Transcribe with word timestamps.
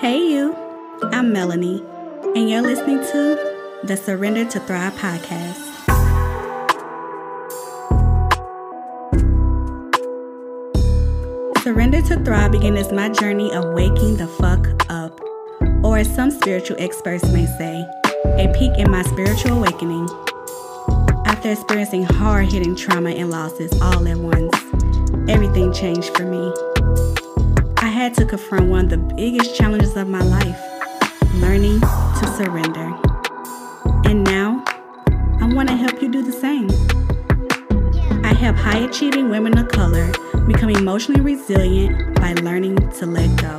Hey, 0.00 0.18
you. 0.30 0.54
I'm 1.10 1.34
Melony, 1.34 1.84
and 2.36 2.48
you're 2.48 2.62
listening 2.62 2.98
to 2.98 3.80
the 3.82 3.96
Surrender 3.96 4.44
to 4.44 4.60
Thrive 4.60 4.92
podcast. 4.92 5.58
Surrender 11.64 12.00
to 12.02 12.24
Thrive 12.24 12.52
began 12.52 12.76
as 12.76 12.92
my 12.92 13.08
journey 13.08 13.52
of 13.52 13.74
waking 13.74 14.18
the 14.18 14.28
fuck 14.28 14.68
up, 14.88 15.20
or 15.82 15.98
as 15.98 16.14
some 16.14 16.30
spiritual 16.30 16.76
experts 16.78 17.28
may 17.32 17.46
say, 17.58 17.84
a 18.24 18.54
peak 18.56 18.78
in 18.78 18.88
my 18.92 19.02
spiritual 19.02 19.58
awakening. 19.58 20.08
After 21.26 21.50
experiencing 21.50 22.04
hard 22.04 22.52
hitting 22.52 22.76
trauma 22.76 23.10
and 23.10 23.30
losses 23.30 23.72
all 23.82 24.06
at 24.06 24.16
once, 24.16 24.54
everything 25.28 25.72
changed 25.72 26.16
for 26.16 26.22
me. 26.22 26.54
To 28.18 28.26
confront 28.26 28.68
one 28.68 28.84
of 28.86 28.90
the 28.90 29.14
biggest 29.14 29.54
challenges 29.54 29.96
of 29.96 30.08
my 30.08 30.20
life 30.20 30.60
learning 31.34 31.80
to 31.80 32.34
surrender. 32.36 32.92
And 34.04 34.24
now, 34.24 34.64
I 35.40 35.48
want 35.54 35.68
to 35.68 35.76
help 35.76 36.02
you 36.02 36.10
do 36.10 36.22
the 36.22 36.32
same. 36.32 36.68
I 38.24 38.34
help 38.34 38.56
high 38.56 38.78
achieving 38.78 39.30
women 39.30 39.56
of 39.56 39.68
color 39.68 40.10
become 40.48 40.70
emotionally 40.70 41.20
resilient 41.20 42.16
by 42.16 42.32
learning 42.34 42.76
to 42.90 43.06
let 43.06 43.28
go. 43.40 43.54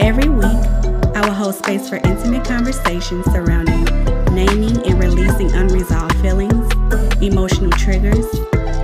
Every 0.00 0.28
week, 0.28 0.44
I 1.14 1.20
will 1.24 1.34
hold 1.34 1.54
space 1.54 1.88
for 1.88 1.96
intimate 1.96 2.44
conversations 2.44 3.26
surrounding 3.26 3.84
naming 4.34 4.84
and 4.86 4.98
releasing 4.98 5.52
unresolved 5.52 6.16
feelings, 6.20 6.72
emotional 7.22 7.70
triggers, 7.70 8.26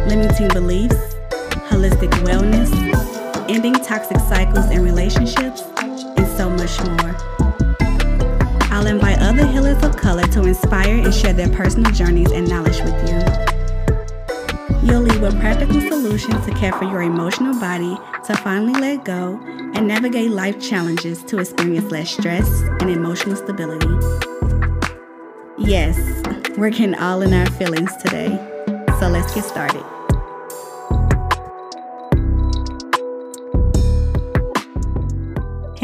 limiting 0.06 0.48
beliefs, 0.48 1.16
holistic 1.68 2.10
wellness, 2.24 2.70
ending 3.48 3.74
toxic 3.74 4.18
cycles 4.20 4.70
in 4.70 4.82
relationships, 4.82 5.62
and 5.78 6.26
so 6.36 6.50
much 6.50 6.80
more. 6.84 7.14
I'll 8.72 8.86
invite 8.86 9.18
other 9.20 9.46
healers 9.46 9.82
of 9.84 9.96
color 9.96 10.24
to 10.24 10.42
inspire 10.44 10.96
and 10.96 11.14
share 11.14 11.32
their 11.32 11.48
personal 11.48 11.92
journeys 11.92 12.32
and 12.32 12.48
knowledge 12.48 12.80
with 12.80 13.08
you. 13.08 13.44
You'll 14.82 15.02
leave 15.02 15.20
with 15.20 15.38
practical 15.40 15.80
solutions 15.80 16.44
to 16.44 16.52
care 16.54 16.72
for 16.72 16.84
your 16.84 17.02
emotional 17.02 17.58
body 17.58 17.96
to 18.26 18.36
finally 18.36 18.78
let 18.78 19.04
go 19.04 19.40
and 19.74 19.88
navigate 19.88 20.30
life 20.30 20.60
challenges 20.60 21.22
to 21.24 21.38
experience 21.38 21.90
less 21.90 22.10
stress 22.10 22.48
and 22.80 22.90
emotional 22.90 23.36
stability. 23.36 23.88
Yes, 25.56 25.96
we're 26.58 26.70
getting 26.70 26.94
all 26.96 27.22
in 27.22 27.32
our 27.32 27.50
feelings 27.52 27.96
today. 27.96 28.28
So 29.00 29.08
let's 29.08 29.34
get 29.34 29.44
started. 29.44 29.84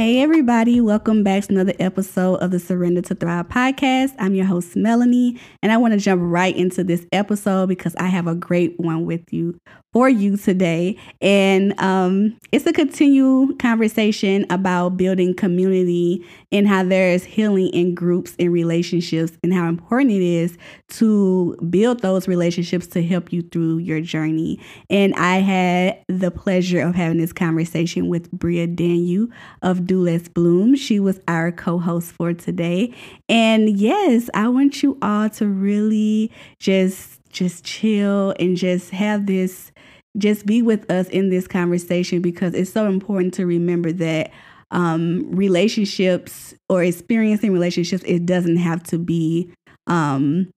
Hey, 0.00 0.22
everybody, 0.22 0.80
welcome 0.80 1.22
back 1.22 1.42
to 1.42 1.52
another 1.52 1.74
episode 1.78 2.36
of 2.36 2.52
the 2.52 2.58
Surrender 2.58 3.02
to 3.02 3.14
Thrive 3.14 3.48
podcast. 3.48 4.14
I'm 4.18 4.34
your 4.34 4.46
host, 4.46 4.74
Melony, 4.74 5.38
and 5.62 5.70
I 5.70 5.76
want 5.76 5.92
to 5.92 6.00
jump 6.00 6.22
right 6.24 6.56
into 6.56 6.82
this 6.82 7.04
episode 7.12 7.68
because 7.68 7.94
I 7.96 8.06
have 8.06 8.26
a 8.26 8.34
great 8.34 8.80
one 8.80 9.04
with 9.04 9.30
you 9.30 9.60
for 9.92 10.08
you 10.08 10.36
today. 10.36 10.96
And 11.20 11.78
um, 11.80 12.38
it's 12.52 12.66
a 12.66 12.72
continual 12.72 13.54
conversation 13.56 14.46
about 14.48 14.96
building 14.96 15.34
community 15.34 16.24
and 16.52 16.68
how 16.68 16.84
there 16.84 17.10
is 17.10 17.24
healing 17.24 17.68
in 17.68 17.94
groups 17.94 18.36
and 18.38 18.52
relationships, 18.52 19.32
and 19.42 19.52
how 19.52 19.68
important 19.68 20.12
it 20.12 20.22
is 20.22 20.56
to 20.88 21.56
build 21.70 22.00
those 22.00 22.28
relationships 22.28 22.86
to 22.88 23.02
help 23.02 23.32
you 23.32 23.42
through 23.42 23.78
your 23.78 24.00
journey. 24.00 24.60
And 24.88 25.14
I 25.14 25.38
had 25.38 26.04
the 26.08 26.30
pleasure 26.30 26.80
of 26.80 26.94
having 26.94 27.18
this 27.18 27.32
conversation 27.32 28.08
with 28.08 28.30
Bria 28.30 28.66
Daniel 28.66 29.28
of 29.62 29.86
Dewless 29.86 30.28
Bloom. 30.28 30.76
She 30.76 31.00
was 31.00 31.20
our 31.28 31.52
co 31.52 31.78
host 31.78 32.12
for 32.12 32.32
today. 32.32 32.94
And 33.28 33.68
yes, 33.78 34.30
I 34.34 34.48
want 34.48 34.82
you 34.82 34.98
all 35.02 35.30
to 35.30 35.46
really 35.46 36.32
just 36.58 37.20
just 37.30 37.64
chill 37.64 38.34
and 38.40 38.56
just 38.56 38.90
have 38.90 39.26
this 39.26 39.70
just 40.18 40.46
be 40.46 40.62
with 40.62 40.90
us 40.90 41.08
in 41.08 41.30
this 41.30 41.46
conversation 41.46 42.20
because 42.20 42.54
it's 42.54 42.72
so 42.72 42.88
important 42.88 43.34
to 43.34 43.46
remember 43.46 43.92
that 43.92 44.30
um, 44.70 45.30
relationships 45.30 46.54
or 46.68 46.82
experiencing 46.82 47.52
relationships, 47.52 48.02
it 48.06 48.26
doesn't 48.26 48.56
have 48.56 48.82
to 48.84 48.98
be 48.98 49.52
um, 49.86 50.48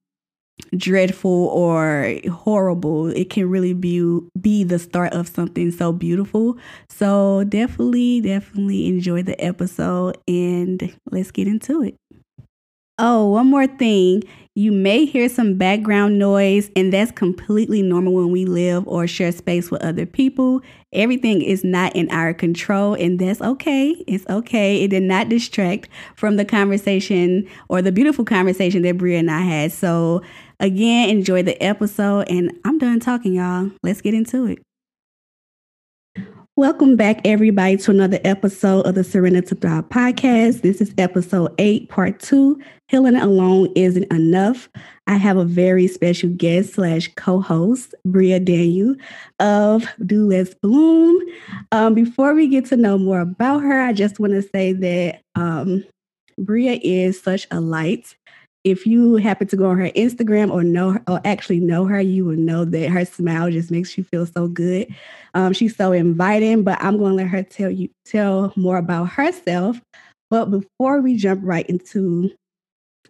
dreadful 0.76 1.48
or 1.48 2.14
horrible. 2.30 3.08
It 3.08 3.30
can 3.30 3.48
really 3.48 3.74
be 3.74 4.20
be 4.40 4.64
the 4.64 4.78
start 4.78 5.12
of 5.12 5.28
something 5.28 5.70
so 5.70 5.92
beautiful. 5.92 6.56
So 6.88 7.44
definitely, 7.44 8.20
definitely 8.20 8.86
enjoy 8.86 9.22
the 9.22 9.42
episode 9.42 10.16
and 10.28 10.96
let's 11.10 11.30
get 11.30 11.48
into 11.48 11.82
it. 11.82 11.96
Oh, 12.98 13.28
one 13.30 13.48
more 13.48 13.66
thing. 13.66 14.22
You 14.54 14.70
may 14.70 15.04
hear 15.04 15.28
some 15.28 15.58
background 15.58 16.16
noise, 16.16 16.70
and 16.76 16.92
that's 16.92 17.10
completely 17.10 17.82
normal 17.82 18.12
when 18.14 18.30
we 18.30 18.44
live 18.44 18.86
or 18.86 19.08
share 19.08 19.32
space 19.32 19.68
with 19.68 19.82
other 19.82 20.06
people. 20.06 20.60
Everything 20.92 21.42
is 21.42 21.64
not 21.64 21.96
in 21.96 22.08
our 22.12 22.32
control, 22.32 22.94
and 22.94 23.18
that's 23.18 23.40
okay. 23.40 23.90
It's 24.06 24.24
okay. 24.30 24.84
It 24.84 24.88
did 24.88 25.02
not 25.02 25.28
distract 25.28 25.88
from 26.14 26.36
the 26.36 26.44
conversation 26.44 27.48
or 27.68 27.82
the 27.82 27.90
beautiful 27.90 28.24
conversation 28.24 28.82
that 28.82 28.96
Bria 28.96 29.18
and 29.18 29.30
I 29.30 29.40
had. 29.40 29.72
So, 29.72 30.22
again, 30.60 31.08
enjoy 31.08 31.42
the 31.42 31.60
episode, 31.60 32.26
and 32.28 32.52
I'm 32.64 32.78
done 32.78 33.00
talking, 33.00 33.34
y'all. 33.34 33.72
Let's 33.82 34.02
get 34.02 34.14
into 34.14 34.46
it. 34.46 34.62
Welcome 36.56 36.94
back, 36.94 37.20
everybody, 37.24 37.76
to 37.78 37.90
another 37.90 38.20
episode 38.22 38.86
of 38.86 38.94
the 38.94 39.02
Surrender 39.02 39.40
to 39.40 39.56
Thrive 39.56 39.88
podcast. 39.88 40.62
This 40.62 40.80
is 40.80 40.94
episode 40.98 41.52
eight, 41.58 41.88
part 41.88 42.20
two. 42.20 42.62
Healing 42.86 43.16
alone 43.16 43.72
isn't 43.74 44.04
enough. 44.12 44.68
I 45.08 45.16
have 45.16 45.36
a 45.36 45.44
very 45.44 45.88
special 45.88 46.28
guest 46.28 46.74
slash 46.74 47.12
co-host, 47.16 47.96
Bria 48.04 48.38
Daniel 48.38 48.94
of 49.40 49.84
Dewless 50.06 50.54
Bloom. 50.54 51.20
Um, 51.72 51.92
before 51.92 52.34
we 52.34 52.46
get 52.46 52.66
to 52.66 52.76
know 52.76 52.98
more 52.98 53.18
about 53.18 53.64
her, 53.64 53.80
I 53.80 53.92
just 53.92 54.20
want 54.20 54.34
to 54.34 54.42
say 54.42 54.72
that 54.74 55.22
um, 55.34 55.84
Bria 56.38 56.78
is 56.84 57.20
such 57.20 57.48
a 57.50 57.60
light 57.60 58.14
if 58.64 58.86
you 58.86 59.16
happen 59.16 59.46
to 59.48 59.56
go 59.56 59.68
on 59.68 59.78
her 59.78 59.90
Instagram 59.90 60.50
or 60.50 60.64
know 60.64 60.92
her, 60.92 61.02
or 61.06 61.20
actually 61.24 61.60
know 61.60 61.84
her, 61.84 62.00
you 62.00 62.24
will 62.24 62.36
know 62.36 62.64
that 62.64 62.88
her 62.88 63.04
smile 63.04 63.50
just 63.50 63.70
makes 63.70 63.96
you 63.96 64.04
feel 64.04 64.24
so 64.24 64.48
good. 64.48 64.88
Um, 65.34 65.52
she's 65.52 65.76
so 65.76 65.92
inviting, 65.92 66.62
but 66.62 66.82
I'm 66.82 66.96
going 66.96 67.10
to 67.10 67.16
let 67.16 67.28
her 67.28 67.42
tell 67.42 67.70
you 67.70 67.90
tell 68.06 68.52
more 68.56 68.78
about 68.78 69.10
herself. 69.10 69.80
But 70.30 70.46
before 70.46 71.02
we 71.02 71.16
jump 71.16 71.42
right 71.44 71.68
into 71.68 72.32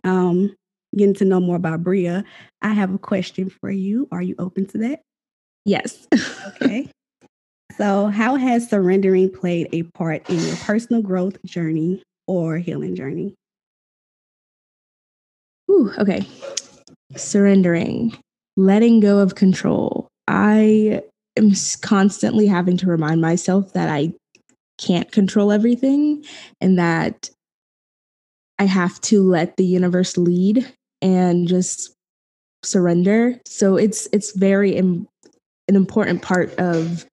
um, 0.02 0.54
getting 0.96 1.14
to 1.14 1.24
know 1.24 1.40
more 1.40 1.56
about 1.56 1.84
Bria, 1.84 2.24
I 2.60 2.74
have 2.74 2.92
a 2.92 2.98
question 2.98 3.48
for 3.48 3.70
you. 3.70 4.08
Are 4.10 4.22
you 4.22 4.34
open 4.38 4.66
to 4.66 4.78
that? 4.78 5.02
Yes. 5.64 6.06
okay. 6.48 6.90
So, 7.78 8.06
how 8.06 8.36
has 8.36 8.68
surrendering 8.68 9.30
played 9.30 9.68
a 9.72 9.82
part 9.82 10.30
in 10.30 10.38
your 10.38 10.54
personal 10.58 11.02
growth 11.02 11.42
journey 11.44 12.04
or 12.28 12.58
healing 12.58 12.94
journey? 12.94 13.34
Ooh, 15.74 15.92
okay. 15.98 16.26
Surrendering, 17.16 18.16
letting 18.56 19.00
go 19.00 19.18
of 19.18 19.34
control. 19.34 20.08
I 20.28 21.02
am 21.36 21.52
constantly 21.82 22.46
having 22.46 22.76
to 22.78 22.86
remind 22.86 23.20
myself 23.20 23.72
that 23.72 23.88
I 23.88 24.12
can't 24.78 25.10
control 25.10 25.50
everything 25.50 26.24
and 26.60 26.78
that 26.78 27.30
I 28.58 28.64
have 28.64 29.00
to 29.02 29.22
let 29.22 29.56
the 29.56 29.64
universe 29.64 30.16
lead 30.16 30.72
and 31.02 31.48
just 31.48 31.92
surrender. 32.62 33.40
So 33.46 33.76
it's 33.76 34.08
it's 34.12 34.36
very 34.36 34.76
Im- 34.76 35.08
an 35.68 35.76
important 35.76 36.22
part 36.22 36.54
of 36.58 37.04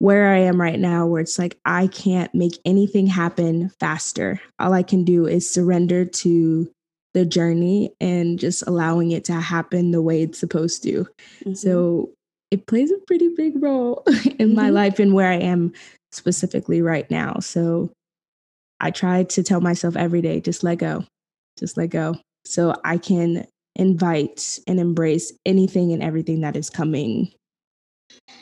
where 0.00 0.34
I 0.34 0.38
am 0.38 0.60
right 0.60 0.78
now 0.78 1.06
where 1.06 1.20
it's 1.20 1.38
like 1.38 1.56
I 1.64 1.86
can't 1.86 2.34
make 2.34 2.58
anything 2.64 3.06
happen 3.06 3.70
faster. 3.80 4.40
All 4.58 4.72
I 4.72 4.82
can 4.82 5.04
do 5.04 5.26
is 5.26 5.48
surrender 5.48 6.04
to 6.04 6.70
the 7.14 7.24
journey 7.24 7.92
and 8.00 8.38
just 8.38 8.66
allowing 8.66 9.12
it 9.12 9.24
to 9.24 9.34
happen 9.34 9.92
the 9.92 10.02
way 10.02 10.22
it's 10.22 10.38
supposed 10.38 10.82
to. 10.82 11.06
Mm-hmm. 11.40 11.54
So 11.54 12.10
it 12.50 12.66
plays 12.66 12.90
a 12.90 12.98
pretty 13.06 13.30
big 13.36 13.62
role 13.62 14.02
in 14.06 14.12
mm-hmm. 14.12 14.54
my 14.54 14.70
life 14.70 14.98
and 14.98 15.14
where 15.14 15.30
I 15.30 15.36
am 15.36 15.72
specifically 16.12 16.82
right 16.82 17.10
now. 17.10 17.38
So 17.40 17.90
I 18.80 18.90
try 18.90 19.22
to 19.24 19.42
tell 19.42 19.60
myself 19.60 19.96
every 19.96 20.20
day 20.20 20.40
just 20.40 20.62
let 20.62 20.78
go, 20.78 21.04
just 21.58 21.76
let 21.76 21.90
go. 21.90 22.16
So 22.44 22.74
I 22.84 22.98
can 22.98 23.46
invite 23.76 24.58
and 24.66 24.78
embrace 24.78 25.32
anything 25.46 25.92
and 25.92 26.02
everything 26.02 26.40
that 26.42 26.56
is 26.56 26.68
coming 26.68 27.32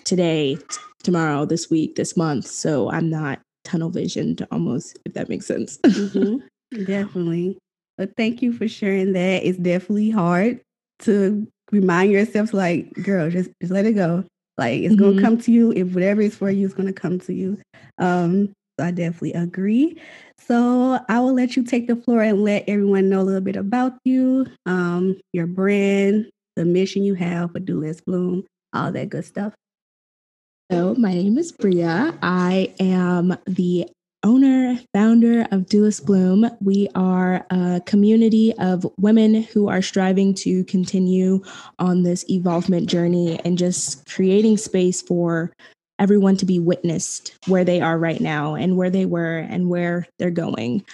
today, 0.04 0.56
t- 0.56 0.62
tomorrow, 1.02 1.44
this 1.44 1.70
week, 1.70 1.96
this 1.96 2.16
month. 2.16 2.46
So 2.46 2.90
I'm 2.90 3.08
not 3.08 3.40
tunnel 3.64 3.90
visioned 3.90 4.46
almost, 4.50 4.98
if 5.04 5.14
that 5.14 5.28
makes 5.28 5.46
sense. 5.46 5.78
mm-hmm. 5.84 6.38
Definitely. 6.84 7.58
But 7.98 8.16
thank 8.16 8.42
you 8.42 8.52
for 8.52 8.68
sharing 8.68 9.12
that. 9.12 9.46
It's 9.46 9.58
definitely 9.58 10.10
hard 10.10 10.60
to 11.00 11.46
remind 11.70 12.12
yourself, 12.12 12.52
like, 12.52 12.92
girl, 12.94 13.30
just, 13.30 13.50
just 13.60 13.72
let 13.72 13.86
it 13.86 13.92
go. 13.92 14.24
Like 14.58 14.82
it's 14.82 14.94
mm-hmm. 14.94 15.16
gonna 15.16 15.22
come 15.22 15.38
to 15.38 15.52
you. 15.52 15.72
If 15.72 15.94
whatever 15.94 16.20
is 16.20 16.36
for 16.36 16.50
you 16.50 16.66
is 16.66 16.74
gonna 16.74 16.92
come 16.92 17.18
to 17.20 17.32
you. 17.32 17.58
Um, 17.98 18.52
I 18.78 18.90
definitely 18.90 19.32
agree. 19.34 19.98
So 20.38 20.98
I 21.08 21.20
will 21.20 21.34
let 21.34 21.56
you 21.56 21.62
take 21.62 21.86
the 21.86 21.96
floor 21.96 22.22
and 22.22 22.42
let 22.42 22.68
everyone 22.68 23.08
know 23.08 23.20
a 23.20 23.22
little 23.22 23.40
bit 23.40 23.56
about 23.56 23.94
you, 24.04 24.46
um, 24.66 25.18
your 25.32 25.46
brand, 25.46 26.30
the 26.56 26.64
mission 26.64 27.04
you 27.04 27.14
have 27.14 27.52
for 27.52 27.60
Dewless 27.60 28.00
Bloom, 28.00 28.44
all 28.72 28.92
that 28.92 29.08
good 29.08 29.24
stuff. 29.24 29.54
So 30.70 30.94
my 30.94 31.12
name 31.12 31.38
is 31.38 31.52
Bria. 31.52 32.18
I 32.22 32.72
am 32.80 33.36
the 33.46 33.88
owner, 34.24 34.78
founder 34.92 35.46
of 35.50 35.66
Do 35.68 35.90
Bloom. 36.04 36.50
We 36.60 36.88
are 36.94 37.44
a 37.50 37.82
community 37.86 38.52
of 38.58 38.86
women 38.98 39.42
who 39.42 39.68
are 39.68 39.82
striving 39.82 40.34
to 40.34 40.64
continue 40.64 41.42
on 41.78 42.02
this 42.02 42.28
evolvement 42.30 42.88
journey 42.88 43.40
and 43.44 43.58
just 43.58 44.08
creating 44.08 44.56
space 44.56 45.02
for 45.02 45.52
everyone 45.98 46.36
to 46.36 46.46
be 46.46 46.58
witnessed 46.58 47.36
where 47.46 47.64
they 47.64 47.80
are 47.80 47.98
right 47.98 48.20
now 48.20 48.54
and 48.54 48.76
where 48.76 48.90
they 48.90 49.06
were 49.06 49.38
and 49.38 49.68
where 49.68 50.06
they're 50.18 50.30
going. 50.30 50.84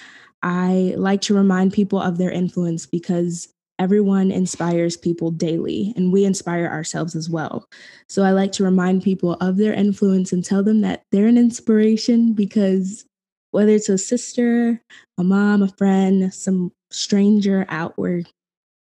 I 0.42 0.94
like 0.96 1.20
to 1.22 1.34
remind 1.34 1.72
people 1.72 2.00
of 2.00 2.18
their 2.18 2.30
influence 2.30 2.86
because 2.86 3.48
everyone 3.78 4.30
inspires 4.30 4.96
people 4.96 5.30
daily 5.30 5.92
and 5.96 6.12
we 6.12 6.24
inspire 6.24 6.66
ourselves 6.66 7.14
as 7.14 7.30
well. 7.30 7.64
So 8.08 8.22
I 8.22 8.32
like 8.32 8.52
to 8.52 8.64
remind 8.64 9.02
people 9.02 9.34
of 9.34 9.56
their 9.56 9.72
influence 9.72 10.32
and 10.32 10.44
tell 10.44 10.62
them 10.62 10.80
that 10.80 11.02
they're 11.12 11.26
an 11.26 11.38
inspiration 11.38 12.32
because 12.32 13.04
whether 13.50 13.72
it's 13.72 13.88
a 13.88 13.98
sister, 13.98 14.80
a 15.18 15.24
mom, 15.24 15.62
a 15.62 15.68
friend, 15.68 16.32
some 16.32 16.72
stranger 16.90 17.66
out 17.68 17.98
where 17.98 18.22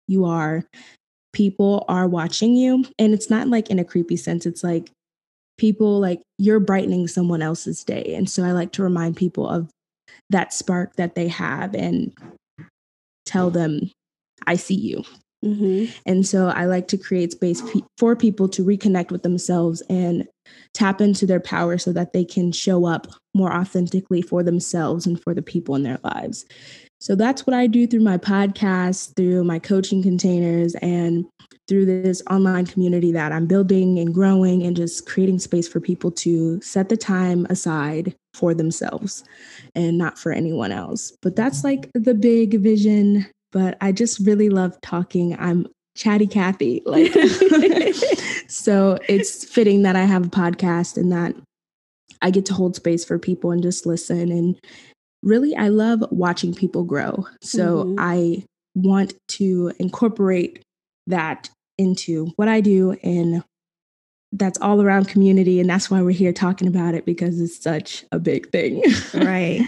you 0.09 0.25
are, 0.25 0.65
people 1.33 1.85
are 1.89 2.07
watching 2.07 2.55
you. 2.55 2.85
And 2.99 3.15
it's 3.15 3.31
not 3.31 3.49
like 3.49 3.71
in 3.71 3.79
a 3.79 3.85
creepy 3.85 4.17
sense, 4.17 4.47
it's 4.47 4.65
like 4.65 4.91
people 5.59 6.01
like 6.01 6.21
you're 6.39 6.61
brightening 6.61 7.09
someone 7.09 7.43
else's 7.43 7.85
day. 7.85 8.15
And 8.15 8.29
so 8.29 8.45
I 8.45 8.53
like 8.53 8.73
to 8.73 8.83
remind 8.83 9.17
people 9.17 9.49
of 9.49 9.71
that 10.31 10.53
spark 10.53 10.97
that 10.97 11.15
they 11.15 11.29
have 11.29 11.75
and 11.75 12.13
tell 13.27 13.51
them, 13.51 13.91
I 14.47 14.57
see 14.57 14.75
you. 14.75 15.05
Mm-hmm. 15.45 15.93
And 16.07 16.27
so 16.27 16.49
I 16.49 16.67
like 16.67 16.89
to 16.89 16.97
create 16.97 17.33
space 17.33 17.63
for 17.99 18.15
people 18.15 18.49
to 18.51 18.65
reconnect 18.65 19.11
with 19.11 19.23
themselves 19.23 19.83
and 19.89 20.27
tap 20.75 21.01
into 21.01 21.27
their 21.27 21.41
power 21.41 21.79
so 21.79 21.93
that 21.93 22.13
they 22.13 22.25
can 22.25 22.53
show 22.53 22.87
up 22.87 23.09
more 23.35 23.53
authentically 23.53 24.23
for 24.23 24.43
themselves 24.43 25.07
and 25.07 25.21
for 25.23 25.35
the 25.35 25.43
people 25.43 25.75
in 25.75 25.83
their 25.83 25.99
lives. 26.05 26.45
So 27.01 27.17
that's 27.17 27.47
what 27.47 27.55
I 27.55 27.67
do 27.67 27.87
through 27.87 28.05
my 28.05 28.17
podcast, 28.17 29.17
through 29.17 29.43
my 29.43 29.59
coaching 29.59 30.03
containers, 30.03 30.77
and 30.77 31.27
through 31.69 31.87
this 31.87 32.23
online 32.31 32.67
community 32.67 33.11
that 33.13 33.33
I'm 33.33 33.47
building 33.47 33.99
and 33.99 34.15
growing 34.15 34.63
and 34.63 34.77
just 34.77 35.07
creating 35.07 35.39
space 35.39 35.67
for 35.67 35.81
people 35.81 36.11
to 36.13 36.61
set 36.61 36.89
the 36.89 36.97
time 36.97 37.47
aside 37.51 38.15
for 38.35 38.55
themselves 38.55 39.25
and 39.75 39.99
not 39.99 40.19
for 40.19 40.33
anyone 40.33 40.71
else. 40.71 41.13
But 41.23 41.35
that's 41.35 41.65
like 41.65 41.91
the 41.95 42.15
big 42.15 42.61
vision 42.61 43.27
but 43.53 43.77
I 43.81 43.93
just 43.93 44.19
really 44.21 44.49
love 44.49 44.81
talking. 44.81 45.37
I'm 45.39 45.67
chatty 45.95 46.27
Cathy. 46.27 46.83
Like 46.87 47.13
so 48.49 48.99
it's 49.09 49.45
fitting 49.45 49.83
that 49.83 49.97
I 49.97 50.05
have 50.05 50.27
a 50.27 50.31
podcast 50.31 50.97
and 50.97 51.13
that 51.13 51.35
I 52.23 52.31
get 52.31 52.47
to 52.47 52.55
hold 52.55 52.77
space 52.77 53.05
for 53.05 53.19
people 53.19 53.51
and 53.51 53.63
just 53.63 53.87
listen. 53.87 54.33
And 54.33 54.59
really 55.23 55.55
I 55.55 55.69
love 55.69 56.05
watching 56.11 56.55
people 56.55 56.85
grow. 56.85 57.27
So 57.43 57.85
mm-hmm. 57.85 57.97
I 57.99 58.45
want 58.75 59.15
to 59.29 59.73
incorporate 59.79 60.63
that 61.07 61.51
into 61.79 62.27
what 62.37 62.49
I 62.49 62.61
do 62.61 62.93
and 63.03 63.43
that's 64.33 64.59
all 64.61 64.81
around 64.81 65.09
community 65.09 65.61
and 65.61 65.69
that's 65.69 65.91
why 65.91 66.01
we're 66.01 66.11
here 66.11 66.33
talking 66.33 66.69
about 66.69 66.95
it 66.95 67.05
because 67.05 67.41
it's 67.41 67.63
such 67.63 68.05
a 68.13 68.19
big 68.19 68.51
thing 68.51 68.83
right 69.15 69.61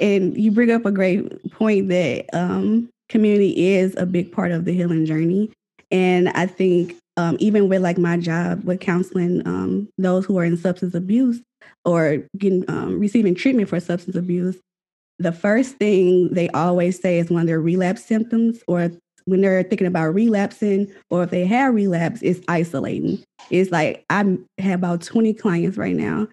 and 0.00 0.36
you 0.36 0.50
bring 0.50 0.70
up 0.70 0.84
a 0.84 0.90
great 0.90 1.52
point 1.52 1.88
that 1.88 2.26
um 2.32 2.88
community 3.08 3.74
is 3.74 3.96
a 3.96 4.06
big 4.06 4.32
part 4.32 4.52
of 4.52 4.64
the 4.64 4.72
healing 4.72 5.06
journey. 5.06 5.50
And 5.90 6.28
I 6.30 6.46
think 6.46 6.96
um, 7.16 7.36
even 7.40 7.68
with 7.68 7.82
like 7.82 7.98
my 7.98 8.16
job 8.16 8.64
with 8.64 8.80
counseling 8.80 9.46
um, 9.46 9.88
those 9.98 10.24
who 10.24 10.38
are 10.38 10.44
in 10.44 10.56
substance 10.56 10.94
abuse 10.94 11.40
or 11.84 12.18
getting 12.36 12.64
um, 12.68 12.98
receiving 13.00 13.34
treatment 13.34 13.68
for 13.68 13.80
substance 13.80 14.16
abuse, 14.16 14.56
the 15.18 15.32
first 15.32 15.76
thing 15.76 16.32
they 16.32 16.48
always 16.50 17.00
say 17.00 17.18
is 17.18 17.30
when 17.30 17.46
their 17.46 17.60
relapse 17.60 18.04
symptoms 18.04 18.60
or 18.68 18.92
when 19.24 19.40
they're 19.40 19.62
thinking 19.62 19.86
about 19.86 20.14
relapsing 20.14 20.90
or 21.10 21.24
if 21.24 21.30
they 21.30 21.44
have 21.44 21.74
relapse, 21.74 22.22
it's 22.22 22.40
isolating. 22.48 23.22
It's 23.50 23.70
like 23.70 24.04
I 24.10 24.38
have 24.58 24.78
about 24.78 25.02
20 25.02 25.34
clients 25.34 25.76
right 25.76 25.96
now 25.96 26.28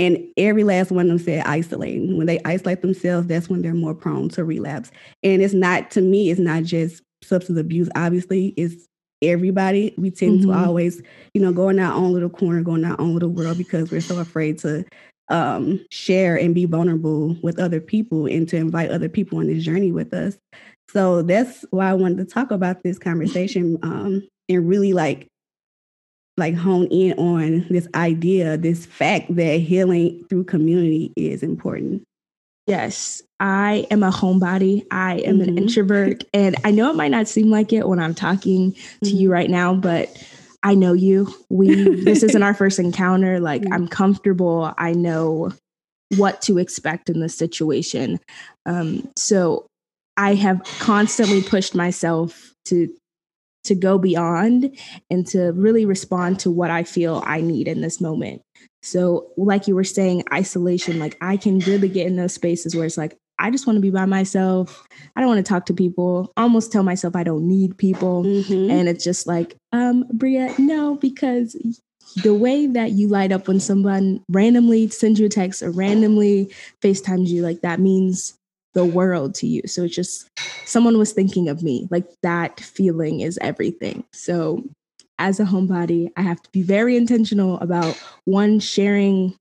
and 0.00 0.18
every 0.38 0.64
last 0.64 0.90
one 0.90 1.10
of 1.10 1.18
them 1.18 1.18
said 1.18 1.44
isolating. 1.46 2.16
When 2.16 2.26
they 2.26 2.40
isolate 2.46 2.80
themselves, 2.80 3.26
that's 3.26 3.50
when 3.50 3.60
they're 3.60 3.74
more 3.74 3.94
prone 3.94 4.30
to 4.30 4.44
relapse. 4.44 4.90
And 5.22 5.42
it's 5.42 5.52
not, 5.52 5.90
to 5.90 6.00
me, 6.00 6.30
it's 6.30 6.40
not 6.40 6.62
just 6.62 7.02
substance 7.22 7.58
abuse. 7.58 7.90
Obviously, 7.94 8.54
it's 8.56 8.86
everybody. 9.20 9.92
We 9.98 10.10
tend 10.10 10.40
mm-hmm. 10.40 10.52
to 10.52 10.56
always, 10.56 11.02
you 11.34 11.42
know, 11.42 11.52
go 11.52 11.68
in 11.68 11.78
our 11.78 11.92
own 11.92 12.14
little 12.14 12.30
corner, 12.30 12.62
go 12.62 12.76
in 12.76 12.84
our 12.86 12.98
own 12.98 13.12
little 13.12 13.28
world 13.28 13.58
because 13.58 13.90
we're 13.90 14.00
so 14.00 14.18
afraid 14.18 14.58
to 14.60 14.86
um, 15.28 15.84
share 15.90 16.34
and 16.34 16.54
be 16.54 16.64
vulnerable 16.64 17.36
with 17.42 17.58
other 17.58 17.78
people 17.78 18.24
and 18.24 18.48
to 18.48 18.56
invite 18.56 18.90
other 18.90 19.10
people 19.10 19.38
on 19.38 19.48
this 19.48 19.62
journey 19.62 19.92
with 19.92 20.14
us. 20.14 20.38
So 20.88 21.20
that's 21.20 21.66
why 21.72 21.90
I 21.90 21.94
wanted 21.94 22.16
to 22.18 22.24
talk 22.24 22.50
about 22.50 22.82
this 22.82 22.98
conversation 22.98 23.78
um, 23.82 24.26
and 24.48 24.66
really 24.66 24.94
like 24.94 25.28
like 26.40 26.56
hone 26.56 26.86
in 26.86 27.12
on 27.18 27.66
this 27.70 27.86
idea, 27.94 28.56
this 28.56 28.86
fact 28.86 29.34
that 29.36 29.60
healing 29.60 30.24
through 30.28 30.44
community 30.44 31.12
is 31.14 31.44
important. 31.44 32.02
Yes, 32.66 33.22
I 33.38 33.86
am 33.90 34.02
a 34.02 34.10
homebody. 34.10 34.86
I 34.90 35.18
am 35.18 35.38
mm-hmm. 35.38 35.48
an 35.48 35.58
introvert. 35.58 36.24
And 36.34 36.56
I 36.64 36.70
know 36.70 36.90
it 36.90 36.96
might 36.96 37.10
not 37.10 37.28
seem 37.28 37.50
like 37.50 37.72
it 37.72 37.88
when 37.88 37.98
I'm 37.98 38.14
talking 38.14 38.72
mm-hmm. 38.72 39.06
to 39.06 39.10
you 39.10 39.28
mm-hmm. 39.28 39.32
right 39.32 39.50
now, 39.50 39.74
but 39.74 40.08
I 40.62 40.74
know 40.74 40.92
you. 40.92 41.32
We 41.48 41.74
this 42.04 42.22
isn't 42.22 42.42
our 42.42 42.54
first 42.54 42.78
encounter. 42.78 43.40
Like 43.50 43.62
mm-hmm. 43.62 43.72
I'm 43.72 43.88
comfortable. 43.88 44.72
I 44.78 44.92
know 44.92 45.52
what 46.16 46.42
to 46.42 46.58
expect 46.58 47.08
in 47.08 47.20
this 47.20 47.34
situation. 47.34 48.18
Um, 48.66 49.08
so 49.16 49.66
I 50.16 50.34
have 50.34 50.62
constantly 50.78 51.42
pushed 51.42 51.74
myself 51.74 52.52
to 52.66 52.92
to 53.64 53.74
go 53.74 53.98
beyond 53.98 54.76
and 55.10 55.26
to 55.28 55.52
really 55.52 55.84
respond 55.84 56.38
to 56.40 56.50
what 56.50 56.70
I 56.70 56.82
feel 56.82 57.22
I 57.26 57.40
need 57.40 57.68
in 57.68 57.80
this 57.80 58.00
moment. 58.00 58.42
So, 58.82 59.30
like 59.36 59.68
you 59.68 59.74
were 59.74 59.84
saying, 59.84 60.24
isolation, 60.32 60.98
like 60.98 61.16
I 61.20 61.36
can 61.36 61.58
really 61.60 61.88
get 61.88 62.06
in 62.06 62.16
those 62.16 62.32
spaces 62.32 62.74
where 62.74 62.86
it's 62.86 62.96
like, 62.96 63.16
I 63.38 63.50
just 63.50 63.66
want 63.66 63.78
to 63.78 63.80
be 63.80 63.90
by 63.90 64.04
myself. 64.04 64.86
I 65.16 65.20
don't 65.20 65.28
want 65.28 65.44
to 65.44 65.48
talk 65.48 65.66
to 65.66 65.74
people. 65.74 66.32
almost 66.36 66.72
tell 66.72 66.82
myself 66.82 67.16
I 67.16 67.24
don't 67.24 67.48
need 67.48 67.76
people. 67.78 68.22
Mm-hmm. 68.22 68.70
And 68.70 68.88
it's 68.88 69.02
just 69.02 69.26
like, 69.26 69.56
um, 69.72 70.04
Bria, 70.12 70.54
no, 70.58 70.96
because 70.96 71.56
the 72.22 72.34
way 72.34 72.66
that 72.66 72.92
you 72.92 73.08
light 73.08 73.32
up 73.32 73.48
when 73.48 73.60
someone 73.60 74.22
randomly 74.28 74.88
sends 74.88 75.18
you 75.18 75.26
a 75.26 75.30
text 75.30 75.62
or 75.62 75.70
randomly 75.70 76.52
FaceTimes 76.82 77.28
you, 77.28 77.42
like 77.42 77.62
that 77.62 77.80
means 77.80 78.34
the 78.74 78.84
world 78.84 79.34
to 79.36 79.46
you. 79.46 79.62
So 79.66 79.84
it's 79.84 79.94
just 79.94 80.28
someone 80.64 80.98
was 80.98 81.12
thinking 81.12 81.48
of 81.48 81.62
me. 81.62 81.88
Like 81.90 82.06
that 82.22 82.60
feeling 82.60 83.20
is 83.20 83.38
everything. 83.40 84.04
So 84.12 84.64
as 85.18 85.38
a 85.40 85.44
homebody, 85.44 86.10
I 86.16 86.22
have 86.22 86.42
to 86.42 86.50
be 86.50 86.62
very 86.62 86.96
intentional 86.96 87.58
about 87.60 88.00
one 88.24 88.60
sharing 88.60 89.34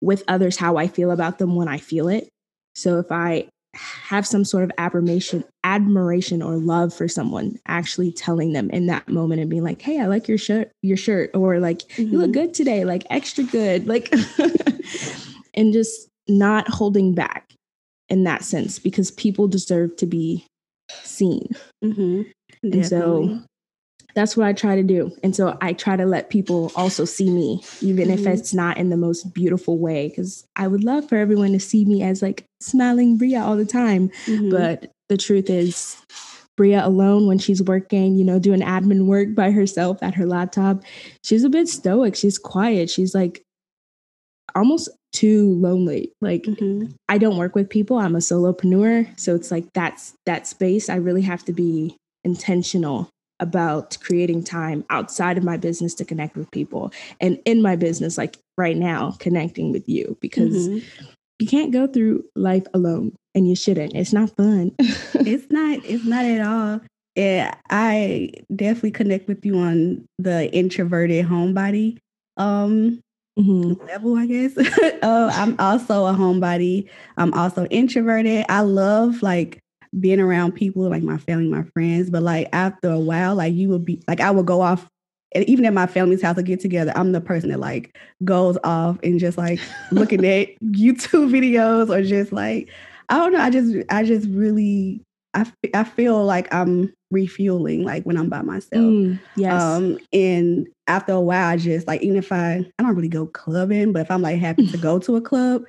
with 0.00 0.22
others 0.28 0.56
how 0.56 0.76
I 0.76 0.86
feel 0.86 1.10
about 1.10 1.38
them 1.38 1.56
when 1.56 1.68
I 1.68 1.78
feel 1.78 2.08
it. 2.08 2.28
So 2.74 2.98
if 2.98 3.10
I 3.10 3.48
have 3.74 4.26
some 4.26 4.44
sort 4.44 4.64
of 4.64 4.72
admiration 4.78 5.44
admiration 5.62 6.42
or 6.42 6.56
love 6.56 6.92
for 6.92 7.06
someone 7.06 7.58
actually 7.66 8.10
telling 8.10 8.52
them 8.52 8.68
in 8.70 8.86
that 8.86 9.08
moment 9.08 9.40
and 9.40 9.48
being 9.48 9.62
like 9.62 9.80
hey 9.80 10.00
i 10.00 10.06
like 10.06 10.26
your 10.26 10.38
shirt 10.38 10.72
your 10.82 10.96
shirt 10.96 11.30
or 11.34 11.60
like 11.60 11.78
mm-hmm. 11.78 12.02
you 12.10 12.18
look 12.18 12.30
mm-hmm. 12.30 12.46
good 12.46 12.54
today 12.54 12.84
like 12.84 13.04
extra 13.10 13.44
good 13.44 13.86
like 13.86 14.12
and 15.54 15.72
just 15.72 16.08
not 16.26 16.68
holding 16.68 17.14
back 17.14 17.54
in 18.10 18.24
that 18.24 18.44
sense 18.44 18.78
because 18.78 19.10
people 19.12 19.48
deserve 19.48 19.96
to 19.96 20.06
be 20.06 20.44
seen. 21.02 21.48
Mm-hmm. 21.82 22.22
And 22.64 22.86
so 22.86 23.40
that's 24.14 24.36
what 24.36 24.46
I 24.46 24.52
try 24.52 24.74
to 24.76 24.82
do. 24.82 25.12
And 25.22 25.34
so 25.34 25.56
I 25.60 25.72
try 25.72 25.96
to 25.96 26.04
let 26.04 26.30
people 26.30 26.72
also 26.74 27.04
see 27.04 27.30
me, 27.30 27.62
even 27.80 28.08
mm-hmm. 28.08 28.26
if 28.26 28.26
it's 28.26 28.52
not 28.52 28.76
in 28.76 28.90
the 28.90 28.96
most 28.96 29.32
beautiful 29.32 29.78
way, 29.78 30.08
because 30.08 30.44
I 30.56 30.66
would 30.66 30.84
love 30.84 31.08
for 31.08 31.16
everyone 31.16 31.52
to 31.52 31.60
see 31.60 31.84
me 31.84 32.02
as 32.02 32.20
like 32.20 32.44
smiling 32.60 33.16
Bria 33.16 33.40
all 33.40 33.56
the 33.56 33.64
time. 33.64 34.10
Mm-hmm. 34.26 34.50
But 34.50 34.90
the 35.08 35.16
truth 35.16 35.48
is, 35.48 35.96
Bria 36.56 36.84
alone, 36.84 37.26
when 37.26 37.38
she's 37.38 37.62
working, 37.62 38.16
you 38.16 38.24
know, 38.24 38.38
doing 38.38 38.60
admin 38.60 39.06
work 39.06 39.34
by 39.34 39.50
herself 39.50 40.02
at 40.02 40.14
her 40.14 40.26
laptop, 40.26 40.82
she's 41.24 41.44
a 41.44 41.48
bit 41.48 41.68
stoic. 41.68 42.16
She's 42.16 42.36
quiet. 42.36 42.90
She's 42.90 43.14
like 43.14 43.42
almost 44.54 44.90
too 45.12 45.54
lonely. 45.54 46.12
Like 46.20 46.42
mm-hmm. 46.42 46.92
I 47.08 47.18
don't 47.18 47.36
work 47.36 47.54
with 47.54 47.68
people. 47.68 47.98
I'm 47.98 48.14
a 48.14 48.18
solopreneur. 48.18 49.18
So 49.18 49.34
it's 49.34 49.50
like 49.50 49.66
that's 49.74 50.14
that 50.26 50.46
space. 50.46 50.88
I 50.88 50.96
really 50.96 51.22
have 51.22 51.44
to 51.44 51.52
be 51.52 51.96
intentional 52.24 53.10
about 53.40 53.96
creating 54.02 54.44
time 54.44 54.84
outside 54.90 55.38
of 55.38 55.44
my 55.44 55.56
business 55.56 55.94
to 55.94 56.04
connect 56.04 56.36
with 56.36 56.50
people 56.50 56.92
and 57.20 57.38
in 57.46 57.62
my 57.62 57.74
business 57.74 58.18
like 58.18 58.36
right 58.58 58.76
now 58.76 59.16
connecting 59.18 59.72
with 59.72 59.88
you 59.88 60.16
because 60.20 60.68
mm-hmm. 60.68 61.06
you 61.38 61.46
can't 61.46 61.72
go 61.72 61.86
through 61.86 62.22
life 62.36 62.66
alone 62.74 63.16
and 63.34 63.48
you 63.48 63.56
shouldn't. 63.56 63.94
It's 63.94 64.12
not 64.12 64.36
fun. 64.36 64.72
it's 64.78 65.50
not 65.50 65.80
it's 65.84 66.04
not 66.04 66.24
at 66.24 66.46
all. 66.46 66.80
Yeah, 67.16 67.54
I 67.70 68.30
definitely 68.54 68.92
connect 68.92 69.26
with 69.26 69.44
you 69.44 69.58
on 69.58 70.04
the 70.18 70.52
introverted 70.52 71.26
homebody 71.26 71.98
um 72.36 73.00
mm-hmm. 73.40 73.86
level, 73.86 74.16
I 74.16 74.26
guess. 74.26 74.56
uh, 74.58 75.30
I'm 75.34 75.56
also 75.58 76.06
a 76.06 76.12
homebody. 76.12 76.88
I'm 77.16 77.32
also 77.34 77.66
introverted. 77.66 78.46
I 78.48 78.60
love 78.60 79.22
like 79.22 79.60
being 79.98 80.20
around 80.20 80.52
people 80.52 80.88
like 80.88 81.02
my 81.02 81.18
family, 81.18 81.48
my 81.48 81.64
friends, 81.64 82.10
but 82.10 82.22
like 82.22 82.48
after 82.52 82.90
a 82.90 82.98
while, 82.98 83.34
like 83.34 83.54
you 83.54 83.68
would 83.70 83.84
be 83.84 84.02
like 84.06 84.20
I 84.20 84.30
would 84.30 84.46
go 84.46 84.60
off 84.60 84.88
and 85.32 85.44
even 85.44 85.64
at 85.64 85.72
my 85.72 85.86
family's 85.86 86.22
house 86.22 86.36
to 86.36 86.42
get 86.42 86.60
together, 86.60 86.92
I'm 86.96 87.12
the 87.12 87.20
person 87.20 87.50
that 87.50 87.60
like 87.60 87.96
goes 88.24 88.58
off 88.64 88.98
and 89.02 89.20
just 89.20 89.38
like 89.38 89.60
looking 89.92 90.24
at 90.24 90.48
YouTube 90.64 91.30
videos 91.30 91.88
or 91.88 92.02
just 92.02 92.32
like 92.32 92.68
I 93.08 93.18
don't 93.18 93.32
know. 93.32 93.40
I 93.40 93.50
just 93.50 93.76
I 93.90 94.04
just 94.04 94.28
really 94.30 95.02
I, 95.34 95.50
I 95.74 95.84
feel 95.84 96.24
like 96.24 96.52
I'm 96.52 96.92
refueling 97.10 97.84
like 97.84 98.04
when 98.04 98.16
I'm 98.16 98.28
by 98.28 98.42
myself. 98.42 98.82
Mm, 98.82 99.18
yes. 99.36 99.62
Um, 99.62 99.98
and 100.12 100.68
after 100.86 101.12
a 101.12 101.20
while, 101.20 101.48
I 101.48 101.56
just 101.56 101.86
like 101.86 102.02
even 102.02 102.16
if 102.16 102.32
I 102.32 102.64
I 102.78 102.82
don't 102.82 102.94
really 102.94 103.08
go 103.08 103.26
clubbing, 103.26 103.92
but 103.92 104.02
if 104.02 104.10
I'm 104.10 104.22
like 104.22 104.38
happy 104.38 104.66
to 104.66 104.78
go 104.78 104.98
to 105.00 105.16
a 105.16 105.20
club, 105.20 105.64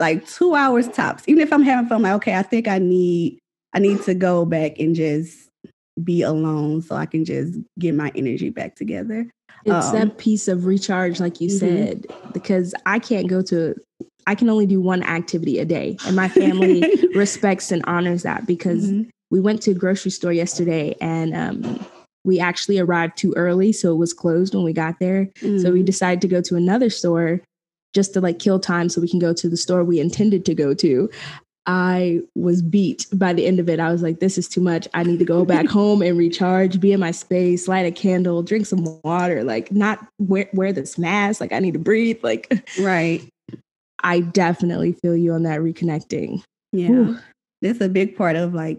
like 0.00 0.26
two 0.26 0.54
hours 0.54 0.88
tops. 0.88 1.24
Even 1.26 1.42
if 1.42 1.52
I'm 1.52 1.62
having 1.62 1.88
fun, 1.88 2.02
like 2.02 2.14
okay, 2.14 2.36
I 2.36 2.42
think 2.42 2.68
I 2.68 2.78
need 2.78 3.38
I 3.72 3.78
need 3.78 4.02
to 4.02 4.14
go 4.14 4.44
back 4.44 4.78
and 4.78 4.94
just 4.94 5.48
be 6.02 6.22
alone 6.22 6.82
so 6.82 6.96
I 6.96 7.06
can 7.06 7.24
just 7.24 7.58
get 7.78 7.94
my 7.94 8.10
energy 8.14 8.50
back 8.50 8.74
together. 8.76 9.28
It's 9.64 9.86
um, 9.88 9.94
that 9.94 10.18
piece 10.18 10.48
of 10.48 10.66
recharge, 10.66 11.20
like 11.20 11.40
you 11.40 11.48
mm-hmm. 11.48 11.58
said, 11.58 12.06
because 12.32 12.74
I 12.86 12.98
can't 12.98 13.28
go 13.28 13.42
to, 13.42 13.74
I 14.26 14.34
can 14.34 14.50
only 14.50 14.66
do 14.66 14.80
one 14.80 15.02
activity 15.02 15.58
a 15.58 15.64
day. 15.64 15.96
And 16.06 16.16
my 16.16 16.28
family 16.28 16.82
respects 17.14 17.72
and 17.72 17.82
honors 17.86 18.24
that 18.24 18.46
because 18.46 18.90
mm-hmm. 18.90 19.08
We 19.30 19.40
went 19.40 19.62
to 19.62 19.72
a 19.72 19.74
grocery 19.74 20.10
store 20.10 20.32
yesterday 20.32 20.94
and 21.00 21.34
um, 21.34 21.86
we 22.24 22.40
actually 22.40 22.78
arrived 22.78 23.16
too 23.16 23.32
early. 23.36 23.72
So 23.72 23.92
it 23.92 23.96
was 23.96 24.12
closed 24.12 24.54
when 24.54 24.64
we 24.64 24.72
got 24.72 24.98
there. 24.98 25.26
Mm-hmm. 25.40 25.58
So 25.58 25.72
we 25.72 25.82
mm. 25.82 25.86
decided 25.86 26.20
to 26.22 26.28
go 26.28 26.40
to 26.42 26.56
another 26.56 26.90
store 26.90 27.40
just 27.92 28.12
to 28.14 28.20
like 28.20 28.38
kill 28.38 28.58
time 28.58 28.88
so 28.88 29.00
we 29.00 29.08
can 29.08 29.20
go 29.20 29.32
to 29.32 29.48
the 29.48 29.56
store 29.56 29.84
we 29.84 30.00
intended 30.00 30.44
to 30.46 30.54
go 30.54 30.74
to. 30.74 31.10
I 31.66 32.20
was 32.34 32.60
beat 32.60 33.06
by 33.14 33.32
the 33.32 33.46
end 33.46 33.58
of 33.58 33.70
it. 33.70 33.80
I 33.80 33.90
was 33.90 34.02
like, 34.02 34.20
this 34.20 34.36
is 34.36 34.48
too 34.48 34.60
much. 34.60 34.86
I 34.92 35.02
need 35.02 35.18
to 35.18 35.24
go 35.24 35.44
back 35.44 35.66
home 35.70 36.02
and 36.02 36.18
recharge, 36.18 36.78
be 36.78 36.92
in 36.92 37.00
my 37.00 37.10
space, 37.10 37.68
light 37.68 37.86
a 37.86 37.90
candle, 37.90 38.42
drink 38.42 38.66
some 38.66 38.84
water, 39.02 39.44
like 39.44 39.72
not 39.72 40.06
wear, 40.18 40.48
wear 40.52 40.72
this 40.72 40.98
mask. 40.98 41.40
Like 41.40 41.52
I 41.52 41.60
need 41.60 41.72
to 41.72 41.78
breathe. 41.78 42.22
Like, 42.22 42.52
right. 42.78 43.26
I 44.02 44.20
definitely 44.20 44.92
feel 44.92 45.16
you 45.16 45.32
on 45.32 45.44
that 45.44 45.60
reconnecting. 45.60 46.42
Yeah. 46.72 47.14
That's 47.62 47.80
a 47.80 47.88
big 47.88 48.16
part 48.16 48.36
of 48.36 48.52
like 48.52 48.78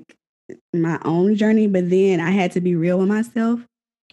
my 0.74 1.00
own 1.06 1.36
journey. 1.36 1.68
But 1.68 1.90
then 1.90 2.20
I 2.20 2.32
had 2.32 2.52
to 2.54 2.62
be 2.62 2.76
real 2.76 3.00
with 3.00 3.08
myself. 3.08 3.62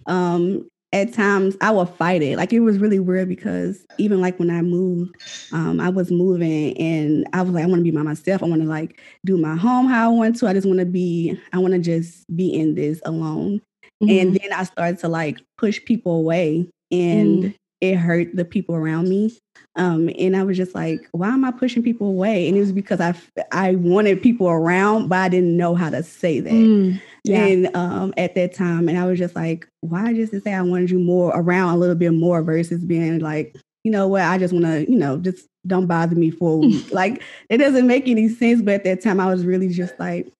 Um, 0.07 0.67
at 0.93 1.12
times 1.15 1.57
I 1.61 1.71
would 1.71 1.89
fight 1.89 2.23
it. 2.23 2.37
Like 2.37 2.53
it 2.53 2.61
was 2.61 2.79
really 2.79 2.99
weird 2.99 3.29
because 3.29 3.85
even 3.99 4.21
like 4.21 4.39
when 4.39 4.51
I 4.51 4.61
moved, 4.61 5.17
um, 5.53 5.81
I 5.81 5.89
was 5.89 6.11
moving 6.11 6.77
and 6.77 7.27
I 7.33 7.43
was 7.43 7.53
like, 7.53 7.65
I 7.65 7.67
want 7.67 7.81
to 7.81 7.85
be 7.85 7.91
by 7.91 8.03
myself. 8.03 8.43
I 8.43 8.47
want 8.47 8.62
to 8.62 8.69
like 8.69 9.01
do 9.25 9.39
my 9.39 9.57
home 9.57 9.87
how 9.87 10.11
I 10.11 10.15
want 10.15 10.37
to. 10.37 10.47
I 10.47 10.53
just 10.53 10.67
want 10.67 10.81
to 10.81 10.87
be, 10.87 11.39
I 11.53 11.59
want 11.59 11.73
to 11.73 11.79
just 11.79 12.25
be 12.37 12.55
in 12.55 12.75
this 12.75 13.01
alone. 13.07 13.62
Mm-hmm. 14.03 14.11
And 14.11 14.37
then 14.37 14.53
I 14.53 14.65
started 14.65 14.99
to 15.01 15.09
like 15.09 15.41
push 15.57 15.83
people 15.83 16.17
away 16.17 16.69
and 16.91 17.45
mm. 17.45 17.55
it 17.81 17.97
hurt 17.97 18.37
the 18.37 18.45
people 18.45 18.75
around 18.75 19.09
me. 19.09 19.35
Um, 19.75 20.11
and 20.19 20.37
I 20.37 20.43
was 20.43 20.57
just 20.57 20.75
like, 20.75 21.09
why 21.12 21.29
am 21.29 21.45
I 21.45 21.50
pushing 21.50 21.83
people 21.83 22.09
away? 22.09 22.47
And 22.47 22.57
it 22.57 22.61
was 22.61 22.73
because 22.73 23.00
I 23.00 23.14
I 23.52 23.75
wanted 23.76 24.23
people 24.23 24.49
around, 24.49 25.09
but 25.09 25.19
I 25.19 25.29
didn't 25.29 25.57
know 25.57 25.75
how 25.75 25.88
to 25.91 26.02
say 26.02 26.41
that. 26.41 26.52
Mm. 26.52 27.00
Yeah. 27.25 27.45
And 27.45 27.76
um, 27.76 28.14
at 28.17 28.35
that 28.35 28.55
time, 28.55 28.88
and 28.88 28.99
I 28.99 29.07
was 29.07 29.19
just 29.19 29.35
like, 29.35 29.67
why 29.81 30.12
just 30.12 30.33
to 30.33 30.41
say 30.41 30.52
I 30.52 30.62
wanted 30.62 30.91
you 30.91 30.99
more 30.99 31.33
around 31.35 31.75
a 31.75 31.79
little 31.79 31.95
bit 31.95 32.12
more 32.12 32.43
versus 32.43 32.85
being 32.85 33.21
like, 33.21 33.57
you 33.85 33.91
know 33.91 34.09
what, 34.09 34.23
I 34.23 34.38
just 34.38 34.52
want 34.52 34.67
to, 34.67 34.91
you 34.91 34.99
know, 34.99 35.17
just 35.19 35.47
don't 35.67 35.87
bother 35.87 36.17
me 36.17 36.31
for 36.31 36.57
a 36.57 36.59
week. 36.67 36.93
like 36.93 37.23
it 37.49 37.59
doesn't 37.59 37.87
make 37.87 38.09
any 38.09 38.29
sense. 38.29 38.61
But 38.61 38.75
at 38.75 38.85
that 38.85 39.02
time, 39.02 39.21
I 39.21 39.26
was 39.26 39.47
really 39.47 39.69
just 39.69 39.99
like, 39.99 40.31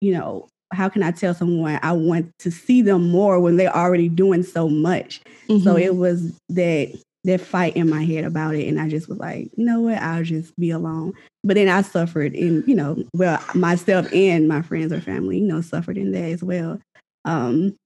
you 0.00 0.12
know, 0.12 0.48
how 0.72 0.88
can 0.88 1.02
I 1.02 1.10
tell 1.10 1.34
someone 1.34 1.78
I 1.82 1.92
want 1.92 2.32
to 2.40 2.50
see 2.50 2.82
them 2.82 3.08
more 3.08 3.38
when 3.40 3.56
they're 3.56 3.74
already 3.74 4.08
doing 4.08 4.42
so 4.42 4.68
much? 4.68 5.20
Mm-hmm. 5.48 5.62
So 5.62 5.76
it 5.76 5.96
was 5.96 6.38
that 6.50 6.98
that 7.26 7.40
fight 7.40 7.76
in 7.76 7.90
my 7.90 8.04
head 8.04 8.24
about 8.24 8.54
it. 8.54 8.68
And 8.68 8.80
I 8.80 8.88
just 8.88 9.08
was 9.08 9.18
like, 9.18 9.50
you 9.56 9.64
know 9.64 9.80
what, 9.80 9.98
I'll 9.98 10.22
just 10.22 10.56
be 10.58 10.70
alone. 10.70 11.12
But 11.42 11.54
then 11.54 11.68
I 11.68 11.82
suffered 11.82 12.34
in, 12.34 12.62
you 12.66 12.74
know, 12.74 13.02
well, 13.14 13.42
myself 13.54 14.12
and 14.12 14.48
my 14.48 14.62
friends 14.62 14.92
or 14.92 15.00
family, 15.00 15.38
you 15.38 15.46
know, 15.46 15.60
suffered 15.60 15.98
in 15.98 16.12
that 16.12 16.24
as 16.24 16.42
well. 16.42 16.80
Um, 17.24 17.76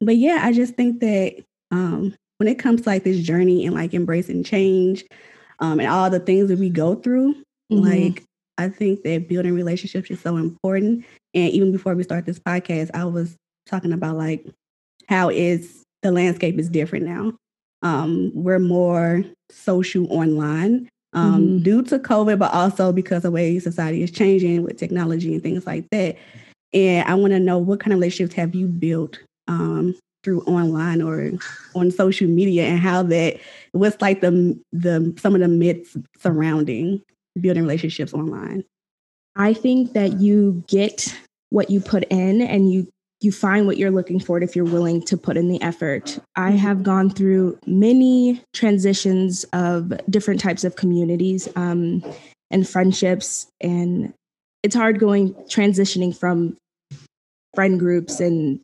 but 0.00 0.16
yeah, 0.16 0.40
I 0.42 0.52
just 0.52 0.74
think 0.74 1.00
that 1.00 1.42
um 1.70 2.14
when 2.36 2.48
it 2.48 2.58
comes 2.58 2.82
to 2.82 2.88
like 2.88 3.04
this 3.04 3.20
journey 3.20 3.66
and 3.66 3.74
like 3.74 3.94
embracing 3.94 4.44
change, 4.44 5.04
um, 5.58 5.80
and 5.80 5.88
all 5.88 6.08
the 6.08 6.20
things 6.20 6.48
that 6.48 6.58
we 6.58 6.70
go 6.70 6.94
through, 6.94 7.34
mm-hmm. 7.72 7.80
like 7.80 8.24
I 8.58 8.68
think 8.68 9.02
that 9.02 9.28
building 9.28 9.54
relationships 9.54 10.10
is 10.10 10.20
so 10.20 10.36
important. 10.36 11.04
And 11.34 11.50
even 11.50 11.72
before 11.72 11.94
we 11.94 12.02
start 12.02 12.26
this 12.26 12.38
podcast, 12.38 12.90
I 12.94 13.04
was 13.06 13.34
talking 13.66 13.92
about 13.92 14.16
like 14.16 14.46
how 15.08 15.30
is 15.30 15.82
the 16.02 16.12
landscape 16.12 16.58
is 16.58 16.68
different 16.68 17.06
now 17.06 17.32
um, 17.82 18.30
we're 18.34 18.58
more 18.58 19.24
social 19.50 20.10
online 20.12 20.88
um, 21.12 21.42
mm-hmm. 21.42 21.62
due 21.62 21.82
to 21.84 21.98
COVID, 21.98 22.38
but 22.38 22.52
also 22.52 22.92
because 22.92 23.18
of 23.18 23.22
the 23.24 23.30
way 23.30 23.58
society 23.58 24.02
is 24.02 24.10
changing 24.10 24.62
with 24.62 24.76
technology 24.76 25.34
and 25.34 25.42
things 25.42 25.66
like 25.66 25.88
that. 25.90 26.16
And 26.74 27.08
I 27.08 27.14
want 27.14 27.32
to 27.32 27.40
know 27.40 27.58
what 27.58 27.80
kind 27.80 27.92
of 27.92 27.98
relationships 27.98 28.34
have 28.34 28.54
you 28.54 28.66
built 28.66 29.18
um, 29.46 29.96
through 30.22 30.42
online 30.42 31.00
or 31.00 31.32
on 31.74 31.90
social 31.90 32.28
media, 32.28 32.64
and 32.64 32.78
how 32.78 33.02
that 33.04 33.38
what's 33.72 34.00
like 34.02 34.20
the 34.20 34.58
the 34.72 35.14
some 35.18 35.34
of 35.34 35.40
the 35.40 35.48
myths 35.48 35.96
surrounding 36.18 37.02
building 37.40 37.62
relationships 37.62 38.12
online. 38.12 38.64
I 39.36 39.54
think 39.54 39.92
that 39.92 40.20
you 40.20 40.62
get 40.66 41.16
what 41.50 41.70
you 41.70 41.80
put 41.80 42.04
in, 42.10 42.42
and 42.42 42.70
you 42.70 42.86
you 43.20 43.32
find 43.32 43.66
what 43.66 43.76
you're 43.76 43.90
looking 43.90 44.20
for 44.20 44.40
if 44.40 44.54
you're 44.54 44.64
willing 44.64 45.02
to 45.02 45.16
put 45.16 45.36
in 45.36 45.48
the 45.48 45.60
effort. 45.60 46.18
I 46.36 46.50
mm-hmm. 46.50 46.58
have 46.58 46.82
gone 46.82 47.10
through 47.10 47.58
many 47.66 48.42
transitions 48.52 49.44
of 49.52 49.92
different 50.08 50.40
types 50.40 50.64
of 50.64 50.76
communities 50.76 51.48
um, 51.56 52.04
and 52.50 52.68
friendships, 52.68 53.46
and 53.60 54.12
it's 54.62 54.74
hard 54.74 54.98
going 54.98 55.34
transitioning 55.48 56.16
from 56.16 56.56
friend 57.54 57.78
groups 57.78 58.20
and 58.20 58.60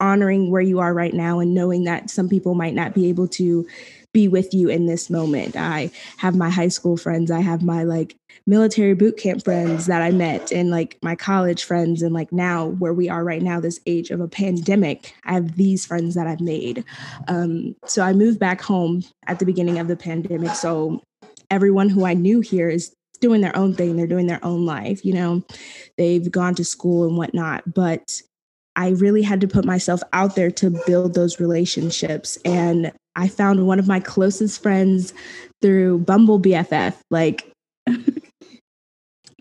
honoring 0.00 0.50
where 0.50 0.62
you 0.62 0.80
are 0.80 0.92
right 0.92 1.14
now 1.14 1.40
and 1.40 1.54
knowing 1.54 1.84
that 1.84 2.10
some 2.10 2.28
people 2.28 2.54
might 2.54 2.74
not 2.74 2.94
be 2.94 3.08
able 3.08 3.28
to 3.28 3.66
be 4.14 4.28
with 4.28 4.54
you 4.54 4.70
in 4.70 4.86
this 4.86 5.10
moment. 5.10 5.56
I 5.56 5.90
have 6.16 6.36
my 6.36 6.48
high 6.48 6.68
school 6.68 6.96
friends, 6.96 7.30
I 7.30 7.40
have 7.40 7.62
my 7.62 7.82
like 7.82 8.16
military 8.46 8.94
boot 8.94 9.18
camp 9.18 9.44
friends 9.44 9.86
that 9.86 10.00
I 10.00 10.10
met 10.10 10.52
and 10.52 10.70
like 10.70 10.96
my 11.02 11.16
college 11.16 11.64
friends 11.64 12.00
and 12.00 12.14
like 12.14 12.32
now 12.32 12.68
where 12.78 12.94
we 12.94 13.08
are 13.10 13.24
right 13.24 13.42
now 13.42 13.60
this 13.60 13.80
age 13.86 14.10
of 14.10 14.20
a 14.20 14.28
pandemic, 14.28 15.14
I 15.24 15.34
have 15.34 15.56
these 15.56 15.84
friends 15.84 16.14
that 16.14 16.26
I've 16.26 16.40
made. 16.40 16.84
Um, 17.28 17.74
so 17.84 18.02
I 18.02 18.12
moved 18.12 18.38
back 18.38 18.62
home 18.62 19.02
at 19.26 19.40
the 19.40 19.46
beginning 19.46 19.78
of 19.78 19.88
the 19.88 19.96
pandemic. 19.96 20.54
So 20.54 21.02
everyone 21.50 21.88
who 21.88 22.06
I 22.06 22.14
knew 22.14 22.40
here 22.40 22.70
is 22.70 22.94
doing 23.20 23.40
their 23.40 23.56
own 23.56 23.74
thing, 23.74 23.96
they're 23.96 24.06
doing 24.06 24.28
their 24.28 24.44
own 24.44 24.64
life, 24.64 25.04
you 25.04 25.12
know. 25.12 25.42
They've 25.98 26.30
gone 26.30 26.54
to 26.56 26.64
school 26.64 27.04
and 27.06 27.16
whatnot, 27.16 27.74
but 27.74 28.20
I 28.76 28.90
really 28.90 29.22
had 29.22 29.40
to 29.40 29.48
put 29.48 29.64
myself 29.64 30.02
out 30.12 30.36
there 30.36 30.50
to 30.52 30.70
build 30.86 31.14
those 31.14 31.40
relationships. 31.40 32.36
And 32.44 32.92
I 33.16 33.28
found 33.28 33.66
one 33.66 33.78
of 33.78 33.88
my 33.88 34.00
closest 34.00 34.62
friends 34.62 35.14
through 35.62 36.00
Bumble 36.00 36.40
BFF. 36.40 36.94
Like, 37.10 37.50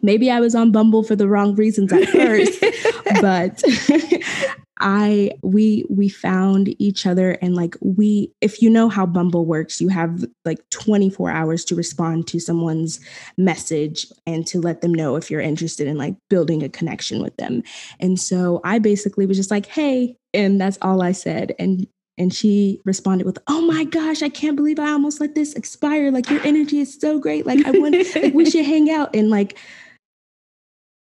maybe 0.01 0.30
I 0.30 0.39
was 0.39 0.53
on 0.53 0.72
Bumble 0.72 1.03
for 1.03 1.15
the 1.15 1.27
wrong 1.27 1.56
reasons 1.56 1.92
at 1.92 2.08
first, 2.10 2.63
but 3.22 3.63
I 4.80 5.32
we 5.44 5.86
we 5.89 6.10
found 6.10 6.75
each 6.82 7.06
other 7.06 7.38
and 7.42 7.56
like 7.56 7.75
we 7.80 8.32
if 8.42 8.62
you 8.62 8.70
know 8.70 8.89
how 8.89 9.06
Bumble 9.06 9.46
works, 9.46 9.80
you 9.80 9.88
have 9.88 10.25
like 10.44 10.60
24 10.72 11.32
hours 11.32 11.63
to 11.65 11.75
respond 11.75 12.27
to 12.27 12.39
someone's 12.39 13.00
message 13.38 14.08
and 14.27 14.46
to 14.48 14.60
let 14.60 14.82
them 14.82 14.94
know 14.94 15.15
if 15.15 15.32
you're 15.32 15.42
interested 15.42 15.88
in 15.88 15.98
like 15.98 16.15
building 16.30 16.63
a 16.63 16.70
connection 16.70 17.22
with 17.22 17.36
them. 17.38 17.63
And 18.00 18.20
so 18.20 18.60
I 18.65 18.80
basically 18.80 19.25
was 19.25 19.38
just 19.38 19.51
like, 19.51 19.68
"Hey," 19.68 20.18
and 20.34 20.60
that's 20.60 20.77
all 20.82 21.01
I 21.01 21.13
said. 21.13 21.56
And 21.58 21.88
and 22.17 22.34
she 22.34 22.82
responded 22.86 23.25
with, 23.25 23.38
"Oh 23.48 23.62
my 23.62 23.84
gosh, 23.84 24.22
I 24.22 24.29
can't 24.29 24.55
believe 24.55 24.79
I 24.79 24.91
almost 24.91 25.20
let 25.20 25.36
this 25.36 25.53
expire. 25.53 26.12
Like 26.12 26.29
your 26.29 26.41
energy 26.46 26.79
is 26.79 27.00
so 27.00 27.20
great. 27.20 27.46
Like 27.46 27.65
I 27.65 27.72
want 27.72 27.96
like 28.15 28.34
we 28.34 28.50
should 28.50 28.65
hang 28.65 28.89
out." 28.89 29.15
And 29.15 29.29
like 29.29 29.58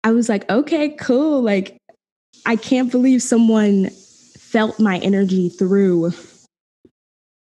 I 0.04 0.12
was 0.12 0.28
like, 0.28 0.48
"Okay, 0.50 0.90
cool." 0.90 1.42
Like 1.42 1.76
I 2.46 2.56
can't 2.56 2.90
believe 2.90 3.22
someone 3.22 3.90
felt 4.38 4.80
my 4.80 4.98
energy 4.98 5.48
through 5.48 6.12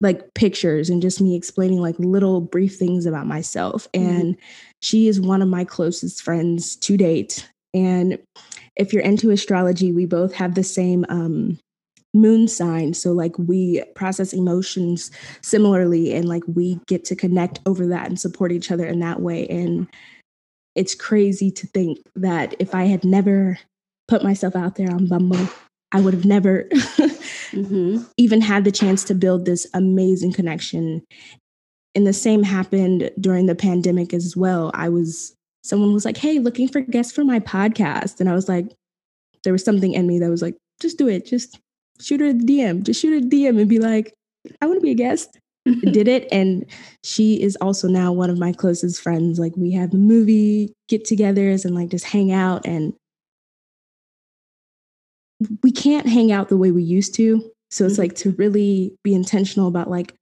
like 0.00 0.35
pictures 0.35 0.90
and 0.90 1.00
just 1.00 1.20
me 1.20 1.35
explaining 1.35 1.80
like 1.80 1.99
little 1.99 2.40
brief 2.40 2.76
things 2.76 3.06
about 3.06 3.26
myself. 3.26 3.88
Mm-hmm. 3.92 4.08
And 4.08 4.37
she 4.80 5.08
is 5.08 5.20
one 5.20 5.42
of 5.42 5.49
my 5.49 5.64
closest 5.64 6.23
friends 6.23 6.76
to 6.76 6.96
date. 6.96 7.49
And 7.73 8.18
if 8.76 8.92
you're 8.92 9.02
into 9.02 9.30
astrology, 9.30 9.92
we 9.92 10.04
both 10.04 10.35
have 10.35 10.54
the 10.54 10.62
same 10.62 11.06
um, 11.08 11.58
moon 12.16 12.49
sign. 12.49 12.94
So, 12.94 13.12
like, 13.12 13.38
we 13.38 13.82
process 13.94 14.32
emotions 14.32 15.11
similarly, 15.42 16.14
and 16.14 16.28
like, 16.28 16.42
we 16.46 16.80
get 16.87 17.04
to 17.06 17.16
connect 17.16 17.61
over 17.66 17.87
that 17.87 18.06
and 18.06 18.18
support 18.18 18.52
each 18.52 18.70
other 18.70 18.87
in 18.87 19.00
that 19.00 19.20
way. 19.20 19.46
And 19.49 19.87
it's 20.75 20.94
crazy 20.94 21.50
to 21.50 21.66
think 21.68 21.99
that 22.14 22.54
if 22.58 22.75
I 22.75 22.85
had 22.85 23.04
never 23.04 23.58
put 24.08 24.23
myself 24.23 24.54
out 24.54 24.76
there 24.76 24.90
on 24.90 25.08
Bumble, 25.08 25.49
I 25.92 26.00
would 26.00 26.14
have 26.14 26.26
never 26.26 26.64
mm-hmm. 26.64 28.02
even 28.16 28.40
had 28.40 28.64
the 28.64 28.73
chance 28.73 29.04
to 29.04 29.14
build 29.14 29.44
this 29.44 29.66
amazing 29.75 30.32
connection. 30.32 31.02
And 31.94 32.06
the 32.06 32.12
same 32.12 32.42
happened 32.42 33.11
during 33.18 33.46
the 33.46 33.54
pandemic 33.54 34.12
as 34.12 34.37
well. 34.37 34.70
I 34.75 34.88
was, 34.88 35.35
someone 35.64 35.94
was 35.94 36.04
like, 36.04 36.18
Hey, 36.18 36.38
looking 36.38 36.68
for 36.68 36.80
guests 36.80 37.12
for 37.12 37.25
my 37.25 37.40
podcast. 37.40 38.20
And 38.20 38.28
I 38.28 38.35
was 38.35 38.49
like, 38.49 38.75
there 39.44 39.52
was 39.52 39.64
something 39.64 39.94
in 39.94 40.06
me 40.06 40.18
that 40.18 40.28
was 40.28 40.42
like, 40.42 40.56
just 40.80 40.99
do 40.99 41.08
it. 41.08 41.25
Just 41.25 41.58
shoot 42.00 42.21
her 42.21 42.29
a 42.29 42.35
DM. 42.35 42.83
Just 42.83 43.00
shoot 43.00 43.11
her 43.11 43.19
a 43.19 43.21
DM 43.21 43.61
and 43.61 43.69
be 43.69 43.79
like, 43.79 44.15
I 44.61 44.67
want 44.67 44.79
to 44.79 44.85
be 44.85 44.93
a 44.93 44.95
guest. 44.95 45.38
did 45.93 46.09
it. 46.09 46.29
And 46.31 46.65
she 47.03 47.43
is 47.43 47.57
also 47.61 47.88
now 47.88 48.12
one 48.12 48.31
of 48.31 48.38
my 48.38 48.53
closest 48.53 49.03
friends. 49.03 49.38
Like 49.38 49.53
we 49.57 49.73
have 49.73 49.93
movie 49.93 50.73
get 50.88 51.05
togethers 51.05 51.65
and 51.65 51.75
like 51.75 51.88
just 51.88 52.05
hang 52.05 52.31
out. 52.31 52.65
And 52.65 52.95
we 55.62 55.73
can't 55.73 56.09
hang 56.09 56.31
out 56.33 56.49
the 56.49 56.57
way 56.57 56.71
we 56.71 56.83
used 56.83 57.15
to. 57.17 57.50
So 57.71 57.85
it's 57.85 57.95
mm-hmm. 57.95 58.03
like 58.03 58.15
to 58.17 58.31
really 58.33 58.95
be 59.03 59.15
intentional 59.15 59.69
about 59.69 59.91
like 59.91 60.15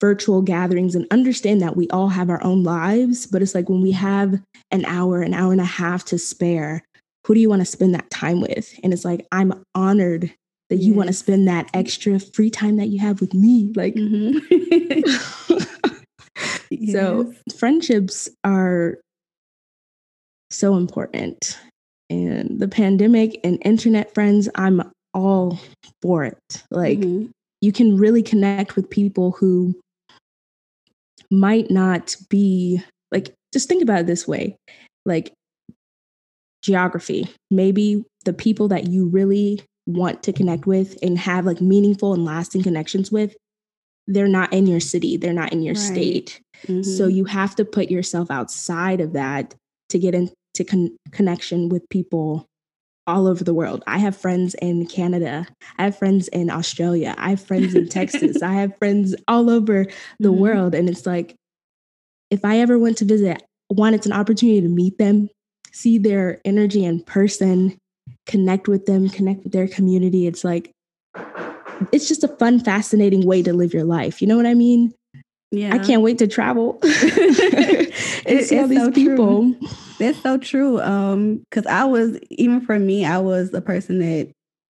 virtual 0.00 0.42
gatherings 0.42 0.94
and 0.94 1.06
understand 1.10 1.62
that 1.62 1.76
we 1.76 1.88
all 1.88 2.08
have 2.08 2.28
our 2.28 2.42
own 2.44 2.62
lives. 2.62 3.26
But 3.26 3.40
it's 3.40 3.54
like 3.54 3.68
when 3.68 3.80
we 3.80 3.92
have 3.92 4.40
an 4.70 4.84
hour, 4.84 5.22
an 5.22 5.32
hour 5.32 5.52
and 5.52 5.60
a 5.60 5.64
half 5.64 6.04
to 6.06 6.18
spare, 6.18 6.82
who 7.26 7.34
do 7.34 7.40
you 7.40 7.48
want 7.48 7.62
to 7.62 7.66
spend 7.66 7.94
that 7.94 8.10
time 8.10 8.40
with? 8.40 8.78
And 8.82 8.92
it's 8.92 9.04
like, 9.04 9.26
I'm 9.32 9.64
honored 9.74 10.34
that 10.72 10.78
yes. 10.78 10.86
you 10.86 10.94
want 10.94 11.08
to 11.08 11.12
spend 11.12 11.46
that 11.46 11.68
extra 11.74 12.18
free 12.18 12.48
time 12.48 12.76
that 12.76 12.88
you 12.88 12.98
have 12.98 13.20
with 13.20 13.34
me. 13.34 13.70
Like, 13.76 13.94
mm-hmm. 13.94 14.38
yes. 16.70 16.92
so 16.92 17.30
friendships 17.54 18.30
are 18.42 18.98
so 20.50 20.76
important 20.76 21.58
and 22.08 22.58
the 22.58 22.68
pandemic 22.68 23.38
and 23.44 23.60
internet 23.66 24.14
friends, 24.14 24.48
I'm 24.54 24.82
all 25.12 25.58
for 26.00 26.24
it. 26.24 26.64
Like 26.70 26.98
mm-hmm. 26.98 27.30
you 27.60 27.70
can 27.72 27.98
really 27.98 28.22
connect 28.22 28.74
with 28.74 28.88
people 28.88 29.32
who 29.32 29.78
might 31.30 31.70
not 31.70 32.16
be 32.30 32.82
like 33.10 33.34
just 33.52 33.68
think 33.68 33.82
about 33.82 34.00
it 34.00 34.06
this 34.06 34.26
way. 34.26 34.56
Like 35.04 35.34
geography, 36.62 37.30
maybe 37.50 38.04
the 38.24 38.32
people 38.32 38.68
that 38.68 38.86
you 38.86 39.08
really 39.08 39.60
want 39.86 40.22
to 40.22 40.32
connect 40.32 40.66
with 40.66 40.96
and 41.02 41.18
have 41.18 41.46
like 41.46 41.60
meaningful 41.60 42.14
and 42.14 42.24
lasting 42.24 42.62
connections 42.62 43.10
with, 43.10 43.34
they're 44.06 44.28
not 44.28 44.52
in 44.52 44.66
your 44.66 44.80
city, 44.80 45.16
they're 45.16 45.32
not 45.32 45.52
in 45.52 45.62
your 45.62 45.74
right. 45.74 45.82
state. 45.82 46.40
Mm-hmm. 46.66 46.82
So 46.82 47.06
you 47.06 47.24
have 47.24 47.56
to 47.56 47.64
put 47.64 47.90
yourself 47.90 48.30
outside 48.30 49.00
of 49.00 49.12
that 49.12 49.54
to 49.90 49.98
get 49.98 50.14
into 50.14 50.64
con- 50.66 50.96
connection 51.10 51.68
with 51.68 51.88
people 51.88 52.46
all 53.06 53.26
over 53.26 53.42
the 53.42 53.54
world. 53.54 53.82
I 53.86 53.98
have 53.98 54.16
friends 54.16 54.54
in 54.62 54.86
Canada. 54.86 55.46
I 55.76 55.84
have 55.84 55.98
friends 55.98 56.28
in 56.28 56.50
Australia. 56.50 57.14
I 57.18 57.30
have 57.30 57.44
friends 57.44 57.74
in 57.74 57.88
Texas. 57.88 58.42
I 58.42 58.52
have 58.52 58.76
friends 58.78 59.14
all 59.26 59.50
over 59.50 59.86
the 60.20 60.30
mm-hmm. 60.30 60.40
world. 60.40 60.74
And 60.74 60.88
it's 60.88 61.04
like, 61.04 61.34
if 62.30 62.44
I 62.44 62.58
ever 62.60 62.78
went 62.78 62.98
to 62.98 63.04
visit, 63.04 63.42
one, 63.68 63.92
it's 63.92 64.06
an 64.06 64.12
opportunity 64.12 64.60
to 64.60 64.68
meet 64.68 64.98
them, 64.98 65.28
see 65.72 65.98
their 65.98 66.40
energy 66.44 66.84
in 66.84 67.02
person, 67.02 67.76
connect 68.26 68.68
with 68.68 68.86
them, 68.86 69.08
connect 69.08 69.44
with 69.44 69.52
their 69.52 69.68
community. 69.68 70.26
It's 70.26 70.44
like, 70.44 70.72
it's 71.90 72.08
just 72.08 72.24
a 72.24 72.28
fun, 72.28 72.60
fascinating 72.60 73.26
way 73.26 73.42
to 73.42 73.52
live 73.52 73.74
your 73.74 73.84
life. 73.84 74.20
You 74.20 74.28
know 74.28 74.36
what 74.36 74.46
I 74.46 74.54
mean? 74.54 74.94
Yeah. 75.50 75.74
I 75.74 75.78
can't 75.78 76.02
wait 76.02 76.18
to 76.18 76.26
travel 76.26 76.78
and 76.82 76.92
it, 78.24 78.46
see 78.46 78.58
all 78.58 78.68
these 78.68 78.80
so 78.80 78.90
people. 78.90 79.52
True. 79.52 79.68
That's 79.98 80.22
so 80.22 80.38
true. 80.38 80.80
Um, 80.80 81.44
because 81.50 81.66
I 81.66 81.84
was 81.84 82.18
even 82.30 82.62
for 82.62 82.78
me, 82.78 83.04
I 83.04 83.18
was 83.18 83.52
a 83.52 83.60
person 83.60 83.98
that 83.98 84.32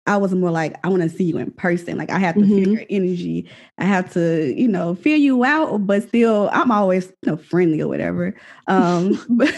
I 0.09 0.17
was 0.17 0.33
more 0.33 0.49
like, 0.49 0.75
I 0.83 0.89
want 0.89 1.03
to 1.03 1.09
see 1.09 1.23
you 1.23 1.37
in 1.37 1.51
person. 1.51 1.95
Like 1.99 2.09
I 2.09 2.17
have 2.17 2.33
to 2.33 2.41
mm-hmm. 2.41 2.55
feel 2.55 2.73
your 2.73 2.85
energy. 2.89 3.47
I 3.77 3.85
have 3.85 4.11
to, 4.13 4.51
you 4.57 4.67
know, 4.67 4.95
feel 4.95 5.17
you 5.17 5.45
out, 5.45 5.85
but 5.85 6.01
still 6.01 6.49
I'm 6.51 6.71
always, 6.71 7.05
you 7.21 7.31
know, 7.31 7.37
friendly 7.37 7.79
or 7.79 7.87
whatever. 7.87 8.35
Um, 8.65 9.23
but 9.29 9.53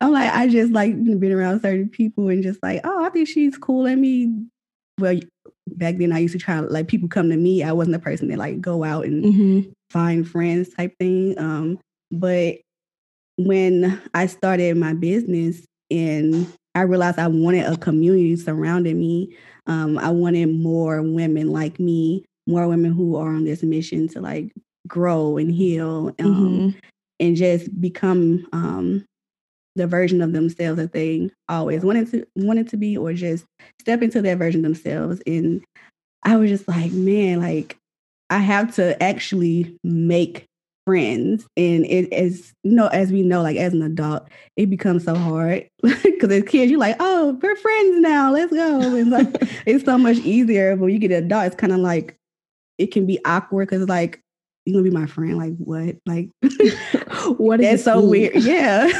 I'm 0.00 0.10
like, 0.10 0.34
I 0.34 0.48
just 0.48 0.72
like 0.72 0.92
being 1.04 1.32
around 1.32 1.60
certain 1.62 1.88
people 1.88 2.28
and 2.28 2.42
just 2.42 2.60
like, 2.64 2.80
oh, 2.82 3.04
I 3.04 3.10
think 3.10 3.28
she's 3.28 3.56
cool. 3.56 3.84
Let 3.84 3.96
me 3.96 4.44
well, 4.98 5.20
back 5.68 5.98
then 5.98 6.12
I 6.12 6.18
used 6.18 6.32
to 6.32 6.40
try 6.40 6.58
like 6.58 6.88
people 6.88 7.08
come 7.08 7.30
to 7.30 7.36
me. 7.36 7.62
I 7.62 7.70
wasn't 7.70 7.92
the 7.92 8.00
person 8.00 8.26
that 8.28 8.38
like 8.38 8.60
go 8.60 8.82
out 8.82 9.04
and 9.04 9.24
mm-hmm. 9.24 9.70
find 9.90 10.28
friends 10.28 10.74
type 10.74 10.98
thing. 10.98 11.38
Um, 11.38 11.78
but 12.10 12.56
when 13.38 14.02
I 14.14 14.26
started 14.26 14.76
my 14.76 14.94
business 14.94 15.64
and 15.92 16.52
I 16.74 16.82
realized 16.82 17.18
I 17.18 17.28
wanted 17.28 17.66
a 17.66 17.76
community 17.76 18.36
surrounding 18.36 18.98
me. 18.98 19.36
Um, 19.70 19.98
I 19.98 20.10
wanted 20.10 20.46
more 20.46 21.00
women 21.00 21.52
like 21.52 21.78
me, 21.78 22.24
more 22.48 22.66
women 22.66 22.92
who 22.92 23.14
are 23.14 23.28
on 23.28 23.44
this 23.44 23.62
mission 23.62 24.08
to 24.08 24.20
like 24.20 24.52
grow 24.88 25.36
and 25.36 25.52
heal 25.52 26.08
um, 26.18 26.24
mm-hmm. 26.26 26.78
and 27.20 27.36
just 27.36 27.80
become 27.80 28.48
um, 28.52 29.04
the 29.76 29.86
version 29.86 30.22
of 30.22 30.32
themselves 30.32 30.78
that 30.78 30.92
they 30.92 31.30
always 31.48 31.84
wanted 31.84 32.10
to 32.10 32.26
wanted 32.34 32.68
to 32.70 32.76
be, 32.76 32.96
or 32.96 33.12
just 33.12 33.44
step 33.80 34.02
into 34.02 34.20
that 34.20 34.38
version 34.38 34.62
themselves. 34.62 35.22
And 35.24 35.62
I 36.24 36.36
was 36.36 36.50
just 36.50 36.66
like, 36.66 36.90
man, 36.90 37.40
like 37.40 37.76
I 38.28 38.38
have 38.38 38.74
to 38.74 39.00
actually 39.00 39.78
make 39.84 40.46
friends 40.86 41.46
and 41.56 41.84
it 41.84 42.12
is 42.12 42.52
you 42.64 42.72
know 42.72 42.86
as 42.88 43.12
we 43.12 43.22
know 43.22 43.42
like 43.42 43.56
as 43.56 43.72
an 43.72 43.82
adult 43.82 44.26
it 44.56 44.70
becomes 44.70 45.04
so 45.04 45.14
hard 45.14 45.68
because 45.82 46.30
as 46.30 46.42
kids 46.44 46.70
you're 46.70 46.80
like 46.80 46.96
oh 47.00 47.38
we're 47.42 47.56
friends 47.56 48.00
now 48.00 48.32
let's 48.32 48.52
go 48.52 48.80
and 48.96 49.10
like 49.10 49.28
it's 49.66 49.84
so 49.84 49.98
much 49.98 50.16
easier 50.18 50.74
but 50.76 50.84
when 50.84 50.92
you 50.92 50.98
get 50.98 51.12
an 51.12 51.24
adult 51.24 51.46
it's 51.46 51.56
kind 51.56 51.72
of 51.72 51.78
like 51.78 52.16
it 52.78 52.90
can 52.92 53.06
be 53.06 53.22
awkward 53.24 53.68
because 53.68 53.88
like 53.88 54.20
you're 54.64 54.74
gonna 54.74 54.90
be 54.90 54.96
my 54.96 55.06
friend? 55.06 55.36
Like 55.36 55.56
what? 55.56 55.96
Like 56.06 56.30
what 57.38 57.60
is 57.60 57.66
that's 57.66 57.84
so 57.84 58.04
weird 58.04 58.36
yeah. 58.36 58.90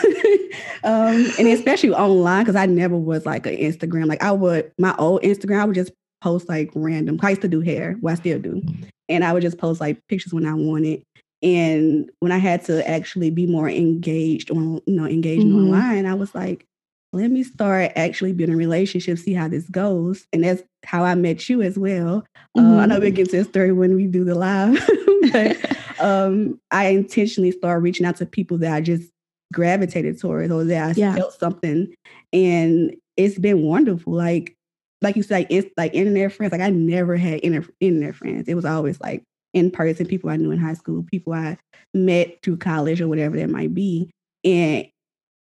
Um 0.83 1.27
and 1.39 1.47
especially 1.49 1.93
online 1.93 2.43
because 2.43 2.57
i 2.57 2.65
never 2.65 2.97
was 2.97 3.27
like 3.27 3.47
an 3.47 3.57
instagram 3.57 4.07
like 4.07 4.23
i 4.23 4.33
would 4.33 4.73
my 4.79 4.95
old 4.99 5.23
instagram 5.23 5.61
i 5.61 5.65
would 5.65 5.75
just 5.75 5.93
post 6.23 6.49
like 6.49 6.71
random 6.75 7.19
i 7.23 7.31
used 7.31 7.43
to 7.43 7.49
do 7.49 7.61
hair 7.61 7.97
well 8.01 8.13
i 8.13 8.17
still 8.17 8.39
do 8.39 8.63
and 9.09 9.23
i 9.23 9.33
would 9.33 9.43
just 9.43 9.59
post 9.59 9.81
like 9.81 10.01
pictures 10.09 10.33
when 10.33 10.47
i 10.47 10.55
wanted 10.55 11.03
and 11.43 12.11
when 12.21 12.33
i 12.33 12.39
had 12.39 12.65
to 12.65 12.87
actually 12.89 13.31
be 13.31 13.47
more 13.47 13.69
engaged 13.69 14.51
on 14.51 14.81
you 14.87 14.95
know 14.95 15.07
engaged 15.07 15.47
mm-hmm. 15.47 15.67
online 15.67 16.07
i 16.07 16.15
was 16.15 16.35
like 16.35 16.67
let 17.13 17.31
me 17.31 17.43
start 17.43 17.93
actually 17.97 18.33
building 18.33 18.57
relationships, 18.57 19.23
see 19.23 19.35
how 19.35 19.49
this 19.49 19.69
goes. 19.69 20.27
And 20.33 20.45
that's 20.45 20.63
how 20.85 21.03
I 21.05 21.15
met 21.15 21.49
you 21.49 21.63
as 21.63 21.79
well. 21.79 22.25
Mm-hmm. 22.57 22.73
Uh, 22.73 22.77
I 22.77 22.87
know 22.87 23.01
we'll 23.01 23.09
mm-hmm. 23.09 23.17
get 23.17 23.31
to 23.31 23.39
the 23.39 23.45
story 23.45 23.73
when 23.73 23.97
we 23.97 24.07
do 24.07 24.25
the 24.25 24.35
live, 24.35 24.79
but 25.33 26.01
um, 26.01 26.61
I 26.71 26.89
intentionally 26.89 27.51
started 27.51 27.83
reaching 27.83 28.07
out 28.07 28.17
to 28.17 28.27
people 28.27 28.59
that 28.59 28.73
I 28.73 28.81
just 28.81 29.11
gravitated 29.53 30.21
towards 30.21 30.53
or 30.53 30.65
that 30.65 30.91
I 30.91 30.93
yeah. 30.93 31.17
felt 31.17 31.35
something. 31.35 31.93
And 32.33 32.95
it's 33.17 33.39
been 33.39 33.63
wonderful. 33.63 34.13
Like, 34.13 34.57
like 35.03 35.17
you 35.17 35.25
said, 35.25 35.47
it's 35.51 35.69
like 35.77 35.95
internet 35.95 36.33
friends. 36.33 36.53
Like 36.53 36.61
I 36.61 36.71
never 36.71 37.17
had 37.17 37.41
inter- 37.41 37.73
internet 37.81 38.15
friends. 38.15 38.49
It 38.49 38.55
was 38.55 38.65
always 38.65 39.01
like 39.01 39.25
in 39.53 39.71
person, 39.71 40.07
people 40.07 40.31
I 40.31 40.37
knew 40.37 40.51
in 40.51 40.59
high 40.59 40.75
school, 40.75 41.05
people 41.11 41.33
I 41.33 41.59
met 41.95 42.39
through 42.43 42.59
college 42.59 43.01
or 43.01 43.09
whatever 43.09 43.37
that 43.37 43.51
might 43.51 43.75
be. 43.75 44.11
And 44.45 44.87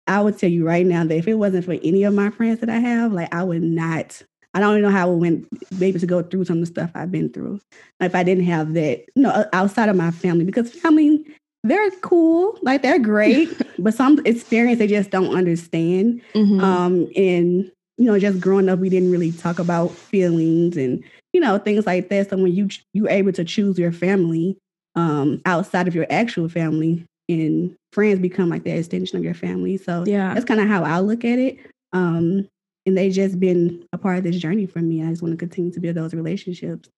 I 0.06 0.20
would 0.20 0.38
tell 0.38 0.50
you 0.50 0.66
right 0.66 0.86
now 0.86 1.04
that 1.04 1.16
if 1.16 1.28
it 1.28 1.34
wasn't 1.34 1.64
for 1.64 1.72
any 1.82 2.02
of 2.04 2.14
my 2.14 2.30
friends 2.30 2.60
that 2.60 2.70
I 2.70 2.78
have, 2.78 3.12
like 3.12 3.32
I 3.32 3.42
would 3.42 3.62
not. 3.62 4.22
I 4.52 4.58
don't 4.58 4.72
even 4.72 4.82
know 4.82 4.90
how 4.90 5.08
I 5.08 5.14
would 5.14 5.46
be 5.78 5.86
able 5.86 6.00
to 6.00 6.06
go 6.06 6.22
through 6.22 6.44
some 6.44 6.56
of 6.56 6.60
the 6.62 6.66
stuff 6.66 6.90
I've 6.94 7.12
been 7.12 7.30
through 7.30 7.60
if 8.00 8.16
I 8.16 8.24
didn't 8.24 8.44
have 8.44 8.74
that. 8.74 9.04
You 9.14 9.22
know, 9.22 9.44
outside 9.52 9.88
of 9.88 9.94
my 9.94 10.10
family, 10.10 10.44
because 10.44 10.72
family 10.72 11.24
they're 11.62 11.90
cool, 12.00 12.58
like 12.62 12.82
they're 12.82 12.98
great, 12.98 13.48
but 13.78 13.94
some 13.94 14.20
experience 14.24 14.78
they 14.78 14.86
just 14.86 15.10
don't 15.10 15.36
understand. 15.36 16.20
Mm-hmm. 16.34 16.60
Um, 16.60 17.08
and 17.14 17.70
you 17.96 18.06
know, 18.06 18.18
just 18.18 18.40
growing 18.40 18.68
up, 18.68 18.78
we 18.78 18.88
didn't 18.88 19.12
really 19.12 19.30
talk 19.30 19.58
about 19.58 19.90
feelings 19.90 20.76
and 20.76 21.04
you 21.33 21.40
know 21.40 21.59
things 21.59 21.87
like 21.87 22.09
that. 22.09 22.31
So 22.31 22.37
when 22.37 22.53
you 22.53 22.69
you're 22.93 23.11
able 23.11 23.33
to 23.33 23.45
choose 23.45 23.79
your 23.79 23.93
family 23.93 24.57
um, 24.97 25.40
outside 25.47 25.88
of 25.88 25.95
your 25.95 26.07
actual 26.11 26.49
family, 26.49 27.05
and 27.29 27.77
friends 27.93 28.21
become 28.21 28.49
like 28.49 28.64
the 28.64 28.71
extension 28.71 29.19
of 29.19 29.25
your 29.25 29.35
family. 29.35 29.77
So 29.77 30.05
yeah, 30.07 30.35
that's 30.35 30.45
kind 30.45 30.61
of 30.61 30.69
how 30.69 30.83
I 30.85 31.01
look 31.01 31.25
at 31.25 31.38
it. 31.38 31.59
Um, 31.93 32.49
and 32.87 32.97
they 32.97 33.11
just 33.11 33.38
been 33.38 33.85
a 33.93 33.99
part 33.99 34.19
of 34.19 34.25
this 34.25 34.37
journey 34.37 34.66
for 34.66 34.81
me. 34.81 35.03
I 35.03 35.11
just 35.11 35.23
want 35.23 35.33
to 35.33 35.37
continue 35.37 35.71
to 35.73 35.81
build 35.81 35.97
those 35.97 36.14
relationships. 36.14 36.88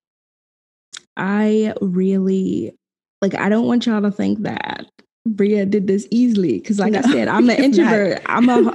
I 1.17 1.75
really 1.81 2.75
like 3.21 3.35
I 3.35 3.49
don't 3.49 3.67
want 3.67 3.87
y'all 3.87 4.03
to 4.03 4.11
think 4.11 4.43
that 4.43 4.87
Bria 5.27 5.67
did 5.67 5.87
this 5.87 6.07
easily 6.11 6.59
because 6.59 6.79
like 6.79 6.93
no, 6.93 7.01
I 7.01 7.03
said, 7.03 7.29
I'm 7.29 7.49
an 7.51 7.63
introvert. 7.63 8.23
I'm 8.27 8.49
a 8.49 8.73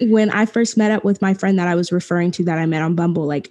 when 0.02 0.30
I 0.30 0.46
first 0.46 0.76
met 0.76 0.90
up 0.90 1.04
with 1.04 1.22
my 1.22 1.34
friend 1.34 1.58
that 1.58 1.68
I 1.68 1.74
was 1.74 1.90
referring 1.90 2.30
to 2.32 2.44
that 2.44 2.58
I 2.58 2.66
met 2.66 2.82
on 2.82 2.94
Bumble, 2.94 3.26
like 3.26 3.50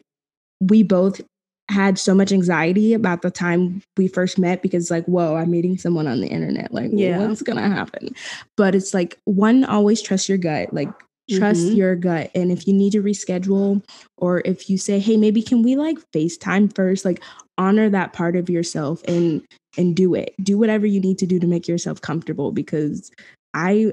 we 0.60 0.84
both 0.84 1.22
had 1.70 2.00
so 2.00 2.16
much 2.16 2.32
anxiety 2.32 2.94
about 2.94 3.22
the 3.22 3.32
time 3.32 3.82
we 3.98 4.08
first 4.08 4.40
met 4.40 4.62
because 4.62 4.90
like 4.90 5.04
whoa 5.06 5.36
i'm 5.36 5.52
meeting 5.52 5.78
someone 5.78 6.08
on 6.08 6.22
the 6.22 6.28
internet. 6.28 6.74
Like 6.74 6.92
yeah. 6.94 7.20
what's 7.20 7.42
gonna 7.42 7.68
happen? 7.68 8.10
But 8.56 8.76
it's 8.76 8.94
like 8.94 9.20
one 9.26 9.66
always 9.66 10.02
trust 10.02 10.30
your 10.30 10.38
gut. 10.38 10.74
Like 10.74 10.90
trust 11.30 11.60
mm-hmm. 11.60 11.76
your 11.76 11.96
gut. 11.98 12.32
And 12.34 12.54
if 12.54 12.68
you 12.68 12.74
need 12.74 12.92
to 12.94 13.04
reschedule 13.04 13.84
or 14.18 14.42
if 14.46 14.70
you 14.70 14.78
say 14.78 15.00
hey 15.00 15.18
maybe 15.18 15.42
can 15.42 15.62
we 15.62 15.76
like 15.76 15.98
facetime 16.12 16.74
first? 16.74 17.04
Like 17.04 17.22
honor 17.58 17.90
that 17.90 18.14
part 18.14 18.36
of 18.36 18.50
yourself 18.50 19.04
and 19.04 19.46
and 19.78 19.96
do 19.96 20.16
it. 20.16 20.34
Do 20.42 20.58
whatever 20.58 20.86
you 20.86 21.02
need 21.02 21.18
to 21.20 21.26
do 21.26 21.40
to 21.40 21.48
make 21.48 21.68
yourself 21.68 22.02
comfortable 22.02 22.52
because 22.52 23.12
i 23.54 23.92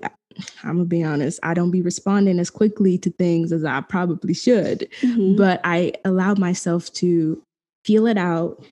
i'm 0.62 0.76
gonna 0.76 0.84
be 0.84 1.02
honest 1.02 1.40
i 1.42 1.54
don't 1.54 1.70
be 1.70 1.82
responding 1.82 2.38
as 2.38 2.50
quickly 2.50 2.98
to 2.98 3.10
things 3.12 3.52
as 3.52 3.64
i 3.64 3.80
probably 3.80 4.34
should 4.34 4.88
mm-hmm. 5.00 5.36
but 5.36 5.60
i 5.64 5.92
allow 6.04 6.34
myself 6.34 6.92
to 6.92 7.40
feel 7.84 8.06
it 8.06 8.18
out 8.18 8.64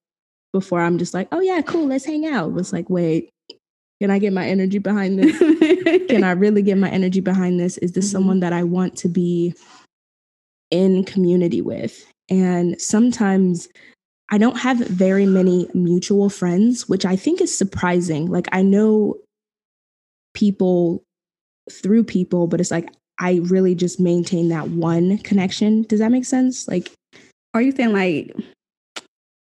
before 0.52 0.80
i'm 0.80 0.98
just 0.98 1.14
like 1.14 1.28
oh 1.32 1.40
yeah 1.40 1.60
cool 1.62 1.86
let's 1.86 2.04
hang 2.04 2.26
out 2.26 2.56
it's 2.58 2.72
like 2.72 2.88
wait 2.90 3.30
can 4.02 4.10
I 4.10 4.18
get 4.18 4.32
my 4.32 4.44
energy 4.44 4.78
behind 4.78 5.16
this? 5.16 5.38
Can 6.08 6.24
I 6.24 6.32
really 6.32 6.60
get 6.60 6.76
my 6.76 6.90
energy 6.90 7.20
behind 7.20 7.60
this? 7.60 7.78
Is 7.78 7.92
this 7.92 8.06
mm-hmm. 8.06 8.10
someone 8.10 8.40
that 8.40 8.52
I 8.52 8.64
want 8.64 8.96
to 8.96 9.08
be 9.08 9.54
in 10.72 11.04
community 11.04 11.62
with? 11.62 12.04
And 12.28 12.80
sometimes 12.80 13.68
I 14.32 14.38
don't 14.38 14.58
have 14.58 14.78
very 14.78 15.24
many 15.24 15.68
mutual 15.72 16.30
friends, 16.30 16.88
which 16.88 17.04
I 17.04 17.14
think 17.14 17.40
is 17.40 17.56
surprising. 17.56 18.26
Like 18.26 18.48
I 18.50 18.62
know 18.62 19.18
people 20.34 21.04
through 21.70 22.04
people, 22.04 22.46
but 22.46 22.60
it's 22.60 22.70
like 22.70 22.90
I 23.20 23.40
really 23.44 23.74
just 23.74 24.00
maintain 24.00 24.48
that 24.48 24.68
one 24.68 25.18
connection. 25.18 25.82
Does 25.82 26.00
that 26.00 26.10
make 26.10 26.24
sense? 26.24 26.66
Like, 26.66 26.90
are 27.54 27.62
you 27.62 27.72
saying 27.72 27.92
like 27.92 28.34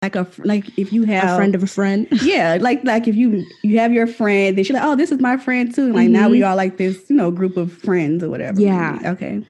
like 0.03 0.15
a 0.15 0.27
like 0.39 0.67
if 0.79 0.93
you 0.93 1.05
have 1.05 1.31
a 1.31 1.37
friend 1.37 1.55
of 1.55 1.63
a 1.63 1.67
friend 1.67 2.07
yeah 2.23 2.57
like 2.61 2.83
like 2.85 3.09
if 3.09 3.17
you 3.17 3.45
you 3.63 3.79
have 3.79 3.93
your 3.93 4.07
friend 4.07 4.57
then 4.57 4.65
she's 4.65 4.75
like 4.75 4.85
oh 4.85 4.95
this 4.95 5.11
is 5.11 5.21
my 5.21 5.37
friend 5.37 5.75
too 5.75 5.93
like 5.93 6.05
mm-hmm. 6.05 6.13
now 6.13 6.29
we 6.29 6.39
mm-hmm. 6.39 6.49
are 6.49 6.57
like 6.57 6.77
this 6.77 7.05
you 7.11 7.17
know 7.17 7.31
group 7.31 7.57
of 7.57 7.73
friends 7.73 8.23
or 8.23 8.31
whatever 8.31 8.61
yeah 8.61 8.99
okay 9.05 9.43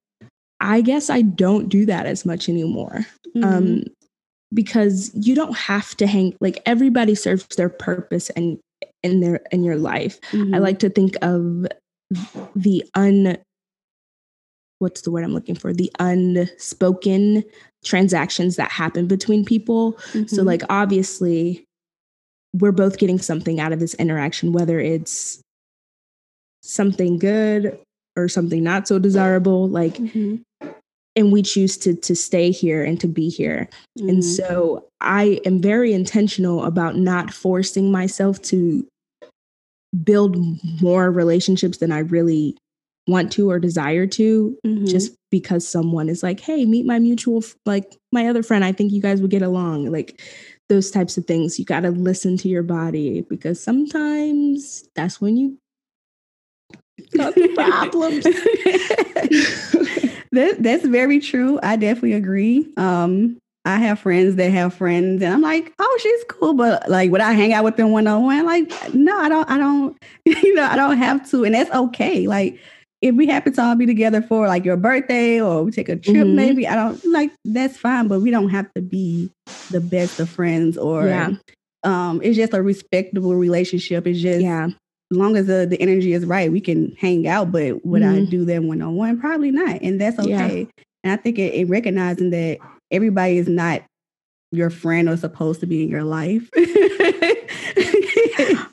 i 0.61 0.81
guess 0.81 1.11
i 1.11 1.21
don't 1.21 1.69
do 1.69 1.85
that 1.85 2.07
as 2.07 2.25
much 2.25 2.49
anymore 2.49 3.07
mm-hmm. 3.37 3.45
um 3.45 3.85
because 4.55 5.11
you 5.15 5.35
don't 5.35 5.55
have 5.55 5.95
to 5.95 6.07
hang 6.07 6.35
like 6.41 6.63
everybody 6.65 7.15
serves 7.15 7.45
their 7.57 7.69
purpose 7.69 8.31
and 8.31 8.59
in 9.03 9.21
their 9.21 9.41
in 9.51 9.63
your 9.63 9.77
life 9.77 10.19
mm-hmm. 10.31 10.55
i 10.55 10.59
like 10.59 10.79
to 10.79 10.89
think 10.89 11.15
of 11.21 11.67
the 12.55 12.85
un 12.95 13.39
what's 14.79 15.03
the 15.03 15.11
word 15.11 15.25
I'm 15.25 15.35
looking 15.35 15.55
for? 15.55 15.73
The 15.73 15.91
unspoken 15.99 17.45
transactions 17.85 18.57
that 18.57 18.71
happen 18.71 19.07
between 19.07 19.45
people. 19.45 19.93
Mm-hmm. 20.13 20.27
So, 20.27 20.43
like, 20.43 20.63
obviously, 20.69 21.65
we're 22.55 22.73
both 22.73 22.99
getting 22.99 23.19
something 23.19 23.61
out 23.61 23.73
of 23.73 23.81
this 23.81 23.95
interaction, 23.95 24.53
whether 24.53 24.81
it's 24.81 25.41
something 26.63 27.19
good 27.19 27.79
or 28.17 28.29
something 28.29 28.63
not 28.63 28.89
so 28.89 28.99
desirable. 28.99 29.69
Like, 29.69 29.95
mm-hmm. 29.95 30.37
and 31.17 31.33
we 31.33 31.43
choose 31.43 31.77
to 31.79 31.95
to 31.95 32.15
stay 32.15 32.51
here 32.51 32.85
and 32.85 33.01
to 33.01 33.09
be 33.09 33.29
here. 33.29 33.69
Mm-hmm. 33.99 34.09
And 34.09 34.25
so, 34.25 34.87
I 35.01 35.41
am 35.45 35.61
very 35.61 35.93
intentional 35.93 36.65
about 36.65 36.97
not 36.97 37.33
forcing 37.33 37.91
myself 37.91 38.41
to 38.43 38.87
build 40.05 40.37
more 40.81 41.11
relationships 41.11 41.79
than 41.79 41.93
I 41.93 42.01
really 42.01 42.57
want 43.07 43.33
to 43.33 43.51
or 43.51 43.59
desire 43.59 44.07
to 44.07 44.57
mm-hmm. 44.65 44.85
just 44.85 45.17
because 45.31 45.67
someone 45.67 46.11
is 46.11 46.23
like 46.23 46.41
hey 46.41 46.67
meet 46.67 46.85
my 46.85 46.99
mutual 46.99 47.43
like 47.65 47.97
my 48.13 48.29
other 48.29 48.43
friend 48.43 48.67
i 48.67 48.71
think 48.71 48.93
you 48.93 49.01
guys 49.01 49.23
would 49.23 49.31
get 49.31 49.41
along. 49.43 49.91
Like 49.91 50.21
those 50.69 50.91
types 50.91 51.17
of 51.17 51.27
things 51.27 51.59
you 51.59 51.65
got 51.65 51.81
to 51.81 51.91
listen 51.91 52.37
to 52.37 52.49
your 52.49 52.63
body 52.63 53.23
because 53.23 53.63
sometimes 53.63 54.85
that's 54.95 55.21
when 55.21 55.37
you 55.39 55.59
got 57.17 57.35
problems. 57.55 58.27
That, 60.31 60.63
that's 60.63 60.85
very 60.85 61.21
true. 61.21 61.59
I 61.63 61.77
definitely 61.77 62.13
agree. 62.13 62.71
Um 62.77 63.39
I 63.69 63.77
have 63.77 63.99
friends 63.99 64.37
that 64.37 64.51
have 64.51 64.73
friends, 64.73 65.23
and 65.23 65.31
I'm 65.31 65.43
like, 65.43 65.75
oh, 65.79 65.99
she's 66.03 66.25
cool, 66.31 66.55
but 66.55 66.89
like, 66.89 67.11
would 67.11 67.21
I 67.21 67.35
hang 67.35 67.53
out 67.53 67.65
with 67.65 67.77
them 67.77 67.91
one 67.91 68.07
on 68.07 68.23
one? 68.23 68.47
Like, 68.47 68.73
no, 68.95 69.15
I 69.15 69.29
don't. 69.29 69.51
I 69.51 69.59
don't. 69.59 69.97
You 70.25 70.55
know, 70.55 70.65
I 70.65 70.77
don't 70.77 70.97
have 70.97 71.29
to, 71.31 71.45
and 71.45 71.55
that's 71.55 71.71
okay. 71.71 72.27
Like, 72.27 72.59
if 73.03 73.15
we 73.15 73.27
happen 73.27 73.53
to 73.53 73.63
all 73.63 73.77
be 73.77 73.85
together 73.85 74.23
for 74.23 74.47
like 74.47 74.65
your 74.65 74.79
birthday 74.79 75.39
or 75.39 75.65
we 75.65 75.71
take 75.71 75.91
a 75.91 75.97
trip, 75.97 76.17
mm-hmm. 76.17 76.35
maybe 76.35 76.67
I 76.67 76.75
don't 76.75 77.05
like 77.05 77.31
that's 77.45 77.77
fine, 77.77 78.09
but 78.09 78.21
we 78.21 78.31
don't 78.31 78.49
have 78.49 78.73
to 78.75 78.81
be 78.81 79.31
the 79.71 79.81
best 79.81 80.19
of 80.19 80.31
friends 80.31 80.79
or 80.79 81.07
yeah. 81.07 81.31
um 81.85 82.21
it's 82.23 82.37
just 82.37 82.55
a 82.55 82.63
respectable 82.63 83.35
relationship. 83.35 84.07
It's 84.07 84.21
just 84.21 84.41
yeah. 84.41 84.69
As 85.11 85.17
long 85.17 85.37
as 85.37 85.47
the, 85.47 85.67
the 85.67 85.81
energy 85.81 86.13
is 86.13 86.27
right, 86.27 86.53
we 86.53 86.61
can 86.61 86.95
hang 86.99 87.27
out. 87.27 87.51
But 87.51 87.85
would 87.87 88.03
mm-hmm. 88.03 88.27
I 88.27 88.31
do 88.31 88.45
that 88.45 88.63
one 88.63 88.83
on 88.83 88.97
one? 88.97 89.19
Probably 89.19 89.51
not. 89.51 89.81
And 89.81 89.99
that's 90.01 90.19
okay. 90.19 90.61
Yeah. 90.61 90.83
And 91.03 91.13
I 91.13 91.17
think 91.17 91.39
it, 91.39 91.55
it 91.55 91.69
recognizing 91.69 92.29
that 92.31 92.59
everybody 92.91 93.39
is 93.39 93.49
not 93.49 93.83
your 94.51 94.71
friend 94.71 95.09
or 95.09 95.17
supposed 95.17 95.61
to 95.61 95.67
be 95.67 95.83
in 95.83 95.89
your 95.89 96.05
life. 96.05 96.49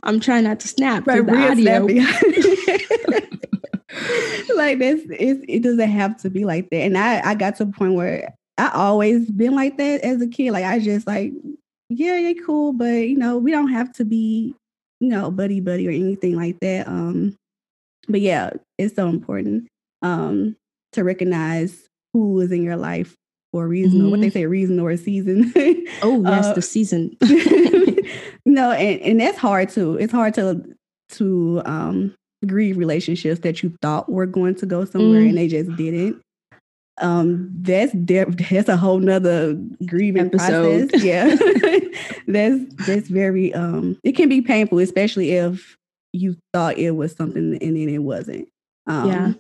I'm 0.04 0.19
trying 0.19 0.43
not 0.43 0.60
to 0.62 0.67
snap 0.67 1.08
right, 1.08 1.25
the 1.25 1.36
audio. 1.36 1.86
like 4.56 4.80
this 4.80 5.01
it 5.10 5.63
doesn't 5.63 5.89
have 5.89 6.17
to 6.17 6.30
be 6.30 6.45
like 6.45 6.69
that 6.69 6.82
and 6.82 6.97
i 6.97 7.21
i 7.30 7.36
got 7.36 7.56
to 7.56 7.63
a 7.63 7.67
point 7.67 7.93
where 7.93 8.34
i 8.58 8.69
always 8.73 9.30
been 9.32 9.56
like 9.56 9.78
that 9.78 10.01
as 10.01 10.21
a 10.21 10.28
kid 10.28 10.51
like 10.51 10.65
i 10.65 10.80
just 10.80 11.08
like 11.08 11.32
yeah 11.89 12.17
you're 12.17 12.45
cool 12.45 12.73
but 12.73 12.86
you 12.86 13.17
know 13.17 13.38
we 13.38 13.51
don't 13.51 13.69
have 13.69 13.91
to 13.93 14.04
be 14.04 14.54
you 14.99 15.10
know 15.10 15.32
buddy 15.32 15.60
buddy 15.60 15.88
or 15.88 15.91
anything 15.91 16.36
like 16.36 16.60
that 16.60 16.88
um 16.88 17.36
but 18.08 18.21
yeah 18.21 18.49
it's 18.78 18.95
so 18.95 19.08
important 19.08 19.67
um 20.01 20.56
to 20.91 21.04
recognize 21.04 21.88
who 22.13 22.39
is 22.39 22.51
in 22.51 22.63
your 22.63 22.78
life 22.78 23.15
for 23.55 23.63
a 23.63 23.67
reason 23.67 23.99
mm-hmm. 23.99 24.07
or 24.07 24.11
what 24.11 24.19
they 24.19 24.27
mm-hmm. 24.27 24.33
say 24.33 24.45
reason 24.45 24.79
or 24.81 24.91
a 24.91 24.97
season 24.97 25.53
oh 26.01 26.21
yes 26.23 26.45
uh, 26.45 26.53
the 26.53 26.61
season 26.61 27.15
no 28.45 28.71
and, 28.71 29.01
and 29.01 29.19
that's 29.21 29.37
hard 29.37 29.69
too 29.69 29.95
it's 29.97 30.11
hard 30.11 30.33
to 30.33 30.61
to 31.09 31.61
um 31.63 32.13
grieve 32.45 32.77
relationships 32.77 33.41
that 33.41 33.63
you 33.63 33.75
thought 33.81 34.09
were 34.09 34.25
going 34.25 34.55
to 34.55 34.65
go 34.65 34.85
somewhere 34.85 35.21
mm. 35.21 35.29
and 35.29 35.37
they 35.37 35.47
just 35.47 35.73
didn't. 35.75 36.21
Um, 36.97 37.51
that's 37.59 37.91
that's 37.93 38.69
a 38.69 38.77
whole 38.77 38.99
nother 38.99 39.55
grieving 39.85 40.27
Episode. 40.27 40.89
process. 40.89 41.03
Yeah, 41.03 41.35
that's 42.27 42.87
that's 42.87 43.09
very 43.09 43.53
um, 43.53 43.97
it 44.03 44.13
can 44.13 44.29
be 44.29 44.41
painful, 44.41 44.79
especially 44.79 45.31
if 45.31 45.75
you 46.13 46.37
thought 46.53 46.77
it 46.77 46.91
was 46.91 47.11
something 47.11 47.57
and 47.61 47.75
then 47.75 47.89
it 47.89 47.97
wasn't. 47.97 48.47
Um, 48.87 49.09
yeah, 49.09 49.33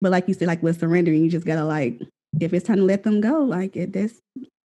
but 0.00 0.10
like 0.10 0.26
you 0.26 0.34
said, 0.34 0.48
like 0.48 0.64
with 0.64 0.80
surrendering, 0.80 1.22
you 1.22 1.30
just 1.30 1.46
gotta 1.46 1.64
like 1.64 2.02
if 2.40 2.52
it's 2.52 2.66
time 2.66 2.78
to 2.78 2.84
let 2.84 3.02
them 3.02 3.20
go, 3.20 3.40
like 3.40 3.76
it. 3.76 3.92
That's 3.92 4.14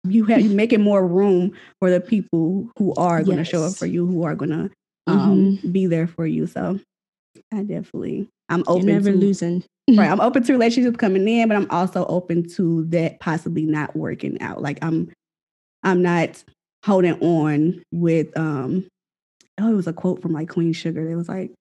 you 0.04 0.24
have 0.26 0.40
you 0.40 0.50
making 0.50 0.80
more 0.80 1.06
room 1.06 1.52
for 1.78 1.90
the 1.90 2.00
people 2.00 2.68
who 2.78 2.94
are 2.94 3.22
going 3.22 3.38
to 3.38 3.44
show 3.44 3.62
up 3.62 3.74
for 3.74 3.86
you, 3.86 4.06
who 4.06 4.24
are 4.24 4.34
going 4.34 4.50
to 4.50 4.70
um, 5.06 5.58
mm-hmm. 5.58 5.70
be 5.70 5.86
there 5.86 6.06
for 6.06 6.26
you. 6.26 6.46
So 6.46 6.80
I 7.52 7.62
definitely, 7.62 8.28
I'm 8.48 8.64
open. 8.66 8.88
You're 8.88 8.96
never 8.96 9.10
to, 9.10 9.16
losing. 9.16 9.62
right. 9.90 10.10
I'm 10.10 10.20
open 10.20 10.42
to 10.44 10.52
relationships 10.52 10.96
coming 10.96 11.28
in, 11.28 11.48
but 11.48 11.56
I'm 11.56 11.70
also 11.70 12.06
open 12.06 12.48
to 12.50 12.84
that 12.86 13.20
possibly 13.20 13.66
not 13.66 13.94
working 13.94 14.40
out. 14.40 14.62
Like 14.62 14.78
I'm, 14.82 15.12
I'm 15.82 16.02
not 16.02 16.42
holding 16.84 17.20
on 17.20 17.82
with, 17.92 18.36
um, 18.38 18.86
oh, 19.60 19.70
it 19.70 19.76
was 19.76 19.86
a 19.86 19.92
quote 19.92 20.22
from 20.22 20.32
like 20.32 20.48
Queen 20.48 20.72
Sugar. 20.72 21.10
It 21.10 21.16
was 21.16 21.28
like, 21.28 21.52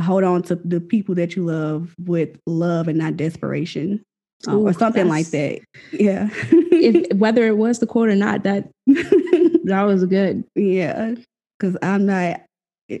hold 0.00 0.24
on 0.24 0.42
to 0.44 0.54
the 0.54 0.80
people 0.80 1.14
that 1.16 1.36
you 1.36 1.44
love 1.44 1.94
with 1.98 2.38
love 2.46 2.88
and 2.88 2.98
not 2.98 3.16
desperation. 3.16 4.02
Uh, 4.46 4.52
Ooh, 4.52 4.68
or 4.68 4.72
something 4.72 5.08
like 5.08 5.26
that. 5.28 5.60
Yeah. 5.92 6.28
if, 6.50 7.12
whether 7.16 7.46
it 7.46 7.56
was 7.56 7.80
the 7.80 7.86
quote 7.86 8.08
or 8.08 8.14
not, 8.14 8.44
that 8.44 8.68
that 8.86 9.82
was 9.82 10.04
good. 10.04 10.44
Yeah. 10.54 11.14
Cause 11.58 11.76
I'm 11.82 12.06
not 12.06 12.42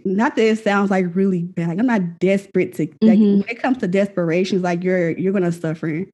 not 0.04 0.36
that 0.36 0.42
it 0.42 0.58
sounds 0.62 0.90
like 0.90 1.14
really 1.14 1.42
bad. 1.42 1.68
Like 1.68 1.78
I'm 1.78 1.86
not 1.86 2.18
desperate 2.18 2.74
to 2.74 2.82
like 3.00 3.18
mm-hmm. 3.18 3.40
when 3.40 3.48
it 3.48 3.62
comes 3.62 3.78
to 3.78 3.88
desperation, 3.88 4.56
it's 4.56 4.64
like 4.64 4.82
you're 4.82 5.10
you're 5.10 5.32
gonna 5.32 5.52
suffer 5.52 6.04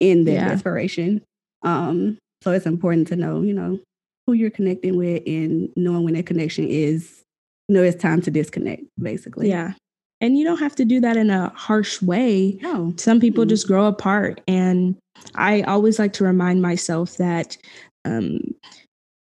in 0.00 0.24
that 0.24 0.32
yeah. 0.32 0.48
desperation. 0.48 1.22
Um, 1.62 2.18
so 2.42 2.52
it's 2.52 2.66
important 2.66 3.08
to 3.08 3.16
know, 3.16 3.42
you 3.42 3.54
know, 3.54 3.78
who 4.26 4.32
you're 4.32 4.50
connecting 4.50 4.96
with 4.96 5.22
and 5.26 5.70
knowing 5.76 6.04
when 6.04 6.14
that 6.14 6.26
connection 6.26 6.68
is, 6.68 7.22
you 7.68 7.74
know, 7.74 7.82
it's 7.82 8.00
time 8.00 8.20
to 8.22 8.30
disconnect, 8.30 8.82
basically. 9.00 9.48
Yeah. 9.48 9.72
And 10.20 10.36
you 10.36 10.44
don't 10.44 10.58
have 10.58 10.74
to 10.76 10.84
do 10.84 11.00
that 11.00 11.16
in 11.16 11.30
a 11.30 11.52
harsh 11.54 12.02
way. 12.02 12.58
No. 12.60 12.92
Some 12.96 13.20
people 13.20 13.44
mm-hmm. 13.44 13.50
just 13.50 13.66
grow 13.68 13.86
apart. 13.86 14.40
And 14.48 14.96
I 15.36 15.62
always 15.62 15.98
like 15.98 16.12
to 16.14 16.24
remind 16.24 16.60
myself 16.60 17.16
that 17.18 17.56
um, 18.04 18.40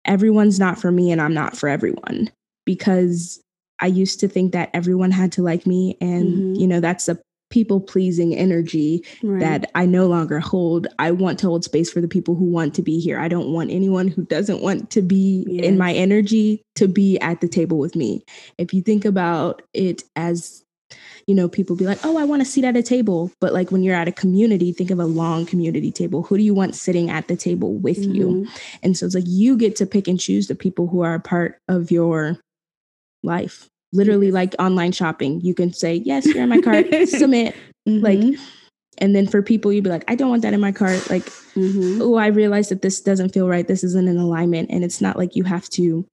everyone's 0.06 0.60
not 0.60 0.80
for 0.80 0.92
me 0.92 1.12
and 1.12 1.22
I'm 1.22 1.34
not 1.34 1.56
for 1.56 1.70
everyone 1.70 2.30
because 2.66 3.42
I 3.80 3.88
used 3.88 4.20
to 4.20 4.28
think 4.28 4.52
that 4.54 4.70
everyone 4.74 5.12
had 5.12 5.32
to 5.34 5.42
like 5.42 5.66
me 5.66 5.98
and 6.02 6.28
Mhm. 6.56 6.60
you 6.60 6.68
know 6.68 6.80
that's 6.80 7.08
a 7.10 7.20
people 7.50 7.82
pleasing 7.82 8.34
energy 8.34 9.04
Right. 9.22 9.42
that 9.42 9.72
I 9.76 9.86
no 9.86 10.08
longer 10.08 10.40
hold. 10.40 10.88
I 11.00 11.12
want 11.12 11.38
to 11.40 11.48
hold 11.48 11.66
space 11.66 11.92
for 11.92 12.00
the 12.00 12.08
people 12.08 12.34
who 12.34 12.46
want 12.46 12.74
to 12.76 12.82
be 12.82 12.98
here. 13.00 13.20
I 13.20 13.28
don't 13.28 13.52
want 13.52 13.72
anyone 13.72 14.08
who 14.08 14.24
doesn't 14.24 14.62
want 14.62 14.90
to 14.92 15.02
be 15.02 15.46
in 15.62 15.78
my 15.78 15.92
energy 15.94 16.62
to 16.76 16.88
be 16.88 17.20
at 17.20 17.42
the 17.42 17.50
table 17.50 17.78
with 17.78 17.94
me. 17.96 18.24
If 18.58 18.74
you 18.74 18.82
think 18.82 19.04
about 19.04 19.62
it 19.74 20.04
as 20.16 20.61
you 21.32 21.36
know, 21.36 21.48
people 21.48 21.78
be 21.78 21.86
like, 21.86 22.00
"Oh, 22.04 22.18
I 22.18 22.26
want 22.26 22.42
to 22.42 22.46
sit 22.46 22.66
at 22.66 22.76
a 22.76 22.84
table." 22.84 23.32
But 23.40 23.54
like 23.54 23.72
when 23.72 23.84
you're 23.84 23.96
at 23.96 24.10
a 24.10 24.12
community, 24.12 24.74
think 24.74 24.92
of 24.92 25.00
a 25.00 25.06
long 25.06 25.46
community 25.46 25.90
table. 25.90 26.24
Who 26.24 26.36
do 26.36 26.44
you 26.44 26.54
want 26.54 26.76
sitting 26.76 27.10
at 27.10 27.30
the 27.30 27.38
table 27.38 27.74
with 27.74 28.00
you? 28.04 28.28
Mhm. 28.28 28.50
And 28.84 28.98
so 28.98 29.06
it's 29.06 29.16
like 29.16 29.24
you 29.28 29.56
get 29.56 29.78
to 29.78 29.86
pick 29.86 30.10
and 30.10 30.20
choose 30.20 30.48
the 30.48 30.56
people 30.56 30.88
who 30.88 31.00
are 31.00 31.14
a 31.16 31.22
part 31.22 31.58
of 31.70 31.90
your 31.90 32.38
life. 33.24 33.68
Literally, 33.94 34.28
Yes. 34.28 34.34
like 34.34 34.56
online 34.60 34.92
shopping, 34.92 35.40
you 35.40 35.54
can 35.54 35.72
say, 35.72 35.96
Yes, 36.04 36.26
you're 36.26 36.44
in 36.44 36.50
my 36.50 36.60
cart, 36.60 36.88
submit. 37.08 37.56
Like, 37.88 38.20
Mhm. 38.20 38.38
and 39.00 39.16
then 39.16 39.26
for 39.26 39.42
people, 39.42 39.72
you'd 39.72 39.84
be 39.86 39.90
like, 39.90 40.04
I 40.10 40.16
don't 40.16 40.30
want 40.30 40.42
that 40.44 40.54
in 40.54 40.60
my 40.60 40.72
cart. 40.74 41.10
Like, 41.10 41.26
Mhm. 41.56 42.00
oh, 42.02 42.16
I 42.16 42.28
realize 42.28 42.68
that 42.70 42.82
this 42.82 43.00
doesn't 43.02 43.34
feel 43.34 43.48
right. 43.48 43.68
This 43.68 43.84
isn't 43.86 44.08
in 44.08 44.18
alignment. 44.18 44.70
And 44.70 44.84
it's 44.84 45.00
not 45.02 45.18
like 45.18 45.36
you 45.36 45.46
have 45.46 45.70
to 45.72 46.06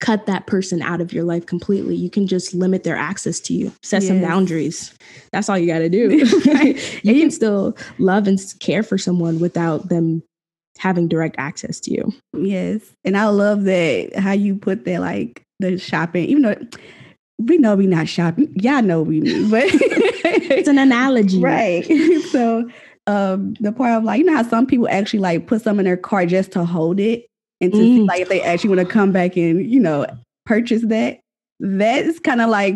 cut 0.00 0.26
that 0.26 0.46
person 0.46 0.80
out 0.82 1.00
of 1.00 1.12
your 1.12 1.24
life 1.24 1.46
completely. 1.46 1.94
You 1.94 2.10
can 2.10 2.26
just 2.26 2.54
limit 2.54 2.84
their 2.84 2.96
access 2.96 3.38
to 3.40 3.52
you, 3.54 3.70
set 3.82 4.02
some 4.02 4.20
boundaries. 4.20 4.94
That's 5.32 5.48
all 5.48 5.58
you 5.58 5.66
got 5.66 5.80
to 5.80 5.88
do. 5.88 6.26
Right. 6.46 7.04
you 7.04 7.20
can 7.20 7.30
still 7.30 7.76
love 7.98 8.26
and 8.26 8.38
care 8.60 8.82
for 8.82 8.96
someone 8.98 9.38
without 9.40 9.88
them 9.88 10.22
having 10.78 11.06
direct 11.08 11.36
access 11.38 11.78
to 11.80 11.92
you. 11.92 12.12
Yes. 12.32 12.80
And 13.04 13.16
I 13.16 13.26
love 13.26 13.64
that 13.64 14.16
how 14.16 14.32
you 14.32 14.56
put 14.56 14.84
that 14.86 15.00
like 15.00 15.42
the 15.58 15.76
shopping, 15.78 16.24
even 16.24 16.42
though 16.42 16.56
we 17.38 17.58
know 17.58 17.76
we 17.76 17.86
not 17.86 18.08
shopping. 18.08 18.50
Y'all 18.56 18.82
know 18.82 19.02
we 19.02 19.20
mean, 19.20 19.50
but 19.50 19.64
It's 19.72 20.68
an 20.68 20.78
analogy. 20.78 21.40
right. 21.40 21.84
so 22.30 22.68
um 23.06 23.54
the 23.60 23.72
part 23.72 23.92
of 23.98 24.04
like, 24.04 24.18
you 24.20 24.24
know 24.24 24.36
how 24.36 24.42
some 24.42 24.66
people 24.66 24.88
actually 24.88 25.20
like 25.20 25.46
put 25.46 25.60
some 25.62 25.78
in 25.78 25.84
their 25.84 25.96
car 25.96 26.24
just 26.24 26.52
to 26.52 26.64
hold 26.64 27.00
it 27.00 27.26
and 27.60 27.72
to 27.72 27.78
see 27.94 28.00
Mm. 28.00 28.06
like 28.08 28.20
if 28.22 28.28
they 28.28 28.42
actually 28.42 28.70
want 28.76 28.80
to 28.88 28.92
come 28.92 29.12
back 29.12 29.36
and, 29.36 29.64
you 29.70 29.80
know, 29.80 30.06
purchase 30.46 30.82
that. 30.86 31.20
That's 31.62 32.18
kind 32.20 32.40
of 32.40 32.48
like 32.48 32.74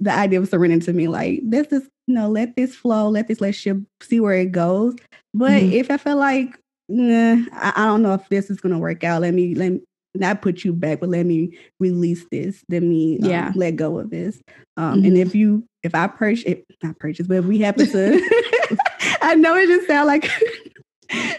the 0.00 0.10
idea 0.12 0.40
of 0.40 0.48
surrendering 0.48 0.80
to 0.80 0.92
me. 0.92 1.06
Like, 1.06 1.40
let's 1.48 1.70
just, 1.70 1.86
you 2.08 2.14
know, 2.14 2.28
let 2.28 2.56
this 2.56 2.74
flow, 2.74 3.08
let 3.08 3.28
this 3.28 3.40
relationship 3.40 3.82
see 4.02 4.18
where 4.18 4.34
it 4.34 4.50
goes. 4.50 4.96
But 5.32 5.62
Mhm. 5.62 5.72
if 5.72 5.90
I 5.90 5.96
feel 5.98 6.16
like, 6.16 6.58
nah, 6.88 7.36
I, 7.52 7.72
I 7.76 7.84
don't 7.86 8.02
know 8.02 8.12
if 8.14 8.28
this 8.28 8.50
is 8.50 8.60
gonna 8.60 8.78
work 8.80 9.04
out, 9.04 9.22
let 9.22 9.34
me 9.34 9.54
let 9.54 9.72
me 9.72 9.80
not 10.16 10.42
put 10.42 10.64
you 10.64 10.72
back, 10.72 10.98
but 11.00 11.08
let 11.10 11.26
me 11.26 11.56
release 11.80 12.24
this. 12.30 12.64
Let 12.68 12.82
me 12.82 13.18
um, 13.20 13.28
Yeah. 13.28 13.52
let 13.54 13.76
go 13.76 13.98
of 14.00 14.10
this. 14.10 14.40
Um, 14.76 15.04
And 15.04 15.14
Mhm. 15.16 15.18
if 15.20 15.34
you, 15.34 15.64
if 15.84 15.94
I 15.94 16.06
purchase, 16.08 16.44
if 16.46 16.58
not 16.82 16.98
purchase, 16.98 17.26
but 17.28 17.36
if 17.38 17.44
we 17.44 17.58
happen 17.58 17.86
to, 17.86 18.20
I 19.22 19.34
know 19.36 19.54
it 19.56 19.68
just 19.68 19.86
sound 19.86 20.06
like 20.08 20.28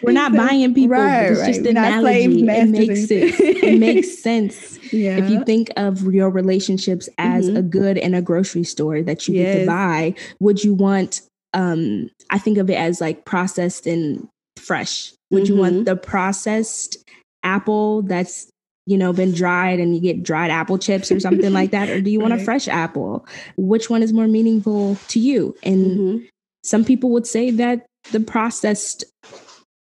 We're 0.03 0.11
not 0.11 0.33
buying 0.33 0.73
people. 0.73 0.97
Right, 0.97 1.31
it's 1.31 1.39
right. 1.41 1.47
just 1.47 1.61
We're 1.61 1.69
an 1.69 1.73
not 1.75 2.01
slave 2.01 2.31
analogy. 2.31 2.49
It 2.59 2.67
makes 2.69 3.07
sense. 3.07 3.39
It 3.39 3.79
makes 3.79 4.19
sense. 4.23 4.79
Yeah. 4.93 5.17
If 5.17 5.29
you 5.29 5.43
think 5.43 5.71
of 5.77 6.03
your 6.13 6.29
relationships 6.29 7.09
as 7.17 7.49
Mhm. 7.49 7.57
a 7.57 7.61
good 7.61 7.97
in 7.97 8.13
a 8.13 8.21
grocery 8.21 8.63
store 8.63 9.01
that 9.01 9.27
you 9.27 9.33
get 9.35 9.59
to 9.61 9.65
buy, 9.65 10.13
would 10.39 10.63
you 10.63 10.73
want 10.73 11.21
um 11.53 12.09
I 12.29 12.37
think 12.37 12.57
of 12.57 12.69
it 12.69 12.75
as 12.75 13.01
like 13.01 13.25
processed 13.25 13.87
and 13.87 14.27
fresh. 14.57 15.13
Would 15.31 15.47
you 15.47 15.55
Mhm. 15.55 15.59
want 15.59 15.85
the 15.85 15.95
processed 15.95 16.97
apple 17.43 18.01
that's 18.03 18.47
you 18.87 18.97
know 18.97 19.11
been 19.13 19.31
dried 19.33 19.79
and 19.79 19.95
you 19.95 20.01
get 20.01 20.21
dried 20.21 20.51
apple 20.51 20.77
chips 20.77 21.11
or 21.11 21.19
something 21.19 21.53
like 21.53 21.71
that 21.71 21.89
or 21.89 22.01
do 22.01 22.11
you 22.11 22.19
want 22.19 22.33
a 22.33 22.39
fresh 22.43 22.67
apple? 22.67 23.25
Which 23.57 23.89
one 23.89 24.03
is 24.03 24.13
more 24.13 24.27
meaningful 24.27 24.97
to 25.07 25.19
you? 25.19 25.55
And 25.63 25.85
Mhm. 25.97 26.27
some 26.63 26.83
people 26.85 27.09
would 27.11 27.25
say 27.25 27.49
that 27.51 27.85
the 28.11 28.19
processed 28.19 29.03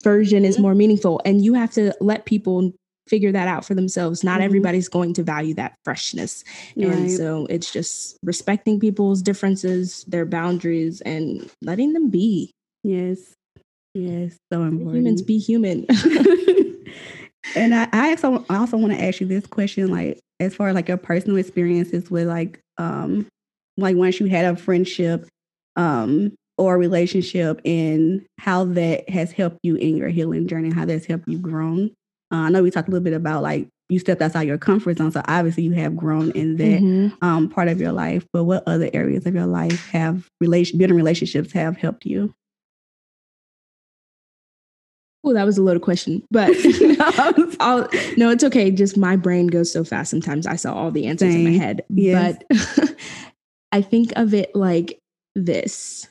version 0.04 0.46
is 0.46 0.58
Mhm. 0.58 0.62
more 0.62 0.76
meaningful 0.76 1.22
and 1.26 1.44
you 1.44 1.54
have 1.54 1.72
to 1.72 1.94
let 2.02 2.26
people 2.26 2.72
figure 3.10 3.32
that 3.32 3.48
out 3.48 3.66
for 3.66 3.74
themselves 3.74 4.24
not 4.24 4.40
Mhm. 4.40 4.46
everybody's 4.46 4.88
going 4.88 5.14
to 5.14 5.24
value 5.24 5.54
that 5.56 5.74
freshness 5.84 6.44
and 6.78 7.12
so 7.12 7.46
it's 7.50 7.72
just 7.74 8.18
respecting 8.24 8.80
people's 8.80 9.22
differences 9.22 10.06
their 10.08 10.26
boundaries 10.26 11.02
and 11.02 11.50
letting 11.62 11.94
them 11.94 12.10
be 12.10 12.52
yes. 12.84 13.34
Yes. 13.94 14.38
So 14.54 14.64
important. 14.64 14.96
humans 14.96 15.22
be 15.22 15.38
human 15.38 15.86
and 17.56 17.76
I, 17.76 17.88
I 17.92 18.10
also 18.12 18.46
I 18.50 18.58
also 18.58 18.78
want 18.78 18.94
to 18.94 19.04
ask 19.04 19.20
you 19.20 19.28
this 19.28 19.46
question, 19.46 19.90
like 19.90 20.20
as 20.40 20.56
far 20.56 20.70
as 20.70 20.76
like 20.76 20.88
your 20.88 20.98
personal 20.98 21.38
experiences 21.38 22.10
with 22.10 22.28
like 22.28 22.60
um 22.78 23.28
like 23.78 23.96
once 23.96 24.20
you 24.20 24.28
had 24.28 24.46
a 24.46 24.56
friendship 24.56 25.28
um 25.76 26.34
or 26.62 26.78
relationship 26.78 27.60
and 27.66 28.24
how 28.38 28.66
that 28.66 29.10
has 29.10 29.32
helped 29.32 29.58
you 29.64 29.76
in 29.76 29.98
your 29.98 30.10
healing 30.10 30.48
journey, 30.48 30.70
how 30.72 30.86
that's 30.86 31.06
helped 31.08 31.28
you 31.28 31.40
grown. 31.40 31.88
Uh, 32.32 32.36
I 32.46 32.50
know 32.50 32.62
we 32.64 32.70
talked 32.72 32.88
a 32.88 32.92
little 32.92 33.04
bit 33.04 33.14
about 33.14 33.42
like 33.42 33.68
you 33.90 33.98
stepped 34.00 34.22
outside 34.22 34.44
your 34.48 34.58
comfort 34.60 34.98
zone, 35.00 35.12
so 35.12 35.22
obviously 35.28 35.64
you 35.64 35.72
have 35.72 35.98
grown 35.98 36.32
in 36.32 36.56
that 36.58 36.82
Mhm. 36.82 37.18
um 37.22 37.50
part 37.50 37.68
of 37.68 37.82
your 37.82 37.92
life. 37.92 38.26
But 38.32 38.44
what 38.46 38.64
other 38.68 38.90
areas 38.94 39.26
of 39.26 39.34
your 39.34 39.48
life 39.48 39.88
have 39.90 40.28
relation 40.40 40.78
building 40.78 40.96
relationships 40.96 41.52
have 41.54 41.78
helped 41.78 42.06
you? 42.06 42.34
oh 45.24 45.34
that 45.34 45.46
was 45.46 45.58
a 45.60 45.62
loaded 45.62 45.84
question 45.84 46.24
but 46.32 46.50
I'll, 47.60 47.88
no 48.18 48.30
it's 48.32 48.44
okay 48.44 48.72
just 48.72 48.98
my 48.98 49.16
brain 49.16 49.46
goes 49.48 49.72
so 49.72 49.84
fast 49.84 50.10
sometimes 50.10 50.48
i 50.48 50.56
saw 50.56 50.74
all 50.74 50.90
the 50.90 51.06
answers 51.06 51.36
in 51.36 51.44
my 51.44 51.52
head 51.52 51.84
Yes. 51.90 52.38
but 52.50 52.96
i 53.72 53.82
think 53.84 54.14
of 54.16 54.34
it 54.34 54.56
like 54.56 54.98
this 55.36 56.08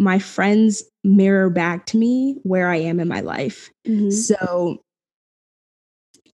my 0.00 0.18
friends 0.18 0.82
mirror 1.04 1.50
back 1.50 1.86
to 1.86 1.96
me 1.98 2.36
where 2.42 2.68
i 2.68 2.76
am 2.76 2.98
in 3.00 3.08
my 3.08 3.20
life 3.20 3.70
Mhm. 3.86 4.12
so 4.12 4.78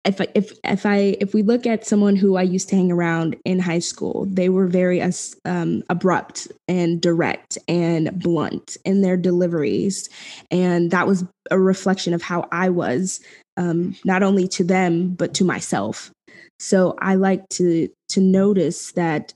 if 0.05 0.21
I, 0.21 0.27
if 0.35 0.53
if 0.65 0.85
I 0.85 1.17
if 1.21 1.33
we 1.33 1.43
look 1.43 1.67
at 1.67 1.87
someone 1.87 2.15
who 2.17 2.37
I 2.37 2.43
used 2.43 2.69
to 2.69 2.77
hang 2.77 2.93
around 2.93 3.37
in 3.47 3.59
high 3.59 3.79
school, 3.79 4.27
they 4.31 4.51
were 4.51 4.67
very 4.67 5.01
as- 5.01 5.35
um, 5.47 5.83
abrupt 5.89 6.47
and 6.69 7.01
direct 7.01 7.57
and 7.69 8.13
blunt 8.21 8.77
in 8.85 9.01
their 9.01 9.17
deliveries, 9.17 10.09
and 10.51 10.91
that 10.91 11.07
was 11.07 11.25
a 11.51 11.59
reflection 11.59 12.13
of 12.13 12.21
how 12.23 12.47
I 12.53 12.69
was, 12.69 13.21
um, 13.57 13.97
not 14.05 14.23
only 14.23 14.47
to 14.49 14.65
them 14.65 15.15
but 15.15 15.33
to 15.35 15.45
myself. 15.45 16.11
So 16.59 16.97
I 17.01 17.15
like 17.15 17.49
to 17.51 17.89
to 18.11 18.21
notice 18.21 18.93
that 18.93 19.33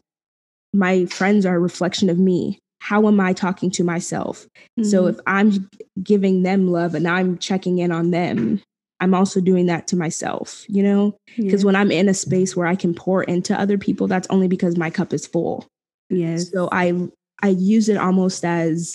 my 0.74 1.06
friends 1.06 1.46
are 1.46 1.56
a 1.56 1.60
reflection 1.60 2.10
of 2.10 2.18
me. 2.18 2.58
How 2.80 3.06
am 3.08 3.20
I 3.20 3.32
talking 3.32 3.70
to 3.72 3.84
myself? 3.84 4.46
So 4.82 5.04
Mhm. 5.04 5.10
if 5.10 5.20
I'm 5.26 5.70
giving 6.02 6.42
them 6.42 6.68
love 6.70 6.94
and 6.94 7.06
I'm 7.08 7.38
checking 7.38 7.78
in 7.78 7.90
on 7.92 8.10
them, 8.10 8.60
I'm 9.00 9.14
also 9.14 9.40
doing 9.40 9.66
that 9.66 9.86
to 9.88 9.96
myself, 9.96 10.64
you 10.68 10.82
know? 10.82 11.16
Because 11.36 11.62
Yeah. 11.62 11.66
when 11.66 11.76
I'm 11.76 11.90
in 11.90 12.08
a 12.08 12.14
space 12.14 12.56
where 12.56 12.66
I 12.66 12.74
can 12.76 12.94
pour 12.94 13.22
into 13.24 13.58
other 13.58 13.78
people, 13.78 14.06
that's 14.08 14.26
only 14.30 14.48
because 14.48 14.76
my 14.76 14.90
cup 14.90 15.12
is 15.12 15.26
full. 15.26 15.66
yes. 16.10 16.50
So 16.50 16.68
I 16.72 16.94
I 17.42 17.48
use 17.50 17.88
it 17.88 17.96
almost 17.98 18.44
as 18.44 18.94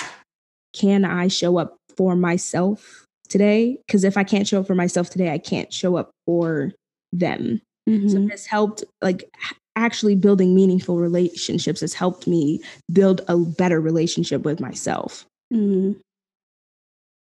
can 0.73 1.05
I 1.05 1.27
show 1.29 1.57
up 1.57 1.77
for 1.95 2.15
myself 2.15 3.05
today? 3.29 3.77
Because 3.87 4.03
if 4.03 4.17
I 4.17 4.23
can't 4.23 4.47
show 4.47 4.59
up 4.61 4.67
for 4.67 4.75
myself 4.75 5.09
today, 5.09 5.31
I 5.31 5.37
can't 5.37 5.71
show 5.71 5.95
up 5.95 6.09
for 6.25 6.73
them. 7.13 7.61
So 7.87 7.93
Mhm. 7.93 8.31
it's 8.31 8.47
helped 8.47 8.83
like 9.01 9.29
actually 9.75 10.15
building 10.15 10.53
meaningful 10.55 10.97
relationships 10.97 11.81
has 11.81 11.93
helped 11.93 12.27
me 12.27 12.61
build 12.91 13.21
a 13.27 13.37
better 13.37 13.81
relationship 13.81 14.43
with 14.43 14.59
myself. 14.59 15.25
Mhm. 15.51 15.95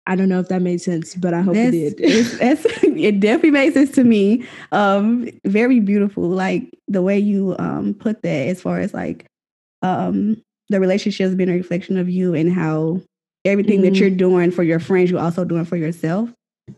I 0.08 0.16
don't 0.16 0.30
know 0.30 0.40
if 0.40 0.50
that 0.50 0.62
made 0.62 0.82
sense, 0.82 1.16
but 1.16 1.34
I 1.34 1.42
hope 1.42 1.56
That's, 1.56 1.76
it 1.76 1.98
did. 1.98 2.02
it's- 2.02 2.38
that's, 2.40 2.66
it 2.84 3.20
definitely 3.20 3.52
makes 3.52 3.74
sense 3.74 3.92
to 3.92 4.04
me. 4.04 4.46
Um, 4.72 5.28
very 5.46 5.80
beautiful. 5.80 6.24
Like 6.30 6.70
the 6.88 7.02
way 7.02 7.18
you 7.18 7.56
um 7.58 7.94
put 7.96 8.22
that 8.22 8.48
as 8.48 8.62
far 8.62 8.80
as 8.80 8.94
like 8.94 9.26
um 9.82 10.40
the 10.70 10.80
relationships 10.80 11.34
being 11.36 11.50
a 11.50 11.54
reflection 11.54 11.98
of 11.98 12.10
you 12.10 12.34
and 12.36 12.52
how 12.52 13.02
everything 13.46 13.82
that 13.82 13.94
Mhm. 13.94 14.00
you're 14.00 14.10
doing 14.10 14.52
for 14.52 14.64
your 14.64 14.80
friends, 14.80 15.10
you're 15.12 15.20
also 15.20 15.44
doing 15.46 15.66
for 15.66 15.76
yourself. 15.78 16.30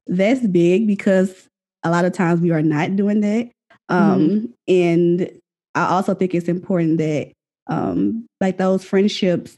That's 0.07 0.45
big 0.47 0.87
because 0.87 1.47
a 1.83 1.89
lot 1.91 2.03
of 2.05 2.11
times 2.13 2.41
we 2.41 2.51
are 2.51 2.61
not 2.61 2.95
doing 2.97 3.21
that. 3.21 3.49
Um, 3.89 4.53
and 4.67 5.29
I 5.77 5.89
also 5.91 6.13
think 6.13 6.33
it's 6.35 6.47
important 6.47 6.97
that 6.99 7.31
um 7.67 8.25
like 8.41 8.57
those 8.57 8.83
friendships 8.83 9.57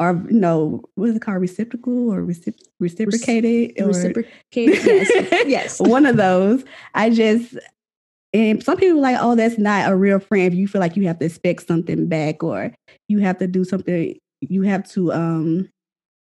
are 0.00 0.14
you 0.28 0.32
know 0.38 0.82
what 0.96 1.10
is 1.10 1.16
it 1.16 1.22
called 1.22 1.40
reciprocal 1.40 2.10
or 2.12 2.22
recip- 2.22 2.58
reciprocated 2.80 3.80
or 3.80 3.86
Reciprocate. 3.88 4.84
Yes. 4.84 5.44
yes. 5.46 5.80
one 5.80 6.06
of 6.06 6.16
those. 6.16 6.64
I 6.94 7.10
just 7.10 7.56
and 8.34 8.62
some 8.64 8.78
people 8.78 8.98
are 8.98 9.02
like, 9.02 9.18
oh, 9.20 9.34
that's 9.36 9.58
not 9.58 9.90
a 9.90 9.94
real 9.96 10.18
friend. 10.18 10.52
If 10.52 10.58
you 10.58 10.66
feel 10.66 10.80
like 10.80 10.96
you 10.96 11.06
have 11.06 11.18
to 11.18 11.26
expect 11.26 11.66
something 11.66 12.08
back 12.08 12.42
or 12.42 12.72
you 13.08 13.18
have 13.18 13.38
to 13.38 13.46
do 13.46 13.62
something, 13.64 14.16
you 14.40 14.62
have 14.62 14.88
to 14.92 15.12
um 15.12 15.68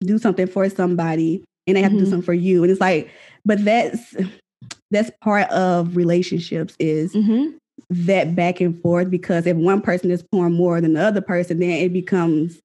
do 0.00 0.18
something 0.18 0.46
for 0.48 0.68
somebody 0.68 1.44
and 1.66 1.76
they 1.76 1.82
have 1.82 1.92
to 1.92 1.98
do 1.98 2.04
Mhm. 2.04 2.10
something 2.10 2.24
for 2.24 2.34
you. 2.34 2.62
And 2.64 2.72
it's 2.72 2.80
like, 2.80 3.08
but 3.44 3.64
that's 3.64 4.16
that's 4.90 5.10
part 5.22 5.48
of 5.50 5.96
relationships 5.96 6.74
is 6.80 7.14
Mhm. 7.14 7.54
That 7.94 8.34
back 8.34 8.60
and 8.60 8.80
forth 8.82 9.10
because 9.10 9.46
if 9.46 9.56
one 9.56 9.80
person 9.80 10.10
is 10.10 10.22
pouring 10.32 10.54
more 10.54 10.80
than 10.80 10.94
the 10.94 11.02
other 11.02 11.20
person, 11.20 11.58
then 11.60 11.70
it 11.70 11.92
becomes 11.92 12.58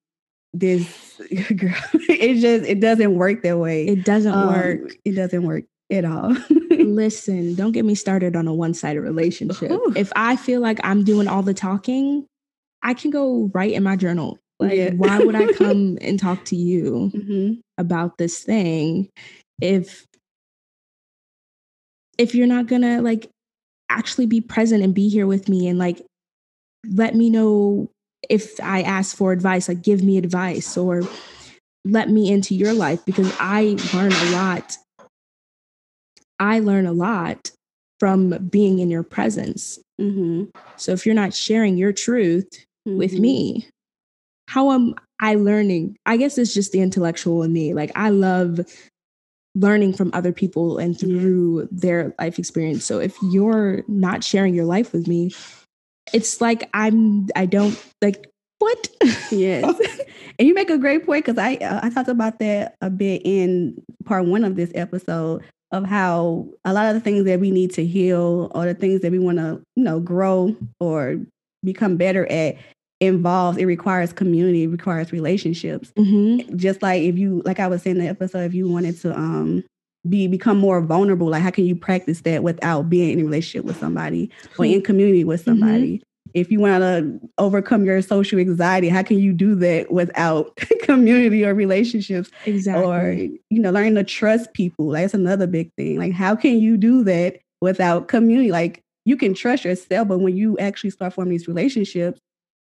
this 0.54 1.20
girl. 1.56 1.74
It 2.10 2.40
just 2.42 2.66
it 2.70 2.80
doesn't 2.80 3.16
work 3.16 3.44
that 3.44 3.58
way. 3.60 3.88
It 3.88 4.04
doesn't 4.04 4.34
Um, 4.34 4.48
work. 4.48 4.96
It 5.06 5.12
doesn't 5.14 5.44
work 5.44 5.64
at 5.92 6.06
all. 6.06 6.36
Listen, 6.72 7.56
don't 7.56 7.72
get 7.72 7.86
me 7.86 7.96
started 7.96 8.36
on 8.36 8.48
a 8.48 8.54
one-sided 8.54 9.02
relationship. 9.02 9.72
Ooh. 9.72 9.94
If 9.96 10.12
I 10.16 10.36
feel 10.36 10.62
like 10.62 10.80
I'm 10.84 11.04
doing 11.04 11.28
all 11.28 11.42
the 11.44 11.54
talking, 11.54 12.26
I 12.84 12.94
can 12.94 13.12
go 13.12 13.50
write 13.54 13.74
in 13.74 13.84
my 13.84 13.96
journal. 13.96 14.38
Like, 14.60 14.78
Yeah. 14.78 14.92
why 14.94 15.20
would 15.20 15.36
I 15.36 15.48
come 15.54 15.98
and 16.02 16.20
talk 16.20 16.46
to 16.46 16.56
you 16.56 17.12
Mhm. 17.14 17.60
about 17.78 18.18
this 18.18 18.44
thing 18.44 19.10
if 19.62 20.06
if 22.18 22.34
you're 22.34 22.48
not 22.48 22.68
gonna 22.68 23.02
like 23.02 23.30
actually 23.90 24.26
be 24.26 24.42
present 24.42 24.84
and 24.84 24.94
be 24.94 25.10
here 25.10 25.28
with 25.28 25.48
me 25.50 25.68
and 25.68 25.80
like 25.80 26.02
let 26.90 27.16
me 27.16 27.30
know 27.30 27.90
if 28.30 28.60
I 28.62 28.82
ask 28.82 29.16
for 29.16 29.32
advice, 29.32 29.68
like 29.68 29.82
give 29.82 30.04
me 30.04 30.18
advice 30.18 30.78
or 30.78 31.04
let 31.86 32.10
me 32.10 32.32
into 32.32 32.56
your 32.56 32.74
life 32.74 33.04
because 33.06 33.34
I 33.40 33.78
learn 33.94 34.12
a 34.12 34.32
lot. 34.32 34.78
I 36.40 36.60
learn 36.60 36.86
a 36.86 36.94
lot 36.94 37.52
from 38.00 38.30
being 38.50 38.80
in 38.80 38.90
your 38.90 39.04
presence. 39.04 39.80
Mhm. 40.00 40.50
So 40.76 40.92
if 40.92 41.06
you're 41.06 41.16
not 41.16 41.34
sharing 41.34 41.78
your 41.78 41.94
truth 41.94 42.48
with 42.86 43.14
Mhm. 43.14 43.20
me, 43.20 43.68
how 44.48 44.72
am 44.72 44.96
I 45.20 45.36
learning? 45.36 45.98
I 46.06 46.18
guess 46.18 46.38
it's 46.38 46.54
just 46.54 46.72
the 46.72 46.80
intellectual 46.82 47.44
in 47.44 47.52
me. 47.54 47.74
Like 47.74 47.92
I 47.96 48.10
love 48.10 48.60
learning 49.60 49.94
from 49.94 50.12
other 50.14 50.32
people 50.32 50.78
and 50.78 51.00
through 51.00 51.68
their 51.72 52.14
life 52.20 52.38
experience. 52.40 52.86
So 52.86 53.00
if 53.00 53.16
you're 53.22 53.84
not 53.88 54.24
sharing 54.24 54.54
your 54.54 54.66
life 54.66 54.94
with 54.94 55.08
me, 55.08 55.34
it's 56.14 56.40
like 56.42 56.70
I'm 56.74 57.28
I 57.36 57.46
don't 57.46 57.82
like 58.02 58.30
what? 58.60 58.88
Yes, 59.32 59.64
and 60.40 60.48
you 60.48 60.54
make 60.54 60.70
a 60.70 60.78
great 60.78 61.06
point 61.06 61.26
because 61.26 61.38
I 61.38 61.56
uh, 61.56 61.82
I 61.84 61.90
talked 61.90 62.10
about 62.10 62.40
that 62.40 62.76
a 62.82 62.90
bit 62.90 63.22
in 63.26 63.82
part 64.06 64.26
one 64.26 64.44
of 64.44 64.56
this 64.56 64.72
episode 64.74 65.44
of 65.72 65.84
how 65.84 66.48
a 66.64 66.72
lot 66.72 66.88
of 66.88 66.94
the 66.94 67.02
things 67.02 67.26
that 67.26 67.40
we 67.40 67.52
need 67.52 67.72
to 67.74 67.86
heal 67.86 68.52
or 68.56 68.66
the 68.66 68.74
things 68.74 69.02
that 69.02 69.12
we 69.12 69.20
want 69.20 69.38
to 69.38 69.62
you 69.76 69.84
know 69.84 70.00
grow 70.00 70.56
or 70.80 71.18
become 71.64 71.98
better 71.98 72.26
at 72.32 72.56
involves 73.00 73.58
it 73.58 73.66
requires 73.66 74.12
community, 74.14 74.64
it 74.64 74.68
requires 74.70 75.12
relationships. 75.12 75.92
Mhm. 75.98 76.56
Just 76.56 76.82
like 76.82 77.02
if 77.04 77.18
you 77.18 77.42
like 77.46 77.60
I 77.60 77.68
was 77.68 77.82
saying 77.84 77.98
in 77.98 78.04
the 78.04 78.10
episode, 78.10 78.46
if 78.46 78.54
you 78.54 78.68
wanted 78.68 79.00
to 79.02 79.18
um 79.18 79.64
be 80.08 80.28
become 80.28 80.58
more 80.58 80.82
vulnerable, 80.82 81.28
like 81.28 81.42
how 81.44 81.52
can 81.52 81.66
you 81.66 81.76
practice 81.76 82.22
that 82.22 82.42
without 82.44 82.90
being 82.90 83.12
in 83.12 83.20
a 83.20 83.24
relationship 83.24 83.66
with 83.66 83.78
somebody 83.80 84.30
or 84.58 84.66
in 84.66 84.82
community 84.82 85.24
with 85.24 85.42
Mm-hmm. 85.46 85.60
somebody? 85.60 86.02
If 86.34 86.52
you 86.52 86.60
want 86.60 86.82
to 86.84 87.20
overcome 87.38 87.86
your 87.86 88.02
social 88.02 88.38
anxiety, 88.38 88.90
how 88.90 89.02
can 89.02 89.18
you 89.18 89.32
do 89.34 89.56
that 89.56 89.92
without 89.92 90.56
community 90.82 91.46
or 91.46 91.54
relationships? 91.54 92.30
Exactly. 92.46 92.84
Or, 92.86 93.14
you 93.50 93.60
know, 93.62 93.72
learning 93.72 93.96
to 93.96 94.04
trust 94.04 94.54
people. 94.54 94.88
Like, 94.88 95.04
that's 95.04 95.14
another 95.14 95.48
big 95.48 95.72
thing. 95.78 95.98
Like, 95.98 96.12
how 96.12 96.36
can 96.36 96.60
you 96.60 96.76
do 96.78 97.04
that 97.06 97.40
without 97.62 98.08
community? 98.10 98.52
Like, 98.52 98.82
you 99.06 99.16
can 99.16 99.34
trust 99.34 99.64
yourself, 99.64 100.10
but 100.10 100.20
when 100.20 100.36
you 100.36 100.58
actually 100.60 100.90
start 100.90 101.14
forming 101.14 101.32
these 101.32 101.48
relationships, 101.48 102.20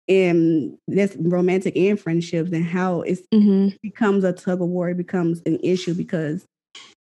and 0.07 0.77
that's 0.87 1.15
romantic 1.17 1.75
and 1.77 1.99
friendships, 1.99 2.51
and 2.51 2.65
how 2.65 3.01
Mhm. 3.33 3.73
it 3.73 3.81
becomes 3.81 4.23
a 4.23 4.33
tug 4.33 4.61
of 4.61 4.69
war, 4.69 4.89
it 4.89 4.97
becomes 4.97 5.41
an 5.45 5.59
issue 5.63 5.93
because 5.93 6.45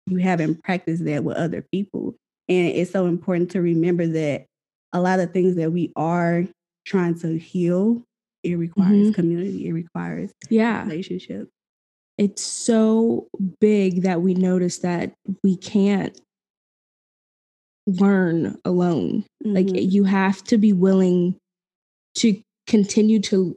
you 0.08 0.18
haven't 0.18 0.62
practiced 0.64 1.04
that 1.06 1.24
with 1.24 1.36
other 1.36 1.62
people. 1.72 2.16
And 2.48 2.68
it's 2.68 2.92
so 2.92 3.06
important 3.06 3.50
to 3.52 3.62
remember 3.62 4.06
that 4.06 4.46
a 4.92 5.00
lot 5.00 5.20
of 5.20 5.32
things 5.32 5.56
that 5.56 5.72
we 5.72 5.92
are 5.96 6.44
trying 6.86 7.18
to 7.20 7.38
heal, 7.38 8.02
it 8.44 8.56
requires 8.56 9.08
Mhm. 9.10 9.14
community, 9.14 9.68
it 9.68 9.72
requires 9.72 10.32
Yeah. 10.50 10.84
relationship. 10.84 11.48
It's 12.18 12.42
so 12.42 13.28
big 13.60 14.02
that 14.02 14.22
we 14.22 14.34
notice 14.34 14.78
that 14.78 15.12
we 15.44 15.56
can't 15.56 16.18
learn 17.86 18.56
alone. 18.64 19.24
Like 19.44 19.66
Mhm. 19.68 19.92
you 19.92 20.04
have 20.04 20.42
to 20.44 20.58
be 20.58 20.72
willing 20.72 21.36
to 22.16 22.40
continue 22.66 23.20
to 23.20 23.56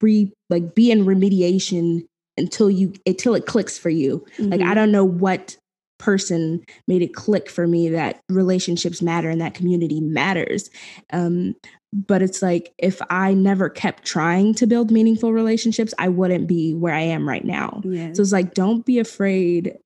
re 0.00 0.32
like 0.50 0.74
be 0.74 0.90
in 0.90 1.04
remediation 1.04 2.04
until 2.36 2.70
you 2.70 2.92
until 3.06 3.34
it 3.34 3.46
clicks 3.46 3.78
for 3.78 3.90
you. 3.90 4.24
Like 4.38 4.60
I 4.60 4.72
Mhm. 4.72 4.74
don't 4.74 4.92
know 4.92 5.04
what 5.04 5.56
person 5.98 6.62
made 6.86 7.00
it 7.00 7.14
click 7.14 7.48
for 7.48 7.66
me 7.66 7.88
that 7.88 8.20
relationships 8.28 9.00
matter 9.00 9.30
and 9.30 9.40
that 9.40 9.54
community 9.54 10.00
matters. 10.00 10.68
Um 11.12 11.54
but 11.92 12.20
it's 12.20 12.42
like 12.42 12.74
if 12.78 13.00
I 13.08 13.32
never 13.32 13.70
kept 13.70 14.04
trying 14.04 14.52
to 14.54 14.66
build 14.66 14.90
meaningful 14.90 15.32
relationships, 15.32 15.94
I 15.98 16.08
wouldn't 16.08 16.46
be 16.46 16.74
where 16.74 16.92
I 16.92 17.00
am 17.00 17.26
right 17.26 17.44
now. 17.44 17.80
Yes. 17.84 18.16
So 18.16 18.22
it's 18.22 18.32
like 18.32 18.52
don't 18.52 18.84
be 18.84 18.98
afraid 18.98 19.78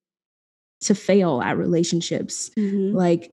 to 0.81 0.95
fail 0.95 1.41
at 1.41 1.57
relationships 1.57 2.49
Mhm. 2.57 2.93
like 2.93 3.29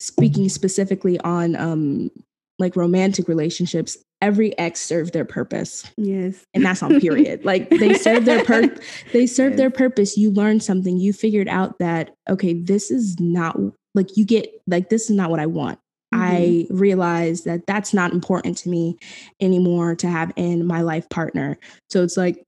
speaking 0.00 0.48
specifically 0.48 1.18
on 1.20 1.54
um 1.56 2.10
like 2.58 2.76
romantic 2.76 3.28
relationships 3.28 3.98
every 4.22 4.56
ex 4.58 4.80
served 4.80 5.12
their 5.12 5.26
purpose. 5.26 5.84
Yes. 5.98 6.42
and 6.54 6.64
that's 6.64 6.82
on 6.82 6.98
period. 7.00 7.44
Like 7.44 7.68
they 7.68 7.92
serve 7.94 8.24
their 8.24 8.42
pur- 8.44 8.74
they 9.12 9.26
serve 9.26 9.58
their 9.58 9.70
purpose. 9.70 10.16
You 10.16 10.30
learned 10.30 10.62
something. 10.62 10.96
You 10.96 11.12
figured 11.12 11.48
out 11.48 11.78
that 11.80 12.14
okay 12.30 12.54
this 12.54 12.90
is 12.90 13.18
not 13.20 13.58
like 13.94 14.16
you 14.16 14.24
get 14.24 14.48
like 14.66 14.88
this 14.88 15.10
is 15.10 15.16
not 15.16 15.28
what 15.30 15.40
i 15.40 15.46
want. 15.46 15.78
Mm-hmm. 16.14 16.22
i 16.22 16.66
realized 16.70 17.46
that 17.46 17.66
that's 17.66 17.92
not 17.94 18.12
important 18.12 18.56
to 18.58 18.68
me 18.68 18.96
anymore 19.40 19.94
to 19.96 20.08
have 20.08 20.32
in 20.36 20.66
my 20.66 20.80
life 20.82 21.08
partner. 21.08 21.58
So 21.90 22.02
it's 22.02 22.16
like 22.16 22.42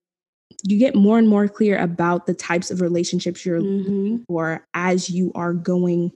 you 0.66 0.78
get 0.78 0.94
more 0.94 1.18
and 1.18 1.28
more 1.28 1.48
clear 1.48 1.76
about 1.78 2.26
the 2.26 2.34
types 2.34 2.70
of 2.70 2.80
relationships 2.80 3.44
you're 3.44 3.60
Mhm. 3.60 4.24
for 4.28 4.64
as 4.74 5.10
you 5.10 5.32
are 5.34 5.52
going 5.52 6.12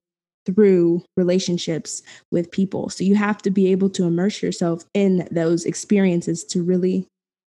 through 0.48 1.02
relationships 1.16 2.02
with 2.32 2.50
people. 2.50 2.88
So 2.88 3.04
you 3.04 3.14
have 3.16 3.42
to 3.42 3.50
be 3.50 3.70
able 3.70 3.90
to 3.90 4.04
immerse 4.04 4.42
yourself 4.42 4.84
in 4.94 5.28
those 5.30 5.64
experiences 5.64 6.42
to 6.46 6.62
really 6.62 7.06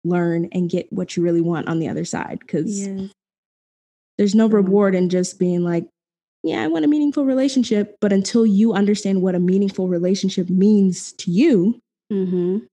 learn 0.05 0.49
and 0.53 0.69
get 0.69 0.93
what 0.93 1.17
you 1.17 1.23
really 1.23 1.41
want 1.43 1.69
on 1.69 1.79
the 1.79 1.89
other 1.89 2.05
side 2.05 2.39
because 2.41 2.87
Yes. 2.87 3.11
there's 4.19 4.35
no 4.35 4.47
reward 4.49 4.95
in 4.95 5.09
just 5.09 5.39
being 5.39 5.63
like 5.63 5.87
yeah, 6.43 6.63
I 6.63 6.69
want 6.69 6.87
a 6.87 6.89
meaningful 6.89 7.27
relationship, 7.27 7.97
but 8.01 8.15
until 8.15 8.47
you 8.47 8.73
understand 8.73 9.21
what 9.21 9.35
a 9.35 9.39
meaningful 9.39 9.89
relationship 9.89 10.49
means 10.49 11.13
to 11.19 11.31
you, 11.31 11.79
Mhm. 12.11 12.67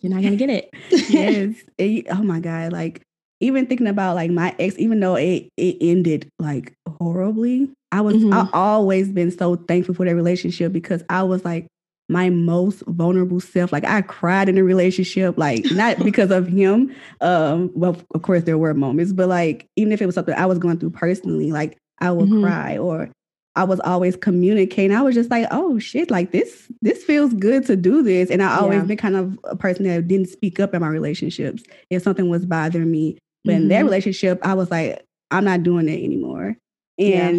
you're 0.00 0.10
not 0.14 0.22
going 0.22 0.36
to 0.38 0.46
get 0.46 0.48
it. 0.48 0.70
yes. 1.10 1.54
It- 1.76 2.06
oh 2.10 2.22
my 2.22 2.40
God. 2.40 2.72
Like 2.72 3.02
even 3.40 3.66
thinking 3.66 3.86
about 3.86 4.14
like 4.14 4.30
my 4.30 4.54
ex, 4.58 4.78
even 4.78 5.00
though 5.00 5.16
it 5.16 5.48
it 5.58 5.76
ended 5.82 6.28
like 6.38 6.72
horribly, 6.98 7.68
I 7.92 8.00
was 8.00 8.16
Mhm. 8.16 8.32
I 8.32 8.48
always 8.52 9.10
been 9.12 9.30
so 9.30 9.56
thankful 9.56 9.94
for 9.94 10.04
that 10.06 10.14
relationship 10.16 10.72
because 10.72 11.04
I 11.08 11.22
was 11.22 11.44
like 11.44 11.66
my 12.08 12.30
most 12.30 12.82
vulnerable 12.88 13.40
self. 13.40 13.72
Like 13.72 13.84
I 13.84 14.02
cried 14.02 14.48
in 14.48 14.58
a 14.58 14.64
relationship, 14.64 15.38
like 15.38 15.66
not 15.70 16.02
because 16.02 16.30
of 16.30 16.48
him. 16.48 16.94
Um, 17.20 17.70
well, 17.74 17.96
of 18.14 18.22
course 18.22 18.44
there 18.44 18.58
were 18.58 18.74
moments, 18.74 19.12
but 19.12 19.28
like 19.28 19.66
even 19.76 19.92
if 19.92 20.02
it 20.02 20.06
was 20.06 20.14
something 20.14 20.34
I 20.34 20.46
was 20.46 20.58
going 20.58 20.78
through 20.78 20.90
personally, 20.90 21.52
like 21.52 21.78
I 22.00 22.10
would 22.10 22.30
Mhm. 22.30 22.40
cry 22.40 22.78
or 22.78 23.10
I 23.54 23.64
was 23.64 23.80
always 23.80 24.16
communicating. 24.16 24.96
I 24.96 25.02
was 25.02 25.14
just 25.14 25.30
like, 25.30 25.46
oh 25.50 25.78
shit, 25.78 26.10
like 26.10 26.32
this, 26.32 26.72
this 26.80 27.04
feels 27.04 27.34
good 27.34 27.66
to 27.66 27.76
do 27.76 28.02
this. 28.02 28.30
And 28.30 28.42
I 28.42 28.56
always 28.56 28.80
Yeah. 28.80 28.86
been 28.86 28.96
kind 28.96 29.16
of 29.16 29.38
a 29.44 29.56
person 29.56 29.84
that 29.86 30.08
didn't 30.08 30.30
speak 30.30 30.58
up 30.58 30.72
in 30.74 30.80
my 30.80 30.88
relationships 30.88 31.62
if 31.90 32.02
something 32.02 32.30
was 32.30 32.46
bothering 32.46 32.90
me. 32.90 33.18
But 33.44 33.56
in 33.56 33.68
that 33.68 33.80
Mhm. 33.80 33.84
relationship, 33.84 34.38
I 34.42 34.54
was 34.54 34.70
like, 34.70 35.02
I'm 35.30 35.44
not 35.44 35.62
doing 35.62 35.88
it 35.88 36.02
anymore. 36.02 36.56
Yeah. 36.96 37.32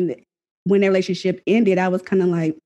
When 0.66 0.82
that 0.82 0.88
relationship 0.88 1.42
ended, 1.46 1.78
I 1.78 1.88
was 1.90 2.02
kind 2.02 2.22
of 2.22 2.30
like, 2.30 2.58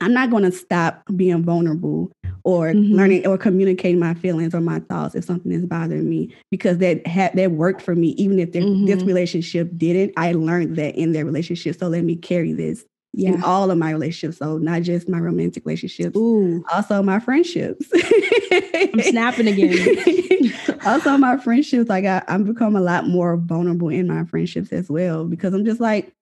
I'm 0.00 0.12
not 0.12 0.30
going 0.30 0.42
to 0.42 0.52
stop 0.52 1.02
being 1.14 1.42
vulnerable 1.44 2.10
or 2.44 2.72
Mhm. 2.72 2.92
learning 2.94 3.26
or 3.26 3.38
communicating 3.38 4.00
my 4.00 4.14
feelings 4.14 4.54
or 4.54 4.60
my 4.60 4.80
thoughts 4.80 5.14
if 5.14 5.24
something 5.24 5.52
is 5.52 5.64
bothering 5.64 6.08
me 6.08 6.34
because 6.50 6.78
that 6.78 7.06
had 7.06 7.32
that 7.36 7.52
worked 7.52 7.80
for 7.80 7.94
me. 7.94 8.08
Even 8.18 8.38
if 8.40 8.52
the, 8.52 8.60
this 8.84 9.02
relationship 9.04 9.70
didn't, 9.76 10.12
I 10.16 10.32
learned 10.32 10.76
that 10.76 10.96
in 10.96 11.12
that 11.12 11.24
relationship. 11.24 11.78
So 11.78 11.88
let 11.88 12.04
me 12.04 12.16
carry 12.16 12.52
this 12.52 12.84
in 13.14 13.42
all 13.44 13.70
of 13.70 13.78
my 13.78 13.90
relationships. 13.92 14.38
So 14.38 14.58
not 14.58 14.82
just 14.82 15.08
my 15.08 15.20
romantic 15.20 15.64
relationships, 15.64 16.16
Ooh, 16.16 16.64
also 16.72 17.02
my 17.02 17.20
friendships. 17.20 17.86
I'm 17.92 19.02
snapping 19.02 19.46
again. 19.48 20.52
also 20.86 21.16
my 21.18 21.36
friendships, 21.36 21.88
like 21.88 22.04
I, 22.06 22.22
I'm 22.26 22.44
become 22.44 22.74
a 22.74 22.80
lot 22.80 23.06
more 23.06 23.36
vulnerable 23.36 23.88
in 23.90 24.08
my 24.08 24.24
friendships 24.24 24.72
as 24.72 24.90
well 24.90 25.26
because 25.26 25.54
I'm 25.54 25.64
just 25.64 25.80
like, 25.80 26.12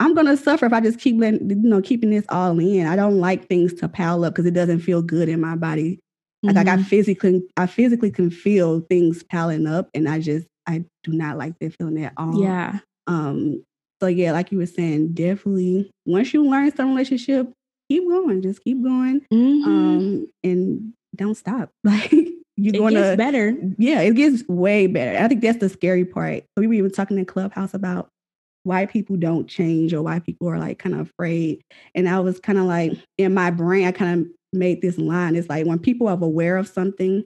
I'm 0.00 0.14
gonna 0.14 0.36
suffer 0.36 0.66
if 0.66 0.72
I 0.72 0.80
just 0.80 0.98
keep 1.00 1.18
letting, 1.18 1.48
you 1.50 1.56
know, 1.56 1.82
keeping 1.82 2.10
this 2.10 2.24
all 2.28 2.58
in. 2.58 2.86
I 2.86 2.96
don't 2.96 3.18
like 3.20 3.48
things 3.48 3.74
to 3.74 3.88
pile 3.88 4.24
up 4.24 4.34
because 4.34 4.46
it 4.46 4.54
doesn't 4.54 4.80
feel 4.80 5.02
good 5.02 5.28
in 5.28 5.40
my 5.40 5.56
body. 5.56 6.00
Like, 6.42 6.56
like 6.56 6.68
I 6.68 6.76
Mhm. 6.76 6.84
physically, 6.86 7.42
I 7.56 7.66
physically 7.66 8.10
can 8.10 8.30
feel 8.30 8.80
things 8.80 9.22
piling 9.24 9.66
up, 9.66 9.88
and 9.94 10.08
I 10.08 10.20
just, 10.20 10.46
I 10.66 10.84
do 11.04 11.12
not 11.12 11.38
like 11.38 11.54
that 11.60 11.74
feeling 11.76 12.04
at 12.04 12.12
all. 12.16 12.38
yeah. 12.40 12.80
Um, 13.06 13.64
So 14.00 14.08
yeah, 14.08 14.32
like 14.32 14.52
you 14.52 14.58
were 14.58 14.66
saying, 14.66 15.14
definitely 15.14 15.90
once 16.06 16.34
you 16.34 16.44
learn 16.44 16.74
some 16.76 16.90
relationship, 16.90 17.50
keep 17.88 18.06
going. 18.08 18.42
Just 18.42 18.62
keep 18.62 18.82
going. 18.82 19.22
Mhm. 19.32 19.66
Um 19.66 20.26
and 20.44 20.92
don't 21.16 21.34
stop. 21.36 21.70
Like 21.84 22.12
you're 22.58 22.74
it 22.74 22.78
gonna 22.78 23.16
better. 23.16 23.56
yeah, 23.78 24.00
it 24.02 24.14
gets 24.16 24.46
way 24.48 24.86
better. 24.86 25.18
I 25.22 25.28
think 25.28 25.40
that's 25.42 25.58
the 25.58 25.68
scary 25.68 26.04
part. 26.04 26.44
We 26.56 26.66
were 26.66 26.74
even 26.74 26.90
talking 26.90 27.18
in 27.18 27.24
Clubhouse 27.26 27.74
about 27.74 28.08
why 28.66 28.84
people 28.84 29.16
don't 29.16 29.46
change 29.46 29.94
or 29.94 30.02
why 30.02 30.18
people 30.18 30.48
are 30.48 30.58
like 30.58 30.80
kind 30.80 30.96
of 30.96 31.02
afraid. 31.02 31.62
And 31.94 32.08
I 32.08 32.18
was 32.18 32.40
kind 32.40 32.58
of 32.58 32.64
like 32.64 32.98
in 33.16 33.32
my 33.32 33.52
brain, 33.52 33.86
I 33.86 33.92
kind 33.92 34.20
of 34.20 34.26
made 34.52 34.82
this 34.82 34.98
line. 34.98 35.36
It's 35.36 35.48
like 35.48 35.66
when 35.66 35.78
people 35.78 36.08
are 36.08 36.20
aware 36.20 36.56
of 36.56 36.66
something 36.66 37.22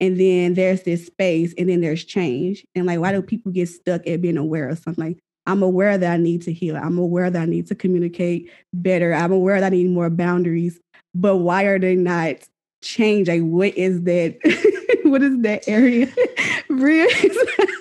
and 0.00 0.20
then 0.20 0.52
there's 0.52 0.82
this 0.82 1.06
space 1.06 1.54
and 1.56 1.70
then 1.70 1.80
there's 1.80 2.04
change. 2.04 2.66
And 2.74 2.84
like, 2.84 3.00
why 3.00 3.12
do 3.12 3.22
people 3.22 3.52
get 3.52 3.70
stuck 3.70 4.06
at 4.06 4.20
being 4.20 4.36
aware 4.36 4.68
of 4.68 4.80
something? 4.80 5.02
Like, 5.02 5.18
I'm 5.46 5.62
aware 5.62 5.96
that 5.96 6.12
I 6.12 6.18
need 6.18 6.42
to 6.42 6.52
heal. 6.52 6.76
I'm 6.76 6.98
aware 6.98 7.30
that 7.30 7.40
I 7.40 7.46
need 7.46 7.68
to 7.68 7.74
communicate 7.74 8.50
better. 8.74 9.14
I'm 9.14 9.32
aware 9.32 9.60
that 9.60 9.72
I 9.72 9.76
need 9.76 9.88
more 9.88 10.10
boundaries. 10.10 10.78
But 11.14 11.38
why 11.38 11.64
are 11.64 11.78
they 11.78 11.96
not 11.96 12.36
change? 12.82 13.28
Like, 13.28 13.42
what 13.42 13.74
is 13.78 14.02
that? 14.02 14.36
what 15.04 15.22
is 15.22 15.40
that 15.40 15.66
area? 15.66 16.12
Bria? 16.68 17.06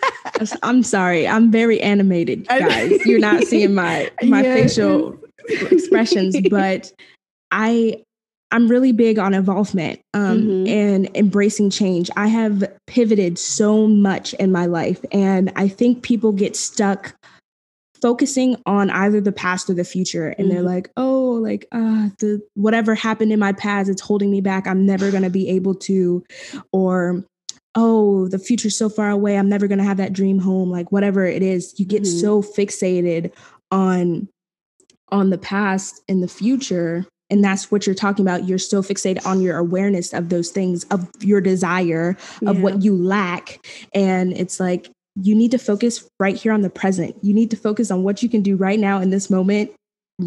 I'm 0.64 0.84
sorry. 0.84 1.28
I'm 1.28 1.52
very 1.52 1.80
animated, 1.82 2.48
guys. 2.48 3.06
You're 3.06 3.20
not 3.20 3.44
seeing 3.44 3.74
my 3.76 4.10
my 4.24 4.42
Yes. 4.44 4.76
facial 4.76 5.18
expressions, 5.72 6.38
but 6.50 6.92
I 7.52 8.02
I'm 8.54 8.68
really 8.68 8.92
big 8.92 9.18
on 9.18 9.34
involvement 9.34 10.02
um, 10.14 10.44
Mhm. 10.44 10.68
and 10.70 11.10
embracing 11.16 11.70
change. 11.70 12.10
I 12.18 12.28
have 12.28 12.64
pivoted 12.86 13.40
so 13.40 13.88
much 13.88 14.34
in 14.36 14.52
my 14.52 14.66
life, 14.66 15.00
and 15.14 15.52
I 15.56 15.70
think 15.70 16.02
people 16.04 16.34
get 16.34 16.56
stuck 16.58 17.16
focusing 18.02 18.58
on 18.66 18.90
either 18.90 19.22
the 19.22 19.32
past 19.32 19.70
or 19.70 19.74
the 19.76 19.84
future, 19.84 20.30
and 20.38 20.52
they're 20.52 20.62
Mhm. 20.64 20.66
like, 20.66 20.90
"Oh, 20.98 21.40
like 21.42 21.66
uh, 21.72 22.10
the 22.20 22.42
whatever 22.56 22.94
happened 22.96 23.32
in 23.32 23.40
my 23.40 23.54
past, 23.54 23.90
it's 23.90 24.02
holding 24.02 24.32
me 24.32 24.42
back. 24.42 24.68
I'm 24.68 24.86
never 24.86 25.12
gonna 25.12 25.30
be 25.30 25.48
able 25.50 25.76
to," 25.76 26.24
or 26.74 27.24
oh, 27.76 28.28
the 28.28 28.40
future's 28.40 28.78
so 28.78 28.90
far 28.90 29.10
away. 29.10 29.38
I'm 29.38 29.50
never 29.50 29.68
gonna 29.68 29.84
have 29.84 29.98
that 29.98 30.14
dream 30.14 30.40
home. 30.40 30.70
Like 30.70 30.92
whatever 30.92 31.26
it 31.26 31.42
is, 31.42 31.74
you 31.80 31.86
get 31.86 32.04
Mhm. 32.04 32.22
so 32.22 32.42
fixated 32.42 33.32
on 33.72 34.28
on 35.12 35.30
the 35.30 35.38
past 35.38 36.02
and 36.08 36.24
the 36.24 36.28
future 36.28 37.06
and 37.30 37.44
that's 37.44 37.70
what 37.72 37.86
you're 37.86 37.96
talking 37.96 38.26
about 38.26 38.48
you're 38.48 38.58
so 38.58 38.82
fixated 38.82 39.26
on 39.26 39.42
your 39.42 39.58
awareness 39.58 40.14
of 40.14 40.30
those 40.30 40.50
things 40.52 40.86
of 40.86 41.06
your 41.20 41.42
desire 41.42 42.16
of 42.46 42.56
Yeah. 42.58 42.62
what 42.62 42.82
you 42.82 42.96
lack 42.96 43.66
and 43.94 44.32
it's 44.34 44.58
like 44.60 44.90
you 45.22 45.36
need 45.36 45.52
to 45.52 45.58
focus 45.58 46.08
right 46.20 46.36
here 46.38 46.54
on 46.54 46.62
the 46.62 46.70
present 46.70 47.14
you 47.22 47.34
need 47.34 47.52
to 47.52 47.58
focus 47.58 47.92
on 47.92 48.04
what 48.04 48.24
you 48.24 48.30
can 48.30 48.42
do 48.42 48.56
right 48.56 48.80
now 48.80 49.02
in 49.02 49.10
this 49.10 49.30
moment 49.30 49.72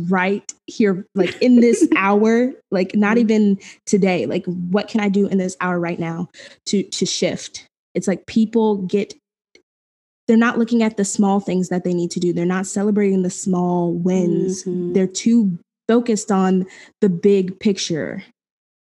right 0.08 0.52
here 0.66 1.06
like 1.14 1.40
in 1.42 1.60
this 1.60 1.88
hour 1.96 2.52
like 2.70 2.94
not 2.94 3.16
Mhm. 3.16 3.20
even 3.20 3.58
today 3.86 4.26
like 4.26 4.44
what 4.46 4.88
can 4.88 5.00
i 5.00 5.08
do 5.08 5.26
in 5.26 5.38
this 5.38 5.56
hour 5.60 5.78
right 5.80 5.98
now 5.98 6.28
to 6.66 6.82
to 6.82 7.06
shift 7.06 7.66
it's 7.94 8.08
like 8.08 8.26
people 8.26 8.78
get 8.78 9.14
they're 10.26 10.36
not 10.36 10.58
looking 10.58 10.82
at 10.82 10.96
the 10.96 11.04
small 11.04 11.38
things 11.40 11.68
that 11.68 11.84
they 11.84 11.94
need 11.94 12.10
to 12.12 12.20
do 12.20 12.32
they're 12.32 12.44
not 12.46 12.66
celebrating 12.66 13.22
the 13.22 13.30
small 13.30 13.92
wins 13.92 14.64
Mhm. 14.64 14.94
they're 14.94 15.06
too 15.06 15.58
focused 15.88 16.32
on 16.32 16.66
the 17.00 17.08
big 17.08 17.58
picture 17.60 18.22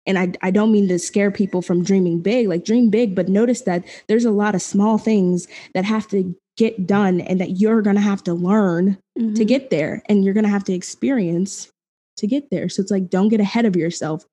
and 0.07 0.17
I, 0.17 0.33
I 0.41 0.49
don't 0.51 0.71
mean 0.71 0.87
to 0.87 0.97
scare 0.97 1.29
people 1.31 1.61
from 1.61 1.83
dreaming 1.83 2.19
big 2.21 2.47
like 2.47 2.65
dream 2.65 2.89
big 2.89 3.15
but 3.15 3.29
notice 3.29 3.61
that 3.61 3.85
there's 4.07 4.25
a 4.25 4.31
lot 4.31 4.55
of 4.55 4.61
small 4.61 4.97
things 4.97 5.47
that 5.73 5.85
have 5.85 6.07
to 6.09 6.35
get 6.57 6.85
done 6.87 7.21
and 7.21 7.39
that 7.39 7.59
you're 7.59 7.81
going 7.81 7.95
to 7.95 8.01
have 8.01 8.23
to 8.23 8.33
learn 8.33 8.97
to 9.17 9.23
Mhm. 9.23 9.47
get 9.47 9.69
there 9.69 10.01
and 10.09 10.23
you're 10.23 10.33
going 10.33 10.43
to 10.43 10.49
have 10.49 10.63
to 10.65 10.73
experience 10.73 11.69
to 12.17 12.27
get 12.27 12.49
there 12.51 12.69
so 12.69 12.81
it's 12.81 12.91
like 12.91 13.09
don't 13.09 13.29
get 13.29 13.39
ahead 13.39 13.65
of 13.65 13.75
yourself 13.75 14.25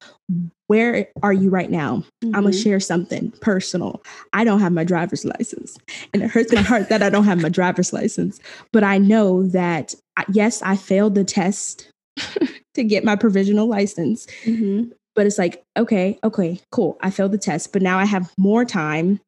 where 0.67 1.09
are 1.23 1.33
you 1.33 1.49
right 1.49 1.71
now 1.71 2.05
i'm 2.23 2.33
gonna 2.33 2.49
Mhm. 2.51 2.63
share 2.63 2.81
something 2.81 3.31
personal 3.41 4.03
i 4.35 4.45
don't 4.45 4.61
have 4.61 4.73
my 4.73 4.85
driver's 4.85 5.25
license 5.25 5.79
and 6.13 6.23
it 6.23 6.29
hurts 6.31 6.53
my 6.53 6.61
heart 6.61 6.89
that 6.91 7.03
i 7.03 7.09
don't 7.09 7.25
have 7.25 7.41
my 7.41 7.49
driver's 7.49 7.93
license 7.93 8.41
but 8.73 8.85
i 8.85 8.99
know 8.99 9.47
that 9.49 9.95
yes 10.35 10.61
i 10.63 10.77
failed 10.77 11.15
the 11.15 11.25
test 11.25 11.91
to 12.75 12.85
get 12.85 13.05
my 13.05 13.17
provisional 13.17 13.67
license 13.69 14.27
Mhm. 14.45 14.91
but 15.15 15.25
it's 15.27 15.39
like 15.39 15.63
okay 15.79 16.19
okay 16.25 16.61
cool 16.73 16.99
i 17.01 17.11
failed 17.11 17.33
the 17.33 17.39
test 17.39 17.73
but 17.73 17.81
now 17.81 17.99
i 17.99 18.05
have 18.05 18.31
more 18.37 18.65
time 18.67 19.19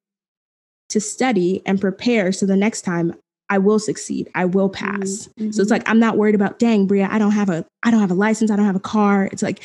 to 0.91 1.01
study 1.01 1.63
and 1.67 1.81
prepare 1.81 2.33
so 2.33 2.45
the 2.47 2.57
next 2.57 2.83
time 2.83 3.15
i 3.49 3.59
will 3.59 3.79
succeed 3.79 4.29
i 4.35 4.45
will 4.45 4.69
pass 4.69 5.29
Mhm. 5.39 5.55
so 5.55 5.63
it's 5.63 5.71
like 5.71 5.89
I'm 5.89 5.99
not 5.99 6.17
worried 6.17 6.35
about 6.35 6.59
dang 6.59 6.87
Bria, 6.87 7.09
I 7.11 7.19
don't 7.19 7.33
have 7.33 7.49
a 7.49 7.65
I 7.83 7.91
don't 7.91 8.01
have 8.01 8.11
a 8.11 8.15
license, 8.27 8.51
I 8.51 8.57
don't 8.57 8.67
have 8.67 8.77
a 8.77 8.81
car. 8.81 9.29
It's 9.33 9.43
like 9.43 9.61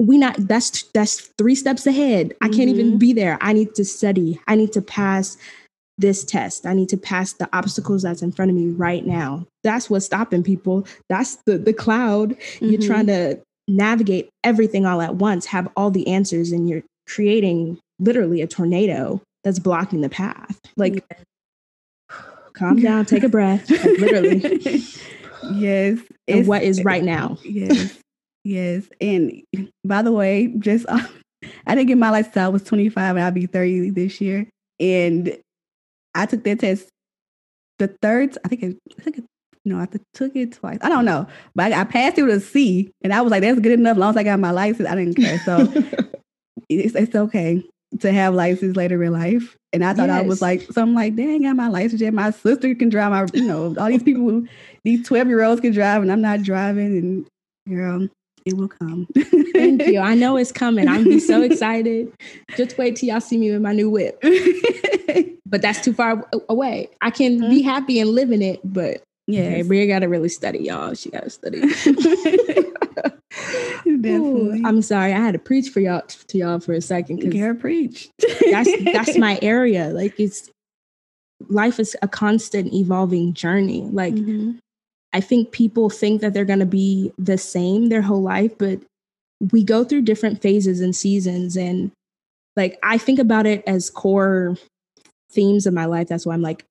we 0.00 0.16
not 0.18 0.36
that's 0.38 0.84
that's 0.94 1.20
three 1.38 1.54
steps 1.56 1.86
ahead. 1.86 2.32
I 2.40 2.48
can't 2.48 2.68
even 2.70 2.92
Mhm. 2.92 2.98
be 2.98 3.12
there. 3.12 3.36
I 3.40 3.52
need 3.52 3.74
to 3.74 3.84
study. 3.84 4.38
I 4.46 4.54
need 4.54 4.72
to 4.74 4.82
pass 4.82 5.36
this 5.98 6.22
test. 6.24 6.66
I 6.66 6.74
need 6.74 6.88
to 6.90 6.96
pass 6.96 7.32
the 7.32 7.48
obstacles 7.52 8.02
that's 8.02 8.22
in 8.22 8.30
front 8.30 8.50
of 8.52 8.56
me 8.56 8.68
right 8.68 9.04
now. 9.04 9.44
That's 9.64 9.90
what's 9.90 10.06
stopping 10.06 10.44
people. 10.44 10.86
That's 11.08 11.38
the 11.46 11.58
the 11.58 11.72
cloud. 11.72 12.36
You're 12.60 12.78
Mhm. 12.80 12.86
trying 12.86 13.06
to 13.06 13.40
navigate 13.66 14.28
everything 14.44 14.86
all 14.86 15.00
at 15.02 15.16
once, 15.16 15.46
have 15.46 15.68
all 15.76 15.90
the 15.90 16.06
answers, 16.06 16.52
and 16.52 16.68
you're 16.68 16.84
creating 17.08 17.78
literally 17.98 18.40
a 18.40 18.46
tornado 18.46 19.20
that's 19.48 19.58
blocking 19.58 20.02
the 20.02 20.10
path. 20.10 20.60
Like, 20.76 21.02
calm 22.52 22.76
down, 22.76 23.06
take 23.06 23.24
a 23.24 23.28
breath. 23.28 23.70
Like, 23.70 23.98
literally. 23.98 24.82
yes. 25.54 25.98
and 26.26 26.46
what 26.46 26.62
is 26.62 26.84
right 26.84 27.02
now. 27.02 27.38
Yes. 27.44 27.98
yes. 28.44 28.84
And 29.00 29.42
by 29.84 30.02
the 30.02 30.12
way, 30.12 30.54
just 30.58 30.84
uh, 30.88 31.00
I 31.66 31.74
didn't 31.74 31.88
get 31.88 31.98
my 31.98 32.10
license 32.10 32.36
I 32.36 32.48
was 32.48 32.62
25 32.62 33.16
and 33.16 33.24
I'll 33.24 33.30
be 33.30 33.46
30 33.46 33.90
this 33.90 34.20
year. 34.20 34.46
And 34.78 35.34
I 36.14 36.26
took 36.26 36.44
that 36.44 36.60
test 36.60 36.88
the 37.78 37.88
third, 38.02 38.36
I 38.44 38.48
think 38.48 38.62
it, 38.62 38.76
I 38.98 39.02
think 39.02 39.18
it, 39.18 39.24
no, 39.64 39.78
I 39.78 39.88
took 40.12 40.36
it 40.36 40.52
twice. 40.52 40.78
I 40.82 40.90
don't 40.90 41.06
know. 41.06 41.26
But 41.54 41.72
I, 41.72 41.80
I 41.80 41.84
passed 41.84 42.18
it 42.18 42.24
with 42.24 42.36
a 42.36 42.40
C. 42.40 42.90
And 43.02 43.14
I 43.14 43.22
was 43.22 43.30
like, 43.30 43.40
that's 43.40 43.60
good 43.60 43.72
enough. 43.72 43.92
As 43.92 43.98
long 43.98 44.10
as 44.10 44.16
I 44.18 44.24
got 44.24 44.40
my 44.40 44.50
license, 44.50 44.88
I 44.88 44.94
didn't 44.94 45.14
care. 45.14 45.38
So 45.38 45.60
it's, 46.68 46.94
it's 46.94 47.14
okay 47.14 47.64
to 48.00 48.12
have 48.12 48.34
license 48.34 48.76
later 48.76 49.02
in 49.02 49.12
life. 49.12 49.56
And 49.72 49.84
I 49.84 49.92
thought 49.94 50.10
I 50.10 50.22
was 50.22 50.40
like, 50.40 50.62
so 50.72 50.82
I'm 50.82 50.94
like, 50.94 51.16
dang, 51.16 51.44
I 51.44 51.48
got 51.48 51.56
my 51.56 51.68
license 51.68 52.00
yet. 52.00 52.14
My 52.14 52.30
sister 52.30 52.74
can 52.74 52.88
drive 52.88 53.10
my, 53.10 53.26
you 53.38 53.46
know, 53.46 53.74
all 53.78 53.88
these 53.88 54.02
people, 54.02 54.22
who- 54.22 54.48
these 54.84 55.06
12 55.06 55.28
year 55.28 55.42
olds 55.42 55.60
can 55.60 55.72
drive 55.72 56.02
and 56.02 56.10
I'm 56.10 56.20
not 56.20 56.42
driving. 56.42 56.96
And 56.96 57.28
girl, 57.68 58.08
it 58.46 58.56
will 58.56 58.68
come. 58.68 59.06
Thank 59.52 59.86
you. 59.86 60.00
I 60.00 60.14
know 60.14 60.36
it's 60.36 60.52
coming. 60.52 60.88
I'm 60.88 61.04
be 61.04 61.20
so 61.20 61.42
excited. 61.50 62.12
Just 62.56 62.78
wait 62.78 62.96
till 62.96 63.08
y'all 63.08 63.20
see 63.20 63.36
me 63.36 63.50
with 63.50 63.62
my 63.62 63.72
new 63.72 63.90
whip. 63.90 64.22
But 65.48 65.62
that's 65.62 65.80
too 65.80 65.94
far 65.94 66.28
away. 66.48 66.90
I 67.00 67.10
can 67.10 67.38
be 67.38 67.60
mm-hmm. 67.60 67.68
happy 67.68 68.00
and 68.00 68.10
live 68.10 68.30
in 68.30 68.42
it, 68.42 68.60
but 68.64 69.02
yeah, 69.26 69.56
yes. 69.56 69.66
Bria 69.66 69.86
gotta 69.86 70.08
really 70.08 70.28
study, 70.28 70.58
y'all. 70.60 70.94
She 70.94 71.10
gotta 71.10 71.30
study. 71.30 71.62
Ooh, 73.86 74.62
I'm 74.64 74.82
sorry, 74.82 75.12
I 75.12 75.18
had 75.18 75.32
to 75.32 75.38
preach 75.38 75.70
for 75.70 75.80
y'all 75.80 76.02
to 76.02 76.38
y'all 76.38 76.60
for 76.60 76.72
a 76.72 76.80
second 76.80 77.18
Girl, 77.30 77.54
preach. 77.54 78.10
that's 78.50 78.70
that's 78.92 79.16
my 79.18 79.38
area. 79.42 79.88
Like 79.88 80.18
it's 80.18 80.50
life 81.48 81.78
is 81.78 81.96
a 82.02 82.08
constant 82.08 82.72
evolving 82.74 83.32
journey. 83.34 83.82
Like 83.82 84.14
Mhm. 84.14 84.58
I 85.12 85.20
think 85.20 85.52
people 85.52 85.88
think 85.90 86.20
that 86.20 86.34
they're 86.34 86.44
going 86.44 86.58
to 86.58 86.66
be 86.66 87.12
the 87.18 87.38
same 87.38 87.88
their 87.88 88.02
whole 88.02 88.22
life, 88.22 88.56
but 88.58 88.80
we 89.52 89.64
go 89.64 89.84
through 89.84 90.02
different 90.02 90.42
phases 90.42 90.80
and 90.80 90.94
seasons. 90.94 91.56
And 91.56 91.90
like, 92.56 92.78
I 92.82 92.98
think 92.98 93.18
about 93.18 93.46
it 93.46 93.62
as 93.66 93.88
core 93.88 94.56
themes 95.30 95.66
of 95.66 95.72
my 95.74 95.86
life. 95.86 96.08
That's 96.08 96.26
why 96.26 96.34
I'm 96.34 96.42
like, 96.42 96.64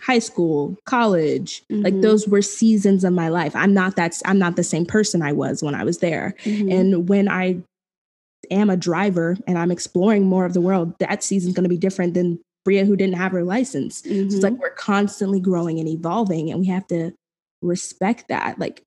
high 0.00 0.18
school, 0.18 0.76
college, 0.86 1.62
like 1.70 1.94
Mhm. 1.94 2.02
those 2.02 2.26
were 2.28 2.42
seasons 2.42 3.04
of 3.04 3.12
my 3.12 3.28
life. 3.28 3.54
I'm 3.54 3.72
not 3.72 3.96
that's 3.96 4.22
I'm 4.24 4.38
not 4.38 4.56
the 4.56 4.64
same 4.64 4.84
person 4.86 5.22
I 5.22 5.32
was 5.32 5.62
when 5.62 5.74
I 5.74 5.84
was 5.84 5.98
there. 5.98 6.34
Mhm. 6.44 6.72
And 6.72 7.08
when 7.08 7.28
I 7.28 7.62
am 8.50 8.68
a 8.70 8.76
driver 8.76 9.36
and 9.46 9.56
I'm 9.58 9.70
exploring 9.70 10.24
more 10.26 10.44
of 10.44 10.52
the 10.52 10.60
world, 10.60 10.94
that 10.98 11.22
season's 11.22 11.54
going 11.54 11.64
to 11.64 11.68
be 11.70 11.78
different 11.78 12.14
than 12.14 12.38
Bria 12.64 12.84
who 12.84 12.96
didn't 12.96 13.16
have 13.16 13.32
her 13.32 13.44
license. 13.44 14.02
So 14.02 14.08
it's 14.10 14.36
like 14.42 14.54
we're 14.58 14.70
constantly 14.70 15.38
growing 15.40 15.78
and 15.78 15.88
evolving, 15.88 16.50
and 16.50 16.60
we 16.60 16.66
have 16.66 16.86
to 16.88 17.12
respect 17.62 18.28
that. 18.28 18.58
Like, 18.58 18.82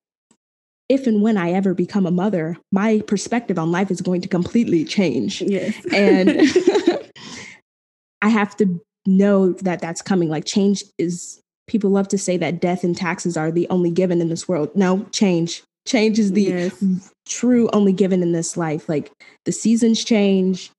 if 0.89 1.05
and 1.07 1.21
when 1.21 1.37
I 1.37 1.51
ever 1.51 1.73
become 1.73 2.05
a 2.05 2.11
mother, 2.11 2.57
my 2.71 3.01
perspective 3.07 3.57
on 3.59 3.71
life 3.71 3.91
is 3.91 4.01
going 4.01 4.21
to 4.21 4.27
completely 4.27 4.83
change. 4.85 5.41
yes. 5.41 5.75
And 5.93 6.41
I 8.21 8.29
have 8.29 8.55
to 8.57 8.79
know 9.07 9.53
that 9.53 9.81
that's 9.81 10.01
coming. 10.01 10.29
Like, 10.29 10.45
change 10.45 10.83
is, 10.99 11.39
people 11.67 11.89
love 11.89 12.07
to 12.09 12.17
say 12.17 12.37
that 12.37 12.59
death 12.61 12.83
and 12.83 12.95
taxes 12.95 13.35
are 13.37 13.51
the 13.51 13.67
only 13.69 13.89
given 13.89 14.21
in 14.21 14.29
this 14.29 14.47
world. 14.47 14.69
No, 14.75 15.03
change. 15.11 15.63
Change 15.87 16.19
is 16.19 16.33
the 16.33 16.43
yes. 16.43 17.11
true 17.27 17.69
only 17.73 17.93
given 17.93 18.21
in 18.21 18.33
this 18.33 18.57
life. 18.57 18.87
Like, 18.89 19.09
the 19.45 19.51
seasons 19.51 20.03
change. 20.03 20.69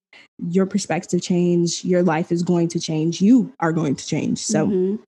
Your 0.51 0.67
perspective 0.67 1.21
change, 1.21 1.85
your 1.85 2.03
life 2.05 2.31
is 2.31 2.45
going 2.45 2.69
to 2.69 2.79
change, 2.79 3.21
you 3.21 3.53
are 3.59 3.73
going 3.73 3.97
to 3.97 4.07
change. 4.07 4.39
So 4.39 4.69
Mhm. 4.69 4.99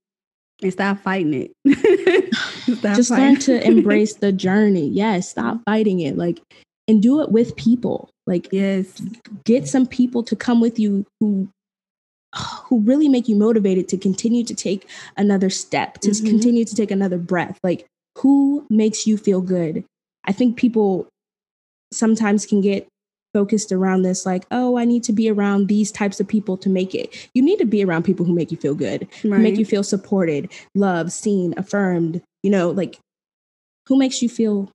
and 0.62 0.72
stop 0.72 0.98
fighting 1.00 1.34
it. 1.64 2.34
Stop 2.78 2.96
just 2.96 3.10
fighting. 3.10 3.24
learn 3.26 3.36
to 3.36 3.66
embrace 3.66 4.14
the 4.14 4.32
journey. 4.46 4.88
Yes, 4.88 5.30
stop 5.30 5.60
fighting 5.66 6.00
it. 6.00 6.16
Like, 6.16 6.40
and 6.88 7.00
do 7.02 7.20
it 7.20 7.30
with 7.30 7.54
people. 7.56 8.10
Like, 8.26 8.48
yes, 8.52 9.00
get 9.44 9.66
some 9.68 9.86
people 9.86 10.22
to 10.24 10.34
come 10.36 10.60
with 10.60 10.78
you 10.78 11.04
who 11.20 11.48
who 12.36 12.80
really 12.80 13.08
make 13.08 13.28
you 13.28 13.36
motivated 13.36 13.88
to 13.88 13.96
continue 13.96 14.44
to 14.44 14.54
take 14.54 14.88
another 15.16 15.50
step, 15.50 15.98
to 15.98 16.10
mm-hmm. 16.10 16.26
continue 16.26 16.64
to 16.64 16.74
take 16.74 16.90
another 16.90 17.18
breath. 17.18 17.58
Like, 17.62 17.86
who 18.18 18.66
makes 18.70 19.06
you 19.06 19.16
feel 19.16 19.40
good? 19.40 19.84
I 20.24 20.32
think 20.32 20.56
people 20.56 21.08
sometimes 21.92 22.46
can 22.46 22.60
get 22.60 22.86
focused 23.32 23.70
around 23.70 24.02
this 24.02 24.26
like 24.26 24.44
oh 24.50 24.76
i 24.76 24.84
need 24.84 25.04
to 25.04 25.12
be 25.12 25.30
around 25.30 25.68
these 25.68 25.92
types 25.92 26.18
of 26.18 26.26
people 26.26 26.56
to 26.56 26.68
make 26.68 26.96
it 26.96 27.28
you 27.32 27.40
need 27.40 27.58
to 27.58 27.64
be 27.64 27.84
around 27.84 28.02
people 28.02 28.26
who 28.26 28.34
make 28.34 28.50
you 28.50 28.56
feel 28.56 28.74
good 28.74 29.02
right. 29.02 29.36
who 29.36 29.38
make 29.38 29.56
you 29.56 29.64
feel 29.64 29.84
supported 29.84 30.50
loved 30.74 31.12
seen 31.12 31.54
affirmed 31.56 32.20
you 32.42 32.50
know 32.50 32.70
like 32.70 32.98
who 33.86 33.96
makes 33.96 34.20
you 34.20 34.28
feel 34.28 34.68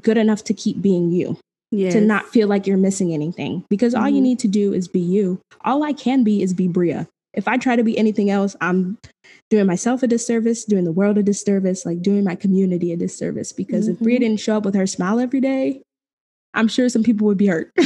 good 0.00 0.16
enough 0.16 0.42
to 0.42 0.54
keep 0.54 0.80
being 0.80 1.10
you 1.10 1.36
yes. 1.70 1.92
to 1.92 2.00
not 2.00 2.28
feel 2.28 2.48
like 2.48 2.66
you're 2.66 2.76
missing 2.76 3.12
anything 3.12 3.64
because 3.68 3.94
mm-hmm. 3.94 4.02
all 4.02 4.08
you 4.08 4.16
mm-hmm. 4.16 4.24
need 4.24 4.38
to 4.38 4.48
do 4.48 4.72
is 4.72 4.88
be 4.88 5.00
you 5.00 5.40
all 5.62 5.82
i 5.82 5.92
can 5.92 6.24
be 6.24 6.42
is 6.42 6.54
be 6.54 6.68
bria 6.68 7.08
if 7.34 7.46
i 7.46 7.56
try 7.56 7.76
to 7.76 7.84
be 7.84 7.96
anything 7.98 8.30
else 8.30 8.56
i'm 8.60 8.98
doing 9.50 9.66
myself 9.66 10.02
a 10.02 10.06
disservice 10.06 10.64
doing 10.64 10.84
the 10.84 10.92
world 10.92 11.18
a 11.18 11.22
disservice 11.22 11.86
like 11.86 12.02
doing 12.02 12.24
my 12.24 12.34
community 12.34 12.92
a 12.92 12.96
disservice 12.96 13.52
because 13.52 13.86
mm-hmm. 13.86 13.94
if 13.94 14.00
bria 14.00 14.18
didn't 14.18 14.40
show 14.40 14.56
up 14.56 14.64
with 14.64 14.74
her 14.74 14.86
smile 14.86 15.20
every 15.20 15.40
day 15.40 15.82
I'm 16.54 16.68
sure 16.68 16.88
some 16.88 17.02
people 17.02 17.26
would 17.26 17.38
be 17.38 17.46
hurt. 17.46 17.72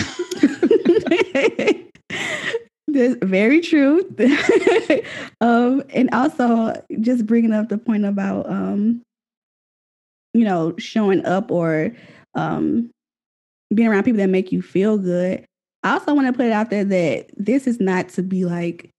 That's 2.88 3.16
very 3.22 3.60
true. 3.60 4.08
um, 5.40 5.82
and 5.90 6.08
also, 6.12 6.80
just 7.00 7.26
bringing 7.26 7.52
up 7.52 7.68
the 7.68 7.78
point 7.78 8.04
about, 8.04 8.48
um, 8.48 9.02
you 10.32 10.44
know, 10.44 10.74
showing 10.78 11.24
up 11.26 11.50
or 11.50 11.90
um, 12.34 12.90
being 13.72 13.88
around 13.88 14.04
people 14.04 14.18
that 14.18 14.28
make 14.28 14.52
you 14.52 14.62
feel 14.62 14.98
good. 14.98 15.44
I 15.82 15.92
also 15.92 16.14
want 16.14 16.26
to 16.26 16.32
put 16.32 16.46
it 16.46 16.52
out 16.52 16.70
there 16.70 16.84
that 16.84 17.30
this 17.36 17.66
is 17.66 17.80
not 17.80 18.08
to 18.10 18.22
be 18.22 18.44
like 18.44 18.90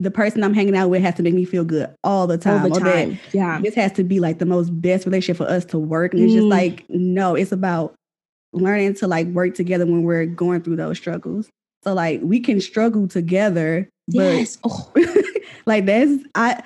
the 0.00 0.10
person 0.10 0.42
I'm 0.42 0.54
hanging 0.54 0.76
out 0.76 0.90
with 0.90 1.02
has 1.02 1.14
to 1.16 1.22
make 1.22 1.34
me 1.34 1.44
feel 1.44 1.64
good 1.64 1.94
all 2.02 2.26
the 2.26 2.38
time. 2.38 2.62
All 2.62 2.68
the 2.70 2.80
time. 2.80 3.18
yeah. 3.32 3.60
This 3.60 3.74
has 3.74 3.92
to 3.92 4.04
be 4.04 4.20
like 4.20 4.38
the 4.38 4.46
most 4.46 4.70
best 4.80 5.06
relationship 5.06 5.36
for 5.36 5.48
us 5.48 5.64
to 5.66 5.78
work. 5.78 6.14
And 6.14 6.22
it's 6.22 6.32
just 6.32 6.46
mm. 6.46 6.50
like, 6.50 6.84
no, 6.88 7.34
it's 7.34 7.52
about 7.52 7.94
learning 8.52 8.94
to 8.94 9.06
like 9.06 9.26
work 9.28 9.54
together 9.54 9.86
when 9.86 10.02
we're 10.02 10.26
going 10.26 10.62
through 10.62 10.76
those 10.76 10.98
struggles. 10.98 11.48
So 11.82 11.92
like 11.92 12.20
we 12.22 12.40
can 12.40 12.60
struggle 12.60 13.06
together, 13.06 13.88
but 14.08 14.22
yes. 14.22 14.58
oh. 14.64 14.92
like 15.66 15.86
that's 15.86 16.12
I 16.34 16.62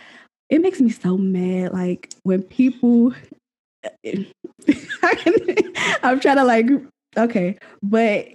it 0.49 0.61
makes 0.61 0.81
me 0.81 0.91
so 0.91 1.19
mad 1.19 1.73
like 1.73 2.13
when 2.23 2.43
people 2.43 3.13
I'm 6.03 6.21
trying 6.21 6.37
to 6.37 6.45
like 6.45 6.67
okay, 7.17 7.59
but 7.83 8.29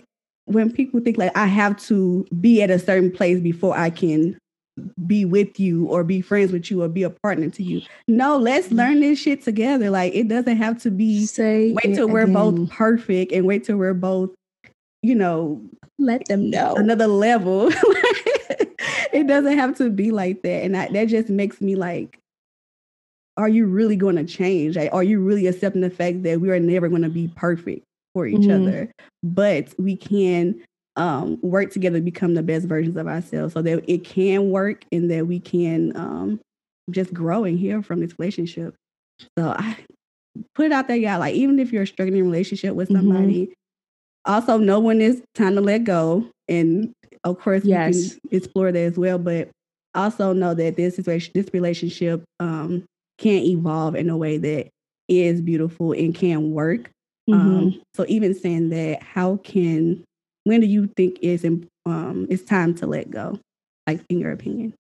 when 0.45 0.71
people 0.71 0.99
think 0.99 1.17
like 1.17 1.35
I 1.37 1.45
have 1.47 1.77
to 1.85 2.25
be 2.39 2.61
at 2.61 2.69
a 2.69 2.79
certain 2.79 3.11
place 3.11 3.39
before 3.39 3.77
I 3.77 3.89
can 3.89 4.37
be 5.05 5.23
with 5.23 5.59
you 5.59 5.85
or 5.85 6.03
be 6.03 6.21
friends 6.21 6.51
with 6.51 6.69
you 6.71 6.81
or 6.81 6.87
be 6.87 7.03
a 7.03 7.09
partner 7.09 7.49
to 7.49 7.63
you. 7.63 7.81
No, 8.07 8.37
let's 8.37 8.67
mm-hmm. 8.67 8.75
learn 8.75 8.99
this 8.99 9.19
shit 9.19 9.43
together. 9.43 9.89
Like 9.89 10.13
it 10.13 10.27
doesn't 10.27 10.57
have 10.57 10.81
to 10.83 10.91
be 10.91 11.25
say 11.25 11.73
wait 11.73 11.95
till 11.95 12.09
we're 12.09 12.27
both 12.27 12.69
perfect 12.69 13.31
and 13.31 13.45
wait 13.45 13.63
till 13.63 13.77
we're 13.77 13.93
both, 13.93 14.31
you 15.01 15.15
know, 15.15 15.61
let 15.99 16.25
them 16.25 16.49
know 16.49 16.75
another 16.75 17.07
level. 17.07 17.69
it 19.13 19.27
doesn't 19.27 19.57
have 19.57 19.77
to 19.77 19.89
be 19.89 20.11
like 20.11 20.41
that. 20.41 20.63
And 20.63 20.75
I, 20.75 20.87
that 20.89 21.05
just 21.05 21.29
makes 21.29 21.61
me 21.61 21.75
like, 21.75 22.17
are 23.37 23.49
you 23.49 23.65
really 23.65 23.95
going 23.95 24.15
to 24.15 24.25
change? 24.25 24.75
Like, 24.75 24.93
are 24.93 25.03
you 25.03 25.19
really 25.19 25.47
accepting 25.47 25.81
the 25.81 25.89
fact 25.89 26.23
that 26.23 26.41
we 26.41 26.49
are 26.49 26.59
never 26.59 26.89
going 26.89 27.01
to 27.03 27.09
be 27.09 27.31
perfect 27.35 27.83
for 28.13 28.25
each 28.27 28.41
mm-hmm. 28.41 28.67
other? 28.67 28.91
But 29.23 29.73
we 29.77 29.95
can 29.95 30.61
um, 30.95 31.39
work 31.41 31.71
together 31.71 31.97
to 31.97 32.03
become 32.03 32.35
the 32.35 32.43
best 32.43 32.67
versions 32.67 32.97
of 32.97 33.07
ourselves 33.07 33.53
so 33.53 33.61
that 33.61 33.83
it 33.91 34.03
can 34.03 34.51
work 34.51 34.85
and 34.91 35.09
that 35.11 35.27
we 35.27 35.39
can 35.39 35.95
um, 35.95 36.39
just 36.91 37.13
grow 37.13 37.43
and 37.43 37.57
heal 37.57 37.81
from 37.81 37.99
this 37.99 38.17
relationship. 38.19 38.75
So 39.37 39.55
I 39.57 39.77
put 40.55 40.67
it 40.67 40.71
out 40.71 40.87
there, 40.87 40.97
y'all. 40.97 41.19
Like, 41.19 41.35
even 41.35 41.59
if 41.59 41.71
you're 41.71 41.85
struggling 41.85 42.19
in 42.19 42.25
relationship 42.25 42.75
with 42.75 42.89
mm-hmm. 42.89 42.97
somebody, 42.97 43.45
mm-hmm. 43.45 44.31
also 44.31 44.57
know 44.57 44.79
when 44.79 45.01
it's 45.01 45.21
time 45.35 45.55
to 45.55 45.61
let 45.61 45.83
go. 45.83 46.29
And 46.47 46.93
of 47.23 47.39
course, 47.39 47.63
yes. 47.63 47.95
we 47.95 48.09
can 48.09 48.19
explore 48.31 48.71
that 48.71 48.79
as 48.79 48.97
well. 48.97 49.17
But 49.17 49.49
also 49.95 50.33
know 50.33 50.53
that 50.53 50.75
this 50.75 50.99
is 50.99 51.05
this 51.05 51.47
relationship 51.53 52.23
um, 52.39 52.83
can 53.17 53.43
evolve 53.43 53.95
in 53.95 54.09
a 54.09 54.17
way 54.17 54.37
that 54.37 54.69
is 55.07 55.41
beautiful 55.41 55.91
and 55.93 56.15
can 56.15 56.51
work. 56.51 56.89
Mm-hmm. 57.29 57.57
Um, 57.57 57.81
so 57.95 58.05
even 58.07 58.33
saying 58.33 58.69
that, 58.69 59.01
how 59.01 59.37
can 59.37 60.03
when 60.43 60.61
do 60.61 60.67
you 60.67 60.87
think 60.95 61.19
is 61.21 61.45
um 61.85 62.27
it's 62.29 62.43
time 62.43 62.73
to 62.75 62.87
let 62.87 63.09
go 63.09 63.39
like 63.87 64.01
in 64.09 64.19
your 64.19 64.31
opinion 64.31 64.73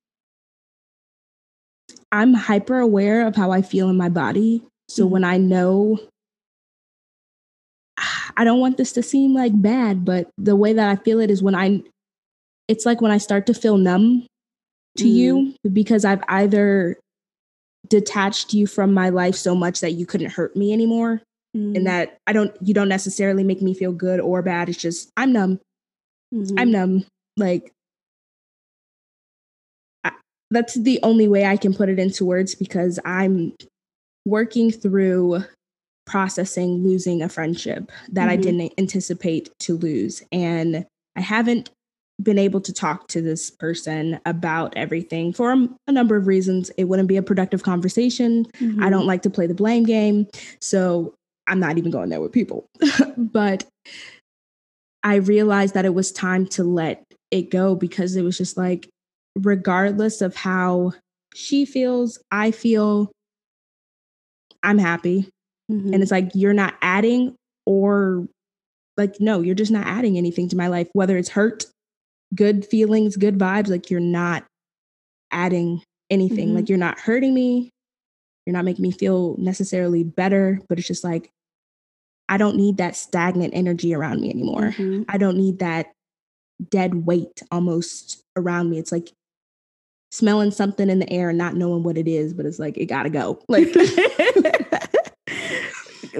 i'm 2.11 2.33
hyper 2.33 2.79
aware 2.79 3.25
of 3.27 3.35
how 3.35 3.51
i 3.51 3.61
feel 3.61 3.89
in 3.89 3.97
my 3.97 4.09
body 4.09 4.63
so 4.87 5.03
mm-hmm. 5.03 5.13
when 5.13 5.23
i 5.23 5.37
know 5.37 5.99
i 8.37 8.43
don't 8.43 8.59
want 8.59 8.77
this 8.77 8.91
to 8.91 9.03
seem 9.03 9.33
like 9.33 9.59
bad 9.61 10.05
but 10.05 10.29
the 10.37 10.55
way 10.55 10.73
that 10.73 10.89
i 10.89 10.95
feel 10.95 11.19
it 11.19 11.31
is 11.31 11.41
when 11.41 11.55
i 11.55 11.81
it's 12.67 12.85
like 12.85 13.01
when 13.01 13.11
i 13.11 13.17
start 13.17 13.45
to 13.45 13.53
feel 13.53 13.77
numb 13.77 14.25
to 14.97 15.05
mm-hmm. 15.05 15.15
you 15.15 15.55
because 15.71 16.05
i've 16.05 16.23
either 16.29 16.97
detached 17.89 18.53
you 18.53 18.65
from 18.65 18.93
my 18.93 19.09
life 19.09 19.35
so 19.35 19.53
much 19.53 19.81
that 19.81 19.91
you 19.91 20.05
couldn't 20.05 20.31
hurt 20.31 20.55
me 20.55 20.71
anymore 20.71 21.21
mm. 21.55 21.75
and 21.75 21.87
that 21.87 22.17
I 22.27 22.33
don't 22.33 22.55
you 22.61 22.73
don't 22.73 22.89
necessarily 22.89 23.43
make 23.43 23.61
me 23.61 23.73
feel 23.73 23.91
good 23.91 24.19
or 24.19 24.41
bad. 24.41 24.69
It's 24.69 24.77
just 24.77 25.11
I'm 25.17 25.33
numb. 25.33 25.59
Mm-hmm. 26.33 26.59
I'm 26.59 26.71
numb. 26.71 27.05
Like 27.37 27.71
I, 30.03 30.11
that's 30.51 30.75
the 30.75 30.99
only 31.03 31.27
way 31.27 31.45
I 31.45 31.57
can 31.57 31.73
put 31.73 31.89
it 31.89 31.99
into 31.99 32.25
words 32.25 32.55
because 32.55 32.99
I'm 33.05 33.53
working 34.25 34.71
through 34.71 35.43
processing 36.05 36.83
losing 36.83 37.21
a 37.21 37.29
friendship 37.29 37.91
that 38.11 38.23
mm-hmm. 38.23 38.29
I 38.29 38.35
didn't 38.35 38.73
anticipate 38.77 39.49
to 39.59 39.77
lose 39.77 40.21
and 40.31 40.85
I 41.15 41.21
haven't 41.21 41.69
been 42.21 42.37
able 42.37 42.61
to 42.61 42.73
talk 42.73 43.07
to 43.07 43.21
this 43.21 43.49
person 43.49 44.19
about 44.25 44.73
everything 44.75 45.33
for 45.33 45.51
a 45.87 45.91
number 45.91 46.15
of 46.15 46.27
reasons. 46.27 46.69
It 46.77 46.85
wouldn't 46.85 47.07
be 47.07 47.17
a 47.17 47.23
productive 47.23 47.63
conversation. 47.63 48.45
Mm-hmm. 48.59 48.83
I 48.83 48.89
don't 48.89 49.07
like 49.07 49.23
to 49.23 49.29
play 49.29 49.47
the 49.47 49.55
blame 49.55 49.83
game. 49.83 50.27
So 50.61 51.13
I'm 51.47 51.59
not 51.59 51.77
even 51.77 51.91
going 51.91 52.09
there 52.09 52.21
with 52.21 52.31
people. 52.31 52.65
but 53.17 53.65
I 55.03 55.15
realized 55.15 55.73
that 55.73 55.85
it 55.85 55.93
was 55.93 56.11
time 56.11 56.47
to 56.47 56.63
let 56.63 57.03
it 57.31 57.51
go 57.51 57.75
because 57.75 58.15
it 58.15 58.23
was 58.23 58.37
just 58.37 58.57
like, 58.57 58.89
regardless 59.35 60.21
of 60.21 60.35
how 60.35 60.93
she 61.33 61.65
feels, 61.65 62.19
I 62.31 62.51
feel, 62.51 63.11
I'm 64.61 64.77
happy. 64.77 65.29
Mm-hmm. 65.71 65.93
And 65.93 66.03
it's 66.03 66.11
like, 66.11 66.31
you're 66.33 66.53
not 66.53 66.75
adding 66.81 67.35
or 67.65 68.27
like, 68.95 69.19
no, 69.19 69.41
you're 69.41 69.55
just 69.55 69.71
not 69.71 69.87
adding 69.87 70.17
anything 70.17 70.47
to 70.49 70.55
my 70.55 70.67
life, 70.67 70.87
whether 70.93 71.17
it's 71.17 71.29
hurt, 71.29 71.65
good 72.35 72.65
feelings, 72.65 73.17
good 73.17 73.37
vibes, 73.37 73.69
like 73.69 73.89
you're 73.89 73.99
not 73.99 74.45
adding 75.31 75.81
anything. 76.09 76.49
Mm-hmm. 76.49 76.55
Like 76.55 76.69
you're 76.69 76.77
not 76.77 76.99
hurting 76.99 77.33
me. 77.33 77.71
You're 78.45 78.53
not 78.53 78.65
making 78.65 78.83
me 78.83 78.91
feel 78.91 79.35
necessarily 79.37 80.03
better, 80.03 80.59
but 80.67 80.77
it's 80.77 80.87
just 80.87 81.03
like, 81.03 81.29
I 82.29 82.37
don't 82.37 82.55
need 82.55 82.77
that 82.77 82.95
stagnant 82.95 83.53
energy 83.53 83.93
around 83.93 84.21
me 84.21 84.29
anymore. 84.29 84.73
Mm-hmm. 84.77 85.03
I 85.09 85.17
don't 85.17 85.37
need 85.37 85.59
that 85.59 85.91
dead 86.69 87.05
weight 87.05 87.43
almost 87.51 88.23
around 88.35 88.69
me. 88.69 88.79
It's 88.79 88.91
like 88.91 89.11
smelling 90.11 90.51
something 90.51 90.89
in 90.89 90.99
the 90.99 91.11
air 91.11 91.29
and 91.29 91.37
not 91.37 91.55
knowing 91.55 91.83
what 91.83 91.97
it 91.97 92.07
is, 92.07 92.33
but 92.33 92.45
it's 92.45 92.59
like, 92.59 92.77
it 92.77 92.85
gotta 92.85 93.09
go. 93.09 93.39
Like, 93.49 93.73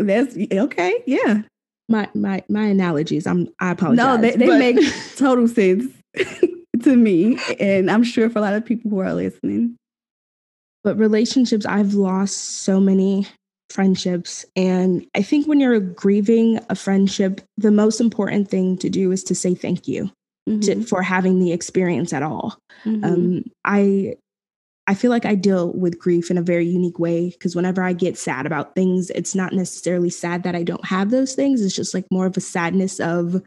that's 0.07 0.36
okay. 0.51 1.03
Yeah. 1.05 1.43
My, 1.88 2.09
my, 2.15 2.43
my 2.49 2.65
analogies, 2.65 3.28
I'm, 3.28 3.47
I 3.59 3.71
apologize. 3.71 3.97
No, 3.97 4.17
they, 4.17 4.32
they 4.36 4.57
make 4.57 4.78
total 5.15 5.47
sense 5.47 5.86
to 6.84 6.95
me. 6.95 7.38
And 7.59 7.91
I'm 7.91 8.03
sure 8.03 8.30
for 8.30 8.39
a 8.39 8.41
lot 8.41 8.55
of 8.55 8.65
people 8.65 8.89
who 8.89 8.99
are 8.99 9.13
listening. 9.13 9.78
But 10.84 10.97
relationships, 10.97 11.65
I've 11.65 11.93
lost 11.93 12.63
so 12.63 12.79
many 12.79 13.27
friendships. 13.69 14.45
And 14.55 15.05
I 15.15 15.21
think 15.21 15.47
when 15.47 15.59
you're 15.59 15.79
grieving 15.79 16.59
a 16.69 16.75
friendship, 16.75 17.41
the 17.57 17.71
most 17.71 17.99
important 17.99 18.49
thing 18.49 18.77
to 18.77 18.89
do 18.89 19.11
is 19.11 19.23
to 19.25 19.36
say 19.36 19.55
thank 19.55 19.88
you 19.88 20.11
mm-hmm. 20.47 20.59
to, 20.59 20.84
for 20.84 21.01
having 21.01 21.39
the 21.39 21.51
experience 21.51 22.13
at 22.13 22.23
all. 22.23 22.57
Mm-hmm. 22.86 23.03
Um, 23.03 23.43
I 23.65 24.15
I 24.86 24.95
feel 24.95 25.11
like 25.11 25.25
I 25.25 25.36
deal 25.36 25.71
with 25.71 25.97
grief 25.97 26.29
in 26.29 26.38
a 26.38 26.41
very 26.41 26.67
unique 26.67 26.99
way 26.99 27.29
because 27.29 27.55
whenever 27.55 27.81
I 27.81 27.93
get 27.93 28.17
sad 28.17 28.45
about 28.45 28.75
things, 28.75 29.09
it's 29.11 29.34
not 29.34 29.53
necessarily 29.53 30.09
sad 30.09 30.43
that 30.43 30.55
I 30.55 30.63
don't 30.63 30.84
have 30.86 31.09
those 31.09 31.36
things. 31.36 31.61
It's 31.61 31.75
just 31.75 31.93
like 31.93 32.05
more 32.11 32.25
of 32.25 32.36
a 32.36 32.41
sadness 32.41 32.99
of 32.99 33.41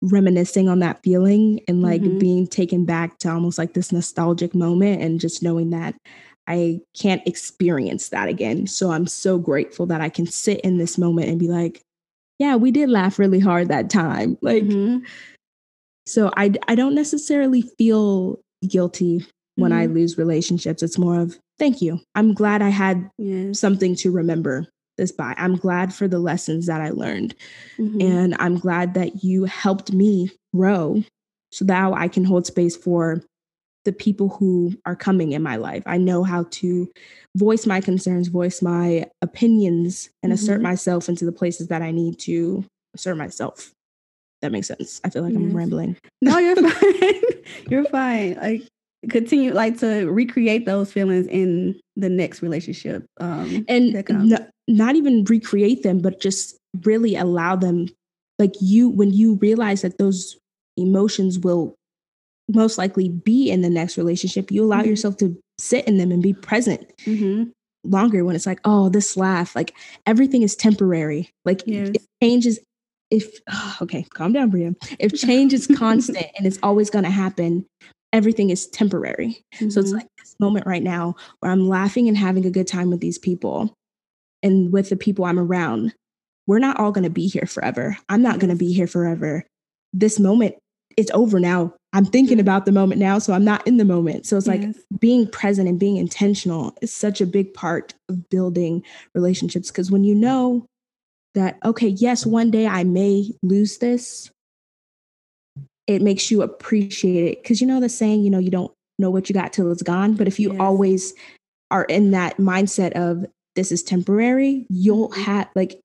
reminiscing 0.00 0.70
on 0.70 0.78
that 0.78 1.02
feeling 1.02 1.60
and 1.68 1.82
like 1.82 2.00
mm-hmm. 2.00 2.18
being 2.18 2.46
taken 2.46 2.86
back 2.86 3.18
to 3.18 3.30
almost 3.30 3.58
like 3.58 3.74
this 3.74 3.92
nostalgic 3.92 4.54
moment 4.54 5.02
and 5.02 5.20
just 5.20 5.42
knowing 5.42 5.68
that 5.70 5.94
I 6.50 6.80
can't 6.98 7.22
experience 7.26 8.08
that 8.08 8.28
again. 8.28 8.66
So 8.66 8.90
I'm 8.90 9.06
so 9.06 9.38
grateful 9.38 9.86
that 9.86 10.00
I 10.00 10.08
can 10.08 10.26
sit 10.26 10.60
in 10.62 10.78
this 10.78 10.98
moment 10.98 11.28
and 11.28 11.38
be 11.38 11.46
like, 11.46 11.80
yeah, 12.40 12.56
we 12.56 12.72
did 12.72 12.90
laugh 12.90 13.18
really 13.18 13.38
hard 13.38 13.68
that 13.68 13.88
time. 13.88 14.36
Like, 14.42 14.64
mm-hmm. 14.64 15.04
so 16.06 16.32
I, 16.36 16.52
I 16.66 16.74
don't 16.74 16.94
necessarily 16.94 17.62
feel 17.62 18.40
guilty 18.66 19.24
when 19.54 19.70
mm-hmm. 19.70 19.80
I 19.80 19.86
lose 19.86 20.18
relationships. 20.18 20.82
It's 20.82 20.98
more 20.98 21.20
of, 21.20 21.38
thank 21.58 21.80
you. 21.80 22.00
I'm 22.16 22.34
glad 22.34 22.62
I 22.62 22.70
had 22.70 23.08
yes. 23.16 23.60
something 23.60 23.94
to 23.96 24.10
remember 24.10 24.66
this 24.96 25.12
by. 25.12 25.34
I'm 25.38 25.56
glad 25.56 25.94
for 25.94 26.08
the 26.08 26.18
lessons 26.18 26.66
that 26.66 26.80
I 26.80 26.90
learned. 26.90 27.36
Mm-hmm. 27.78 28.00
And 28.00 28.36
I'm 28.40 28.58
glad 28.58 28.94
that 28.94 29.22
you 29.22 29.44
helped 29.44 29.92
me 29.92 30.32
grow 30.54 31.04
so 31.52 31.64
now 31.64 31.92
I 31.94 32.08
can 32.08 32.24
hold 32.24 32.46
space 32.46 32.76
for 32.76 33.22
the 33.84 33.92
people 33.92 34.28
who 34.28 34.74
are 34.84 34.96
coming 34.96 35.32
in 35.32 35.42
my 35.42 35.56
life. 35.56 35.82
I 35.86 35.96
know 35.96 36.22
how 36.22 36.46
to 36.50 36.90
voice 37.36 37.66
my 37.66 37.80
concerns, 37.80 38.28
voice 38.28 38.60
my 38.60 39.06
opinions, 39.22 40.10
and 40.22 40.32
mm-hmm. 40.32 40.42
assert 40.42 40.60
myself 40.60 41.08
into 41.08 41.24
the 41.24 41.32
places 41.32 41.68
that 41.68 41.82
I 41.82 41.90
need 41.90 42.18
to 42.20 42.64
assert 42.94 43.16
myself. 43.16 43.72
That 44.42 44.52
makes 44.52 44.68
sense. 44.68 45.00
I 45.04 45.10
feel 45.10 45.22
like 45.22 45.32
yes. 45.32 45.40
I'm 45.40 45.56
rambling. 45.56 45.96
No, 46.22 46.38
you're 46.38 46.56
fine. 46.70 47.22
you're 47.70 47.84
fine. 47.84 48.34
Like 48.34 48.68
continue 49.08 49.54
like 49.54 49.78
to 49.78 50.04
recreate 50.10 50.66
those 50.66 50.92
feelings 50.92 51.26
in 51.26 51.80
the 51.96 52.10
next 52.10 52.42
relationship. 52.42 53.06
Um 53.18 53.64
and 53.68 54.04
not 54.68 54.96
even 54.96 55.24
recreate 55.24 55.82
them, 55.82 56.00
but 56.00 56.20
just 56.20 56.56
really 56.84 57.16
allow 57.16 57.56
them 57.56 57.88
like 58.38 58.54
you 58.60 58.88
when 58.90 59.12
you 59.12 59.34
realize 59.36 59.82
that 59.82 59.98
those 59.98 60.36
emotions 60.76 61.38
will 61.38 61.74
most 62.54 62.78
likely 62.78 63.08
be 63.08 63.50
in 63.50 63.62
the 63.62 63.70
next 63.70 63.96
relationship, 63.96 64.50
you 64.50 64.64
allow 64.64 64.80
mm-hmm. 64.80 64.90
yourself 64.90 65.16
to 65.18 65.36
sit 65.58 65.86
in 65.86 65.98
them 65.98 66.10
and 66.10 66.22
be 66.22 66.32
present 66.32 66.92
mm-hmm. 67.04 67.44
longer 67.84 68.24
when 68.24 68.36
it's 68.36 68.46
like, 68.46 68.60
oh, 68.64 68.88
this 68.88 69.16
laugh, 69.16 69.54
like 69.54 69.74
everything 70.06 70.42
is 70.42 70.56
temporary. 70.56 71.30
Like 71.44 71.62
yes. 71.66 71.90
if 71.94 72.06
change 72.22 72.46
is, 72.46 72.60
if, 73.10 73.40
oh, 73.50 73.76
okay, 73.82 74.06
calm 74.14 74.32
down, 74.32 74.50
Bria. 74.50 74.74
If 74.98 75.14
change 75.14 75.52
is 75.52 75.66
constant 75.76 76.26
and 76.36 76.46
it's 76.46 76.58
always 76.62 76.90
going 76.90 77.04
to 77.04 77.10
happen, 77.10 77.66
everything 78.12 78.50
is 78.50 78.68
temporary. 78.68 79.42
Mm-hmm. 79.54 79.70
So 79.70 79.80
it's 79.80 79.90
mm-hmm. 79.90 79.98
like 79.98 80.08
this 80.18 80.36
moment 80.38 80.66
right 80.66 80.82
now 80.82 81.16
where 81.40 81.50
I'm 81.50 81.68
laughing 81.68 82.08
and 82.08 82.16
having 82.16 82.46
a 82.46 82.50
good 82.50 82.66
time 82.66 82.90
with 82.90 83.00
these 83.00 83.18
people 83.18 83.74
and 84.42 84.72
with 84.72 84.88
the 84.88 84.96
people 84.96 85.24
I'm 85.24 85.38
around. 85.38 85.92
We're 86.46 86.58
not 86.58 86.80
all 86.80 86.90
going 86.90 87.04
to 87.04 87.10
be 87.10 87.28
here 87.28 87.46
forever. 87.46 87.96
I'm 88.08 88.22
not 88.22 88.38
going 88.40 88.50
to 88.50 88.56
be 88.56 88.72
here 88.72 88.86
forever. 88.86 89.44
This 89.92 90.18
moment 90.18 90.56
it's 90.96 91.10
over 91.12 91.40
now. 91.40 91.74
I'm 91.92 92.04
thinking 92.04 92.34
mm-hmm. 92.34 92.40
about 92.40 92.66
the 92.66 92.72
moment 92.72 93.00
now, 93.00 93.18
so 93.18 93.32
I'm 93.32 93.44
not 93.44 93.66
in 93.66 93.76
the 93.76 93.84
moment. 93.84 94.26
So 94.26 94.36
it's 94.36 94.46
yes. 94.46 94.64
like 94.64 95.00
being 95.00 95.26
present 95.26 95.68
and 95.68 95.78
being 95.78 95.96
intentional 95.96 96.76
is 96.82 96.92
such 96.92 97.20
a 97.20 97.26
big 97.26 97.52
part 97.54 97.94
of 98.08 98.28
building 98.28 98.84
relationships 99.14 99.70
because 99.70 99.90
when 99.90 100.04
you 100.04 100.14
know 100.14 100.66
that, 101.34 101.58
okay, 101.64 101.88
yes, 101.88 102.24
one 102.24 102.50
day 102.50 102.66
I 102.66 102.84
may 102.84 103.32
lose 103.42 103.78
this, 103.78 104.30
it 105.86 106.02
makes 106.02 106.30
you 106.30 106.42
appreciate 106.42 107.32
it. 107.32 107.42
Because 107.42 107.60
you 107.60 107.66
know 107.66 107.80
the 107.80 107.88
saying, 107.88 108.22
you 108.22 108.30
know, 108.30 108.38
you 108.38 108.50
don't 108.50 108.72
know 108.98 109.10
what 109.10 109.28
you 109.28 109.34
got 109.34 109.52
till 109.52 109.70
it's 109.72 109.82
gone. 109.82 110.14
But 110.14 110.28
if 110.28 110.38
you 110.38 110.52
yes. 110.52 110.60
always 110.60 111.14
are 111.70 111.84
in 111.84 112.12
that 112.12 112.36
mindset 112.36 112.92
of 112.92 113.26
this 113.56 113.72
is 113.72 113.82
temporary, 113.82 114.66
you'll 114.68 115.08
mm-hmm. 115.08 115.22
have 115.22 115.48
like, 115.56 115.80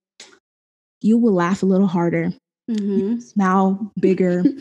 you 1.01 1.17
will 1.17 1.33
laugh 1.33 1.63
a 1.63 1.65
little 1.65 1.87
harder, 1.87 2.31
mm-hmm. 2.69 3.19
smile 3.19 3.91
bigger. 3.99 4.43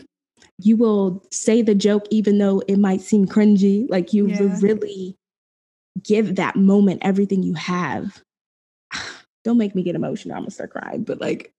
you 0.59 0.77
will 0.77 1.23
say 1.31 1.61
the 1.61 1.75
joke 1.75 2.05
even 2.09 2.37
though 2.37 2.61
it 2.67 2.77
might 2.77 3.01
seem 3.01 3.25
cringy. 3.25 3.89
Like 3.89 4.13
you 4.13 4.27
yeah. 4.27 4.57
really 4.61 5.15
give 6.03 6.35
that 6.35 6.55
moment 6.55 7.01
everything 7.03 7.43
you 7.43 7.53
have. 7.55 8.21
Don't 9.43 9.57
make 9.57 9.75
me 9.75 9.83
get 9.83 9.95
emotional. 9.95 10.35
I'm 10.35 10.43
gonna 10.43 10.51
start 10.51 10.71
crying. 10.71 11.03
But 11.03 11.21
like 11.21 11.51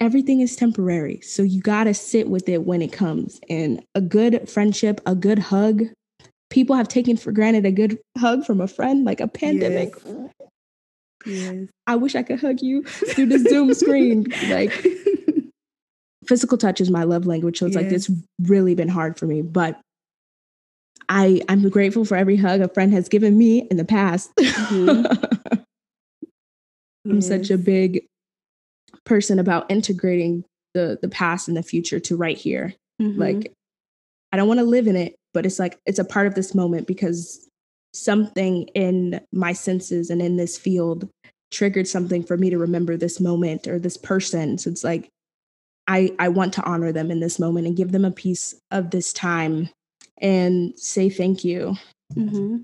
everything 0.00 0.40
is 0.40 0.56
temporary. 0.56 1.20
So 1.20 1.42
you 1.42 1.60
gotta 1.60 1.94
sit 1.94 2.28
with 2.28 2.48
it 2.48 2.64
when 2.64 2.80
it 2.82 2.92
comes. 2.92 3.40
And 3.48 3.82
a 3.94 4.00
good 4.00 4.48
friendship, 4.48 5.00
a 5.06 5.14
good 5.14 5.38
hug. 5.38 5.84
People 6.50 6.76
have 6.76 6.88
taken 6.88 7.16
for 7.16 7.32
granted 7.32 7.66
a 7.66 7.72
good 7.72 7.98
hug 8.16 8.44
from 8.44 8.60
a 8.60 8.68
friend, 8.68 9.04
like 9.04 9.20
a 9.20 9.26
pandemic. 9.26 9.94
Yes. 10.06 10.30
Yes. 11.26 11.66
I 11.86 11.96
wish 11.96 12.14
I 12.14 12.22
could 12.22 12.38
hug 12.40 12.60
you 12.60 12.84
through 12.84 13.26
the 13.26 13.38
Zoom 13.38 13.74
screen. 13.74 14.26
Like 14.48 14.72
physical 16.26 16.58
touch 16.58 16.80
is 16.80 16.90
my 16.90 17.04
love 17.04 17.26
language. 17.26 17.58
So 17.58 17.66
it's 17.66 17.76
like 17.76 17.86
it's 17.86 18.10
really 18.42 18.74
been 18.74 18.88
hard 18.88 19.18
for 19.18 19.26
me. 19.26 19.42
But 19.42 19.80
I 21.08 21.42
I'm 21.48 21.68
grateful 21.68 22.04
for 22.04 22.16
every 22.16 22.36
hug 22.36 22.60
a 22.60 22.68
friend 22.68 22.92
has 22.92 23.08
given 23.08 23.36
me 23.36 23.66
in 23.70 23.76
the 23.76 23.84
past. 23.84 24.34
Mm-hmm. 24.36 25.06
I'm 27.06 27.16
yes. 27.16 27.28
such 27.28 27.50
a 27.50 27.58
big 27.58 28.06
person 29.04 29.38
about 29.38 29.70
integrating 29.70 30.44
the 30.72 30.98
the 31.00 31.08
past 31.08 31.48
and 31.48 31.56
the 31.56 31.62
future 31.62 32.00
to 32.00 32.16
right 32.16 32.36
here. 32.36 32.74
Mm-hmm. 33.00 33.20
Like 33.20 33.52
I 34.32 34.36
don't 34.36 34.48
want 34.48 34.60
to 34.60 34.64
live 34.64 34.86
in 34.86 34.96
it, 34.96 35.14
but 35.32 35.46
it's 35.46 35.58
like 35.58 35.78
it's 35.86 35.98
a 35.98 36.04
part 36.04 36.26
of 36.26 36.34
this 36.34 36.54
moment 36.54 36.86
because 36.86 37.48
something 37.92 38.64
in 38.74 39.20
my 39.32 39.52
senses 39.52 40.10
and 40.10 40.20
in 40.20 40.36
this 40.36 40.58
field 40.58 41.08
triggered 41.52 41.86
something 41.86 42.24
for 42.24 42.36
me 42.36 42.50
to 42.50 42.58
remember 42.58 42.96
this 42.96 43.20
moment 43.20 43.68
or 43.68 43.78
this 43.78 43.96
person. 43.96 44.58
So 44.58 44.70
it's 44.70 44.82
like 44.82 45.08
I, 45.86 46.14
I 46.18 46.28
want 46.28 46.52
to 46.54 46.62
honor 46.64 46.92
them 46.92 47.10
in 47.10 47.20
this 47.20 47.38
moment 47.38 47.66
and 47.66 47.76
give 47.76 47.92
them 47.92 48.04
a 48.04 48.10
piece 48.10 48.54
of 48.70 48.90
this 48.90 49.12
time 49.12 49.68
and 50.20 50.78
say 50.78 51.10
thank 51.10 51.44
you. 51.44 51.74
Mm-hmm. 52.14 52.58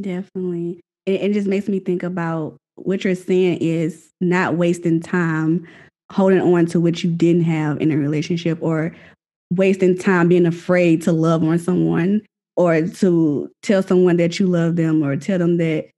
Definitely. 0.00 0.80
It, 1.06 1.22
it 1.22 1.32
just 1.32 1.48
makes 1.48 1.68
me 1.68 1.80
think 1.80 2.02
about 2.02 2.56
what 2.76 3.04
you're 3.04 3.14
saying 3.14 3.58
is 3.58 4.10
not 4.20 4.54
wasting 4.54 5.00
time 5.00 5.66
holding 6.12 6.40
on 6.40 6.66
to 6.66 6.80
what 6.80 7.02
you 7.02 7.10
didn't 7.10 7.42
have 7.42 7.80
in 7.80 7.90
a 7.90 7.96
relationship 7.96 8.58
or 8.60 8.94
wasting 9.50 9.96
time 9.96 10.28
being 10.28 10.46
afraid 10.46 11.02
to 11.02 11.12
love 11.12 11.42
on 11.42 11.58
someone 11.58 12.22
or 12.56 12.82
to 12.82 13.50
tell 13.62 13.82
someone 13.82 14.16
that 14.16 14.38
you 14.38 14.46
love 14.46 14.76
them 14.76 15.02
or 15.02 15.16
tell 15.16 15.38
them 15.38 15.56
that 15.56 15.88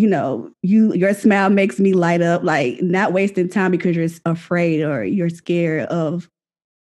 you 0.00 0.06
know, 0.06 0.50
you 0.62 0.94
your 0.94 1.12
smile 1.12 1.50
makes 1.50 1.78
me 1.78 1.92
light 1.92 2.22
up, 2.22 2.42
like 2.42 2.80
not 2.80 3.12
wasting 3.12 3.50
time 3.50 3.70
because 3.70 3.94
you're 3.94 4.08
afraid 4.24 4.82
or 4.82 5.04
you're 5.04 5.28
scared 5.28 5.86
of 5.88 6.26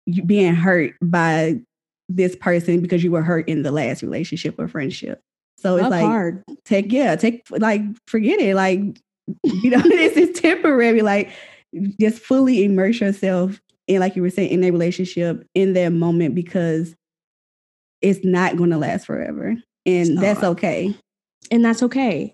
you 0.08 0.24
being 0.24 0.56
hurt 0.56 0.96
by 1.00 1.60
this 2.10 2.36
person 2.36 2.82
because 2.82 3.04
you 3.04 3.12
were 3.12 3.22
hurt 3.22 3.48
in 3.48 3.62
the 3.62 3.72
last 3.72 4.02
relationship 4.02 4.56
or 4.58 4.68
friendship. 4.68 5.22
So 5.60 5.76
it's 5.76 5.90
like 5.90 6.04
hard. 6.04 6.44
Take 6.66 6.92
yeah, 6.92 7.16
take 7.16 7.46
like 7.52 7.84
forget 8.08 8.40
it. 8.40 8.56
Like 8.56 8.80
you 9.44 9.70
know, 9.70 9.80
this 9.84 10.18
is 10.18 10.40
temporary. 10.40 11.04
Like 11.04 11.30
just 12.02 12.18
fully 12.20 12.64
immerse 12.64 13.00
yourself 13.00 13.62
in, 13.86 14.00
like 14.00 14.16
you 14.16 14.24
were 14.24 14.32
saying, 14.32 14.50
in 14.50 14.64
a 14.64 14.72
relationship 14.72 15.46
in 15.54 15.74
that 15.74 15.90
moment 15.90 16.34
because 16.34 16.96
it's 18.02 18.26
not 18.26 18.58
going 18.58 18.72
to 18.72 18.80
last 18.80 19.06
forever, 19.06 19.56
and 19.86 20.18
that's 20.18 20.44
okay. 20.44 20.98
And 21.52 21.64
that's 21.64 21.84
okay 21.84 22.34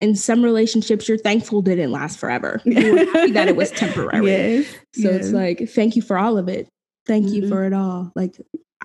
in 0.00 0.14
some 0.14 0.42
relationships 0.42 1.08
you're 1.08 1.18
thankful 1.18 1.62
didn't 1.62 1.90
last 1.90 2.18
forever. 2.18 2.60
You 2.64 2.92
were 2.92 3.04
happy 3.06 3.32
that 3.32 3.48
it 3.48 3.56
was 3.56 3.70
temporary. 3.70 4.26
Yes, 4.26 4.66
so 4.94 5.10
yes. 5.10 5.14
it's 5.14 5.30
like, 5.30 5.68
thank 5.70 5.96
you 5.96 6.02
for 6.02 6.18
all 6.18 6.38
of 6.38 6.48
it. 6.48 6.68
Thank 7.06 7.26
mm-hmm. 7.26 7.44
you 7.44 7.48
for 7.48 7.64
it 7.64 7.72
all. 7.72 8.12
Like 8.14 8.36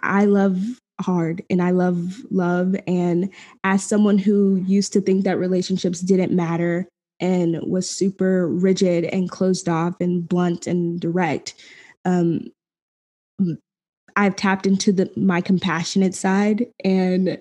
I 0.01 0.25
love 0.25 0.59
hard 1.01 1.43
and 1.49 1.61
I 1.61 1.71
love 1.71 2.21
love. 2.29 2.75
And 2.87 3.29
as 3.63 3.83
someone 3.83 4.17
who 4.17 4.63
used 4.65 4.93
to 4.93 5.01
think 5.01 5.23
that 5.23 5.39
relationships 5.39 5.99
didn't 5.99 6.31
matter 6.31 6.87
and 7.19 7.59
was 7.63 7.89
super 7.89 8.47
rigid 8.47 9.05
and 9.05 9.29
closed 9.29 9.67
off 9.67 9.95
and 9.99 10.27
blunt 10.27 10.67
and 10.67 10.99
direct, 10.99 11.55
um, 12.05 12.51
I've 14.15 14.35
tapped 14.35 14.65
into 14.65 14.91
the 14.91 15.11
my 15.15 15.41
compassionate 15.41 16.15
side 16.15 16.67
and 16.83 17.37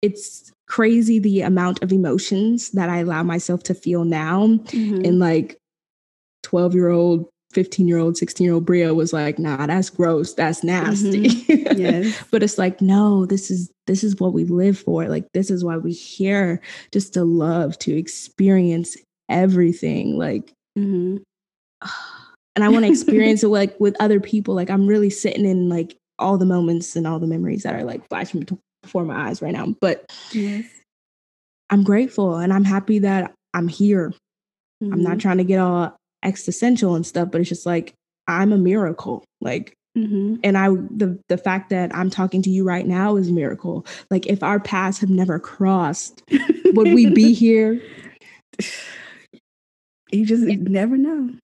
it's 0.00 0.51
crazy 0.66 1.18
the 1.18 1.42
amount 1.42 1.82
of 1.82 1.92
emotions 1.92 2.70
that 2.70 2.88
I 2.88 2.98
allow 2.98 3.22
myself 3.22 3.62
to 3.64 3.74
feel 3.74 4.04
now. 4.04 4.46
Mm-hmm. 4.46 5.04
And 5.04 5.18
like 5.18 5.58
12 6.42 6.74
year 6.74 6.88
old, 6.88 7.28
15 7.52 7.86
year 7.86 7.98
old, 7.98 8.16
16 8.16 8.44
year 8.44 8.54
old 8.54 8.64
Bria 8.64 8.94
was 8.94 9.12
like, 9.12 9.38
nah, 9.38 9.66
that's 9.66 9.90
gross. 9.90 10.34
That's 10.34 10.64
nasty. 10.64 11.28
Mm-hmm. 11.28 11.80
Yes. 11.80 12.24
but 12.30 12.42
it's 12.42 12.58
like, 12.58 12.80
no, 12.80 13.26
this 13.26 13.50
is 13.50 13.70
this 13.86 14.04
is 14.04 14.18
what 14.18 14.32
we 14.32 14.44
live 14.44 14.78
for. 14.78 15.06
Like 15.08 15.26
this 15.34 15.50
is 15.50 15.64
why 15.64 15.76
we 15.76 15.92
here 15.92 16.60
just 16.92 17.14
to 17.14 17.24
love, 17.24 17.78
to 17.80 17.96
experience 17.96 18.96
everything. 19.28 20.16
Like 20.16 20.52
mm-hmm. 20.78 21.18
and 22.56 22.64
I 22.64 22.68
want 22.68 22.84
to 22.84 22.90
experience 22.90 23.42
it 23.42 23.48
like 23.48 23.78
with 23.80 23.96
other 24.00 24.20
people. 24.20 24.54
Like 24.54 24.70
I'm 24.70 24.86
really 24.86 25.10
sitting 25.10 25.44
in 25.44 25.68
like 25.68 25.96
all 26.18 26.38
the 26.38 26.46
moments 26.46 26.94
and 26.96 27.06
all 27.06 27.18
the 27.18 27.26
memories 27.26 27.64
that 27.64 27.74
are 27.74 27.84
like 27.84 28.08
flashing 28.08 28.44
before 28.82 29.04
my 29.04 29.28
eyes 29.28 29.42
right 29.42 29.52
now. 29.52 29.74
But 29.80 30.12
yes. 30.32 30.64
I'm 31.70 31.84
grateful 31.84 32.36
and 32.36 32.52
I'm 32.52 32.64
happy 32.64 33.00
that 33.00 33.32
I'm 33.54 33.68
here. 33.68 34.12
Mm-hmm. 34.82 34.92
I'm 34.92 35.02
not 35.02 35.12
mm-hmm. 35.12 35.18
trying 35.20 35.38
to 35.38 35.44
get 35.44 35.58
all 35.58 35.96
existential 36.22 36.94
and 36.94 37.06
stuff, 37.06 37.30
but 37.30 37.40
it's 37.40 37.48
just 37.48 37.66
like 37.66 37.94
I'm 38.26 38.52
a 38.52 38.58
miracle. 38.58 39.24
Like 39.40 39.74
Mm-hmm. 39.96 40.36
And 40.42 40.56
I 40.56 40.68
the 40.68 41.18
the 41.28 41.36
fact 41.36 41.68
that 41.70 41.94
I'm 41.94 42.08
talking 42.08 42.40
to 42.42 42.50
you 42.50 42.64
right 42.64 42.86
now 42.86 43.16
is 43.16 43.28
a 43.28 43.32
miracle. 43.32 43.84
Like 44.10 44.26
if 44.26 44.42
our 44.42 44.58
paths 44.58 44.98
have 45.00 45.10
never 45.10 45.38
crossed, 45.38 46.22
would 46.64 46.94
we 46.94 47.10
be 47.10 47.34
here? 47.34 47.82
You 50.10 50.24
just 50.24 50.44
never 50.44 50.96
know. 50.96 51.34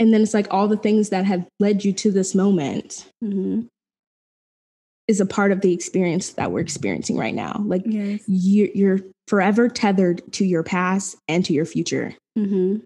And 0.00 0.12
then 0.12 0.22
it's 0.22 0.34
like 0.34 0.48
all 0.50 0.66
the 0.66 0.76
things 0.76 1.10
that 1.10 1.24
have 1.24 1.46
led 1.60 1.84
you 1.84 1.92
to 1.92 2.10
this 2.10 2.34
moment 2.34 3.08
mm-hmm. 3.22 3.62
Is 5.08 5.20
a 5.20 5.26
part 5.26 5.52
of 5.52 5.60
the 5.60 5.72
experience 5.72 6.32
that 6.32 6.50
we're 6.50 6.60
experiencing 6.60 7.16
right 7.16 7.34
now. 7.34 7.62
Like 7.64 7.82
yes. 7.84 8.22
you, 8.26 8.70
you're 8.74 9.00
forever 9.28 9.68
tethered 9.68 10.22
to 10.32 10.44
your 10.44 10.62
past 10.62 11.16
and 11.28 11.44
to 11.44 11.52
your 11.52 11.66
future. 11.66 12.14
Mm-hmm. 12.38 12.76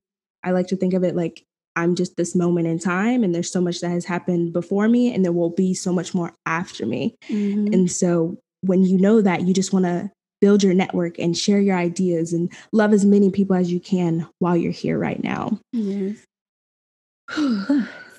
I 0.44 0.50
like 0.52 0.68
to 0.68 0.76
think 0.76 0.94
of 0.94 1.04
it 1.04 1.16
like 1.16 1.44
I'm 1.76 1.94
just 1.94 2.16
this 2.16 2.34
moment 2.34 2.66
in 2.66 2.80
time, 2.80 3.22
and 3.22 3.32
there's 3.32 3.52
so 3.52 3.60
much 3.60 3.80
that 3.80 3.90
has 3.90 4.04
happened 4.04 4.52
before 4.52 4.88
me, 4.88 5.14
and 5.14 5.24
there 5.24 5.32
will 5.32 5.50
be 5.50 5.74
so 5.74 5.92
much 5.92 6.12
more 6.12 6.34
after 6.44 6.84
me. 6.84 7.14
Mm-hmm. 7.28 7.72
And 7.72 7.90
so 7.90 8.36
when 8.62 8.82
you 8.82 8.98
know 8.98 9.20
that, 9.20 9.42
you 9.42 9.54
just 9.54 9.72
want 9.72 9.84
to 9.84 10.10
build 10.40 10.64
your 10.64 10.74
network 10.74 11.18
and 11.18 11.36
share 11.36 11.60
your 11.60 11.76
ideas 11.76 12.32
and 12.32 12.52
love 12.72 12.92
as 12.92 13.04
many 13.04 13.30
people 13.30 13.54
as 13.54 13.70
you 13.72 13.78
can 13.78 14.28
while 14.40 14.56
you're 14.56 14.72
here 14.72 14.98
right 14.98 15.22
now. 15.22 15.58
Yes. 15.72 16.16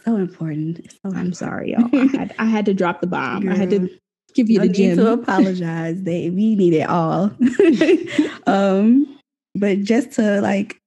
So 0.10 0.18
important. 0.18 0.92
So 0.92 1.16
I'm 1.16 1.34
sorry, 1.34 1.72
y'all. 1.72 1.90
I 1.94 2.18
had, 2.18 2.36
I 2.40 2.46
had 2.46 2.66
to 2.66 2.74
drop 2.74 3.02
the 3.02 3.08
bomb. 3.08 3.44
Girl. 3.44 3.54
I 3.54 3.56
had 3.56 3.70
to 3.72 3.90
give 4.34 4.50
you 4.50 4.60
no 4.60 4.68
the 4.68 4.74
gem. 4.74 4.98
to 4.98 5.12
apologize. 5.14 6.02
They 6.04 6.30
we 6.30 6.56
need 6.56 6.74
it 6.74 6.90
all. 6.90 7.32
um, 8.48 9.20
but 9.56 9.82
just 9.82 10.12
to 10.14 10.42
like 10.42 10.78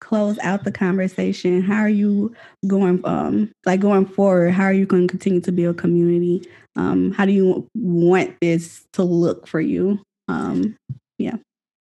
close 0.00 0.38
out 0.40 0.64
the 0.64 0.72
conversation, 0.72 1.62
how 1.62 1.80
are 1.80 1.88
you 1.88 2.34
going 2.66 3.00
um 3.04 3.50
like 3.64 3.80
going 3.80 4.06
forward? 4.06 4.52
How 4.52 4.64
are 4.64 4.72
you 4.72 4.86
going 4.86 5.06
to 5.06 5.12
continue 5.12 5.40
to 5.42 5.52
build 5.52 5.78
community? 5.78 6.46
Um, 6.76 7.12
how 7.12 7.24
do 7.24 7.32
you 7.32 7.68
want 7.74 8.34
this 8.40 8.84
to 8.94 9.04
look 9.04 9.46
for 9.46 9.60
you? 9.60 10.00
Um, 10.28 10.76
yeah. 11.18 11.36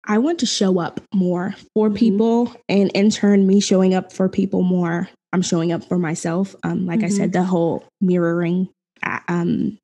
I 0.10 0.20
want 0.20 0.40
to 0.40 0.46
show 0.46 0.80
up 0.80 1.02
more 1.14 1.54
for 1.74 1.88
mm-hmm. 1.88 1.98
people 1.98 2.56
and 2.70 2.90
in 2.94 3.10
turn 3.10 3.46
me 3.46 3.60
showing 3.60 3.94
up 3.94 4.14
for 4.14 4.30
people 4.30 4.62
more. 4.62 5.10
I'm 5.34 5.42
showing 5.42 5.72
up 5.72 5.84
for 5.84 5.98
myself. 5.98 6.56
Um, 6.64 6.86
like 6.86 7.00
mm-hmm. 7.00 7.06
I 7.06 7.10
said, 7.10 7.32
mm-hmm. 7.32 7.42
the 7.42 7.44
whole 7.44 7.86
mirroring 8.02 8.70
um 9.28 9.78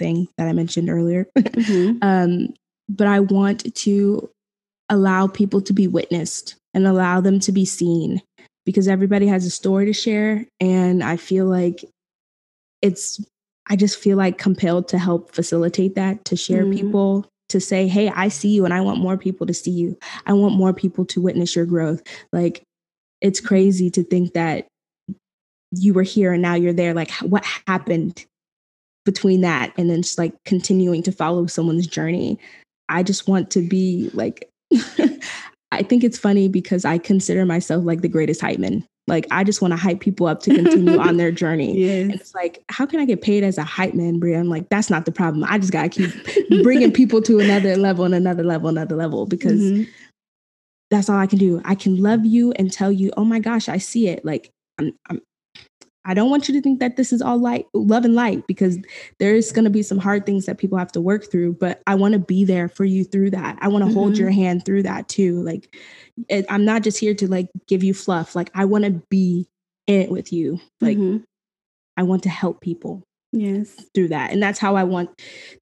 thing 0.00 0.28
that 0.38 0.48
I 0.48 0.52
mentioned 0.52 0.90
earlier. 0.90 1.26
Mm-hmm. 1.36 1.98
um, 2.02 2.54
but 2.88 3.06
I 3.06 3.20
want 3.20 3.74
to 3.74 4.30
allow 4.88 5.26
people 5.26 5.60
to 5.62 5.72
be 5.72 5.86
witnessed 5.86 6.56
and 6.74 6.86
allow 6.86 7.20
them 7.20 7.38
to 7.40 7.52
be 7.52 7.64
seen 7.64 8.20
because 8.66 8.88
everybody 8.88 9.26
has 9.26 9.46
a 9.46 9.50
story 9.50 9.86
to 9.86 9.92
share. 9.92 10.46
And 10.58 11.04
I 11.04 11.16
feel 11.16 11.46
like 11.46 11.84
it's, 12.82 13.24
I 13.68 13.76
just 13.76 13.98
feel 13.98 14.16
like 14.16 14.38
compelled 14.38 14.88
to 14.88 14.98
help 14.98 15.34
facilitate 15.34 15.94
that, 15.94 16.24
to 16.26 16.36
share 16.36 16.62
mm-hmm. 16.62 16.72
people, 16.72 17.26
to 17.50 17.60
say, 17.60 17.86
hey, 17.86 18.08
I 18.08 18.28
see 18.28 18.48
you 18.48 18.64
and 18.64 18.74
I 18.74 18.80
want 18.80 19.00
more 19.00 19.16
people 19.16 19.46
to 19.46 19.54
see 19.54 19.70
you. 19.70 19.96
I 20.26 20.32
want 20.32 20.56
more 20.56 20.72
people 20.72 21.04
to 21.06 21.20
witness 21.20 21.54
your 21.54 21.66
growth. 21.66 22.02
Like, 22.32 22.62
it's 23.20 23.40
crazy 23.40 23.90
to 23.90 24.04
think 24.04 24.32
that 24.34 24.66
you 25.72 25.94
were 25.94 26.02
here 26.02 26.32
and 26.32 26.42
now 26.42 26.54
you're 26.54 26.72
there. 26.72 26.94
Like, 26.94 27.10
what 27.16 27.44
happened 27.66 28.24
between 29.04 29.40
that 29.42 29.72
and 29.76 29.90
then 29.90 30.02
just 30.02 30.18
like 30.18 30.34
continuing 30.44 31.02
to 31.04 31.12
follow 31.12 31.46
someone's 31.46 31.86
journey? 31.86 32.38
I 32.88 33.02
just 33.02 33.28
want 33.28 33.50
to 33.52 33.60
be 33.60 34.10
like, 34.14 34.48
I 35.72 35.82
think 35.82 36.02
it's 36.02 36.18
funny 36.18 36.48
because 36.48 36.84
I 36.84 36.98
consider 36.98 37.46
myself 37.46 37.84
like 37.84 38.02
the 38.02 38.08
greatest 38.08 38.40
hype 38.40 38.58
man. 38.58 38.84
Like 39.06 39.26
I 39.30 39.44
just 39.44 39.62
want 39.62 39.72
to 39.72 39.76
hype 39.76 40.00
people 40.00 40.26
up 40.26 40.40
to 40.42 40.54
continue 40.54 40.98
on 40.98 41.16
their 41.16 41.32
journey. 41.32 41.76
Yes. 41.80 42.10
It's 42.14 42.34
like, 42.34 42.62
how 42.68 42.86
can 42.86 43.00
I 43.00 43.04
get 43.04 43.22
paid 43.22 43.42
as 43.42 43.58
a 43.58 43.64
hype 43.64 43.94
man, 43.94 44.18
Bria? 44.18 44.38
I'm 44.38 44.48
like, 44.48 44.68
that's 44.68 44.90
not 44.90 45.04
the 45.04 45.12
problem. 45.12 45.44
I 45.48 45.58
just 45.58 45.72
gotta 45.72 45.88
keep 45.88 46.10
bringing 46.62 46.92
people 46.92 47.22
to 47.22 47.40
another 47.40 47.76
level 47.76 48.04
and 48.04 48.14
another 48.14 48.44
level, 48.44 48.68
another 48.68 48.96
level 48.96 49.26
because 49.26 49.60
mm-hmm. 49.60 49.90
That's 50.90 51.08
all 51.08 51.18
I 51.18 51.26
can 51.26 51.38
do. 51.38 51.60
I 51.64 51.74
can 51.74 52.02
love 52.02 52.24
you 52.24 52.52
and 52.52 52.72
tell 52.72 52.90
you, 52.90 53.12
oh 53.16 53.24
my 53.24 53.38
gosh, 53.38 53.68
I 53.68 53.78
see 53.78 54.08
it. 54.08 54.24
Like 54.24 54.50
I'm, 54.78 54.92
I'm 55.08 55.20
I 56.04 56.14
don't 56.14 56.30
want 56.30 56.48
you 56.48 56.54
to 56.54 56.62
think 56.62 56.80
that 56.80 56.96
this 56.96 57.12
is 57.12 57.20
all 57.20 57.38
light, 57.38 57.66
love 57.74 58.06
and 58.06 58.14
light, 58.14 58.46
because 58.46 58.78
there's 59.18 59.52
going 59.52 59.64
to 59.64 59.70
be 59.70 59.82
some 59.82 59.98
hard 59.98 60.24
things 60.24 60.46
that 60.46 60.56
people 60.56 60.78
have 60.78 60.90
to 60.92 61.00
work 61.00 61.30
through. 61.30 61.54
But 61.54 61.82
I 61.86 61.94
want 61.94 62.14
to 62.14 62.18
be 62.18 62.44
there 62.44 62.68
for 62.68 62.84
you 62.84 63.04
through 63.04 63.30
that. 63.30 63.58
I 63.60 63.68
want 63.68 63.82
to 63.82 63.86
mm-hmm. 63.86 63.98
hold 63.98 64.16
your 64.16 64.30
hand 64.30 64.64
through 64.64 64.84
that 64.84 65.08
too. 65.08 65.42
Like, 65.42 65.76
it, 66.28 66.46
I'm 66.48 66.64
not 66.64 66.82
just 66.82 66.98
here 66.98 67.14
to 67.14 67.28
like 67.28 67.48
give 67.68 67.84
you 67.84 67.92
fluff. 67.92 68.34
Like, 68.34 68.50
I 68.54 68.64
want 68.64 68.84
to 68.84 69.02
be 69.10 69.46
in 69.86 70.00
it 70.00 70.10
with 70.10 70.32
you. 70.32 70.58
Like, 70.80 70.96
mm-hmm. 70.96 71.22
I 71.98 72.02
want 72.02 72.22
to 72.22 72.30
help 72.30 72.62
people. 72.62 73.02
Yes. 73.32 73.76
Through 73.94 74.08
that. 74.08 74.32
And 74.32 74.42
that's 74.42 74.58
how 74.58 74.76
I 74.76 74.84
want 74.84 75.10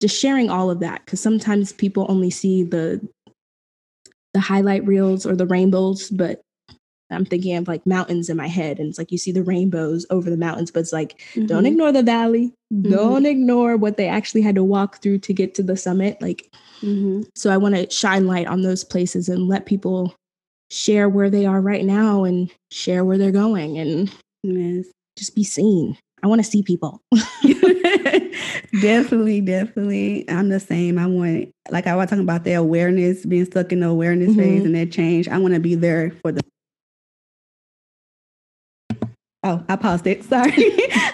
just 0.00 0.18
sharing 0.18 0.48
all 0.48 0.70
of 0.70 0.80
that. 0.80 1.04
Cause 1.04 1.20
sometimes 1.20 1.72
people 1.72 2.06
only 2.08 2.30
see 2.30 2.62
the, 2.62 3.06
the 4.38 4.42
highlight 4.42 4.86
reels 4.86 5.26
or 5.26 5.34
the 5.34 5.46
rainbows, 5.46 6.10
but 6.10 6.40
I'm 7.10 7.24
thinking 7.24 7.56
of 7.56 7.66
like 7.66 7.84
mountains 7.84 8.28
in 8.28 8.36
my 8.36 8.46
head, 8.46 8.78
and 8.78 8.88
it's 8.88 8.98
like 8.98 9.10
you 9.10 9.18
see 9.18 9.32
the 9.32 9.42
rainbows 9.42 10.06
over 10.10 10.30
the 10.30 10.36
mountains, 10.36 10.70
but 10.70 10.80
it's 10.80 10.92
like 10.92 11.18
mm-hmm. 11.32 11.46
don't 11.46 11.66
ignore 11.66 11.90
the 11.90 12.04
valley, 12.04 12.54
mm-hmm. 12.72 12.88
don't 12.88 13.26
ignore 13.26 13.76
what 13.76 13.96
they 13.96 14.06
actually 14.06 14.42
had 14.42 14.54
to 14.54 14.62
walk 14.62 15.02
through 15.02 15.18
to 15.18 15.32
get 15.32 15.56
to 15.56 15.64
the 15.64 15.76
summit. 15.76 16.22
Like, 16.22 16.48
mm-hmm. 16.80 17.22
so 17.34 17.50
I 17.50 17.56
want 17.56 17.74
to 17.74 17.90
shine 17.90 18.28
light 18.28 18.46
on 18.46 18.62
those 18.62 18.84
places 18.84 19.28
and 19.28 19.48
let 19.48 19.66
people 19.66 20.14
share 20.70 21.08
where 21.08 21.30
they 21.30 21.44
are 21.44 21.60
right 21.60 21.84
now 21.84 22.22
and 22.22 22.48
share 22.70 23.04
where 23.04 23.18
they're 23.18 23.32
going, 23.32 23.76
and 23.76 24.12
yes. 24.44 24.86
just 25.16 25.34
be 25.34 25.42
seen. 25.42 25.98
I 26.22 26.26
want 26.26 26.44
to 26.44 26.50
see 26.50 26.62
people. 26.62 27.00
definitely, 28.80 29.40
definitely. 29.40 30.28
I'm 30.28 30.48
the 30.48 30.60
same. 30.60 30.98
I 30.98 31.06
want, 31.06 31.54
like 31.70 31.86
I 31.86 31.94
was 31.94 32.10
talking 32.10 32.24
about 32.24 32.44
the 32.44 32.54
awareness, 32.54 33.24
being 33.24 33.44
stuck 33.44 33.72
in 33.72 33.80
the 33.80 33.88
awareness 33.88 34.34
phase 34.36 34.58
mm-hmm. 34.58 34.66
and 34.66 34.74
that 34.74 34.92
change. 34.92 35.28
I 35.28 35.38
want 35.38 35.54
to 35.54 35.60
be 35.60 35.74
there 35.74 36.10
for 36.22 36.32
the 36.32 36.42
Oh, 39.44 39.64
I 39.68 39.76
paused 39.76 40.06
it. 40.06 40.24
Sorry. 40.28 40.52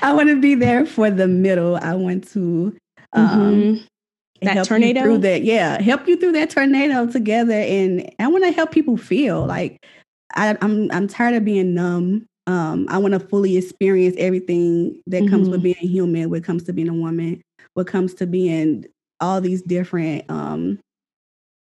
I 0.02 0.12
want 0.14 0.28
to 0.28 0.40
be 0.40 0.54
there 0.54 0.86
for 0.86 1.10
the 1.10 1.28
middle. 1.28 1.76
I 1.76 1.94
want 1.94 2.28
to 2.32 2.76
um, 3.12 3.28
mm-hmm. 3.28 4.46
that 4.46 4.66
tornado 4.66 5.02
through 5.02 5.18
that. 5.18 5.42
Yeah, 5.42 5.80
help 5.80 6.08
you 6.08 6.16
through 6.16 6.32
that 6.32 6.50
tornado 6.50 7.06
together, 7.06 7.52
and 7.52 8.10
I 8.18 8.28
want 8.28 8.44
to 8.44 8.52
help 8.52 8.72
people 8.72 8.96
feel 8.96 9.44
like 9.44 9.84
I, 10.34 10.56
I'm. 10.60 10.90
I'm 10.90 11.06
tired 11.06 11.34
of 11.34 11.44
being 11.44 11.74
numb. 11.74 12.26
Um, 12.46 12.86
I 12.90 12.98
want 12.98 13.14
to 13.14 13.20
fully 13.20 13.56
experience 13.56 14.16
everything 14.18 15.02
that 15.06 15.22
mm-hmm. 15.22 15.30
comes 15.30 15.48
with 15.48 15.62
mm-hmm. 15.62 15.80
being 15.80 15.92
human. 15.92 16.30
What 16.30 16.44
comes 16.44 16.64
to 16.64 16.72
being 16.72 16.88
a 16.88 16.94
woman. 16.94 17.42
What 17.74 17.86
comes 17.86 18.14
to 18.14 18.26
being 18.26 18.86
all 19.20 19.40
these 19.40 19.62
different 19.62 20.24
um, 20.28 20.78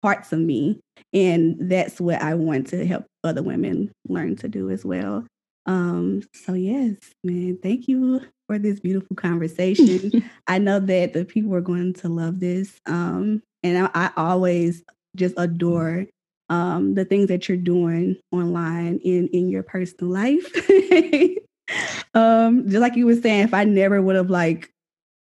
parts 0.01 0.33
of 0.33 0.39
me, 0.39 0.79
and 1.13 1.55
that's 1.59 1.99
what 1.99 2.21
I 2.21 2.35
want 2.35 2.67
to 2.67 2.85
help 2.85 3.05
other 3.23 3.41
women 3.41 3.91
learn 4.07 4.35
to 4.37 4.47
do 4.47 4.69
as 4.69 4.85
well. 4.85 5.25
Um, 5.65 6.21
so 6.33 6.53
yes, 6.53 6.95
man, 7.23 7.57
thank 7.61 7.87
you 7.87 8.21
for 8.47 8.59
this 8.59 8.79
beautiful 8.79 9.15
conversation. 9.15 10.29
I 10.47 10.59
know 10.59 10.79
that 10.79 11.13
the 11.13 11.25
people 11.25 11.53
are 11.55 11.61
going 11.61 11.93
to 11.93 12.09
love 12.09 12.39
this. 12.39 12.79
Um, 12.85 13.41
and 13.63 13.87
I, 13.87 13.89
I 13.95 14.11
always 14.15 14.83
just 15.15 15.33
adore 15.37 16.05
um, 16.49 16.93
the 16.93 17.05
things 17.05 17.27
that 17.27 17.47
you're 17.47 17.57
doing 17.57 18.17
online 18.31 18.99
in 19.03 19.27
in 19.29 19.49
your 19.49 19.63
personal 19.63 20.11
life. 20.11 20.45
um, 22.13 22.67
just 22.67 22.81
like 22.81 22.95
you 22.95 23.05
were 23.05 23.15
saying, 23.15 23.41
if 23.41 23.53
I 23.53 23.63
never 23.63 24.01
would 24.01 24.15
have 24.15 24.29
like, 24.29 24.71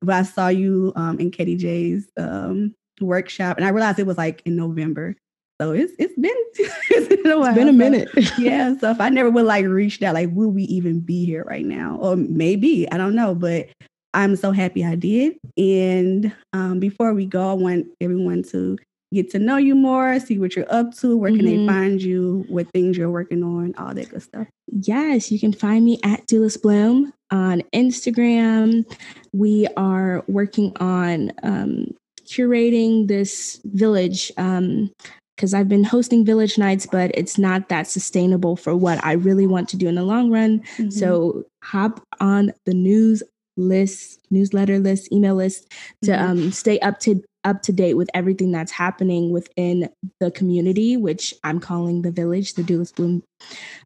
but 0.02 0.16
I 0.16 0.24
saw 0.24 0.48
you 0.48 0.94
um, 0.96 1.20
in 1.20 1.32
Katie 1.32 1.58
J's 1.58 2.08
um, 2.18 2.74
workshop, 3.02 3.58
and 3.58 3.66
I 3.66 3.70
realized 3.70 4.00
it 4.00 4.08
was 4.08 4.18
like 4.18 4.42
in 4.46 4.56
November. 4.56 5.16
So 5.62 5.72
it's 5.72 5.92
it's 6.00 6.16
been 6.16 6.32
it's 6.56 7.08
been 7.08 7.32
a 7.32 7.38
while. 7.38 7.48
It's 7.48 7.56
been 7.56 7.68
a 7.68 7.74
minute. 7.74 8.10
So, 8.14 8.22
yeah. 8.42 8.78
So 8.78 8.90
if 8.92 9.02
I 9.02 9.10
never 9.10 9.30
would 9.30 9.46
like 9.46 9.66
reach 9.66 10.00
that, 10.00 10.14
like, 10.14 10.30
will 10.32 10.52
we 10.52 10.64
even 10.64 11.02
be 11.02 11.26
here 11.26 11.44
right 11.44 11.66
now? 11.66 11.98
Or 12.00 12.16
maybe 12.16 12.90
I 12.92 12.98
don't 12.98 13.16
know. 13.16 13.36
But 13.36 13.68
I'm 14.14 14.36
so 14.36 14.52
happy 14.52 14.86
I 14.86 14.96
did. 14.96 15.38
And 15.58 16.34
um, 16.54 16.80
before 16.80 17.14
we 17.14 17.26
go, 17.26 17.52
I 17.52 17.54
want 17.54 17.88
everyone 18.00 18.44
to 18.44 18.78
get 19.14 19.32
to 19.32 19.40
know 19.40 19.58
you 19.58 19.76
more, 19.76 20.20
see 20.20 20.38
what 20.38 20.56
you're 20.56 20.72
up 20.72 20.96
to, 20.98 21.18
where 21.18 21.32
can 21.32 21.42
mm-hmm. 21.42 21.66
they 21.66 21.72
find 21.72 22.02
you, 22.02 22.46
what 22.48 22.70
things 22.72 22.98
you're 22.98 23.10
working 23.10 23.44
on, 23.44 23.74
all 23.78 23.94
that 23.94 24.10
good 24.10 24.22
stuff. 24.22 24.48
Yes, 24.72 25.32
you 25.32 25.40
can 25.40 25.54
find 25.54 25.84
me 25.84 26.00
at 26.04 26.26
Dewless 26.28 26.58
Bloom 26.58 27.12
on 27.32 27.64
Instagram. 27.74 28.86
We 29.34 29.68
are 29.78 30.24
working 30.28 30.76
on 30.80 31.32
um, 31.44 31.96
curating 32.26 33.08
this 33.08 33.60
village. 33.66 34.32
Um, 34.38 34.92
because 35.36 35.54
I've 35.54 35.70
been 35.70 35.86
hosting 35.86 36.26
village 36.26 36.58
nights, 36.58 36.86
but 36.86 37.12
it's 37.14 37.38
not 37.38 37.70
that 37.70 37.88
sustainable 37.88 38.58
for 38.58 38.76
what 38.76 39.02
I 39.06 39.14
really 39.14 39.48
want 39.48 39.70
to 39.70 39.78
do 39.78 39.88
in 39.88 39.96
the 39.96 40.04
long 40.04 40.30
run. 40.30 40.60
Mm-hmm. 40.60 40.90
So 40.90 41.46
hop 41.64 42.04
on 42.20 42.52
the 42.66 42.74
news 42.74 43.24
list, 43.60 44.20
newsletter 44.32 44.80
list, 44.80 45.12
email 45.12 45.36
list 45.36 45.72
to 46.04 46.12
mm-hmm. 46.12 46.32
um, 46.32 46.52
stay 46.52 46.80
up 46.80 47.00
to 47.02 47.22
up 47.46 47.62
to 47.62 47.72
date 47.72 47.94
with 47.94 48.10
everything 48.14 48.52
that's 48.52 48.72
happening 48.72 49.32
within 49.32 49.90
the 50.20 50.30
community, 50.32 50.98
which 50.98 51.34
I'm 51.44 51.60
calling 51.60 52.02
the 52.02 52.12
village, 52.12 52.56
the 52.56 52.64
Dewless 52.64 52.92
Bloom 52.92 53.24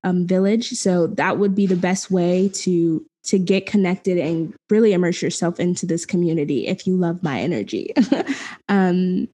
um, 0.03 0.25
Village. 0.25 0.69
So 0.69 1.07
that 1.07 1.37
would 1.37 1.53
be 1.53 1.65
the 1.65 1.75
best 1.75 2.09
way 2.09 2.49
to 2.49 3.05
to 3.25 3.39
get 3.39 3.65
connected 3.65 4.17
and 4.17 4.53
really 4.69 4.91
immerse 4.91 5.21
yourself 5.21 5.59
into 5.59 5.85
this 5.85 6.05
community 6.05 6.67
if 6.67 6.85
you 6.85 6.97
love 6.97 7.23
my 7.23 7.39
energy. 7.39 7.93
um, 8.69 9.29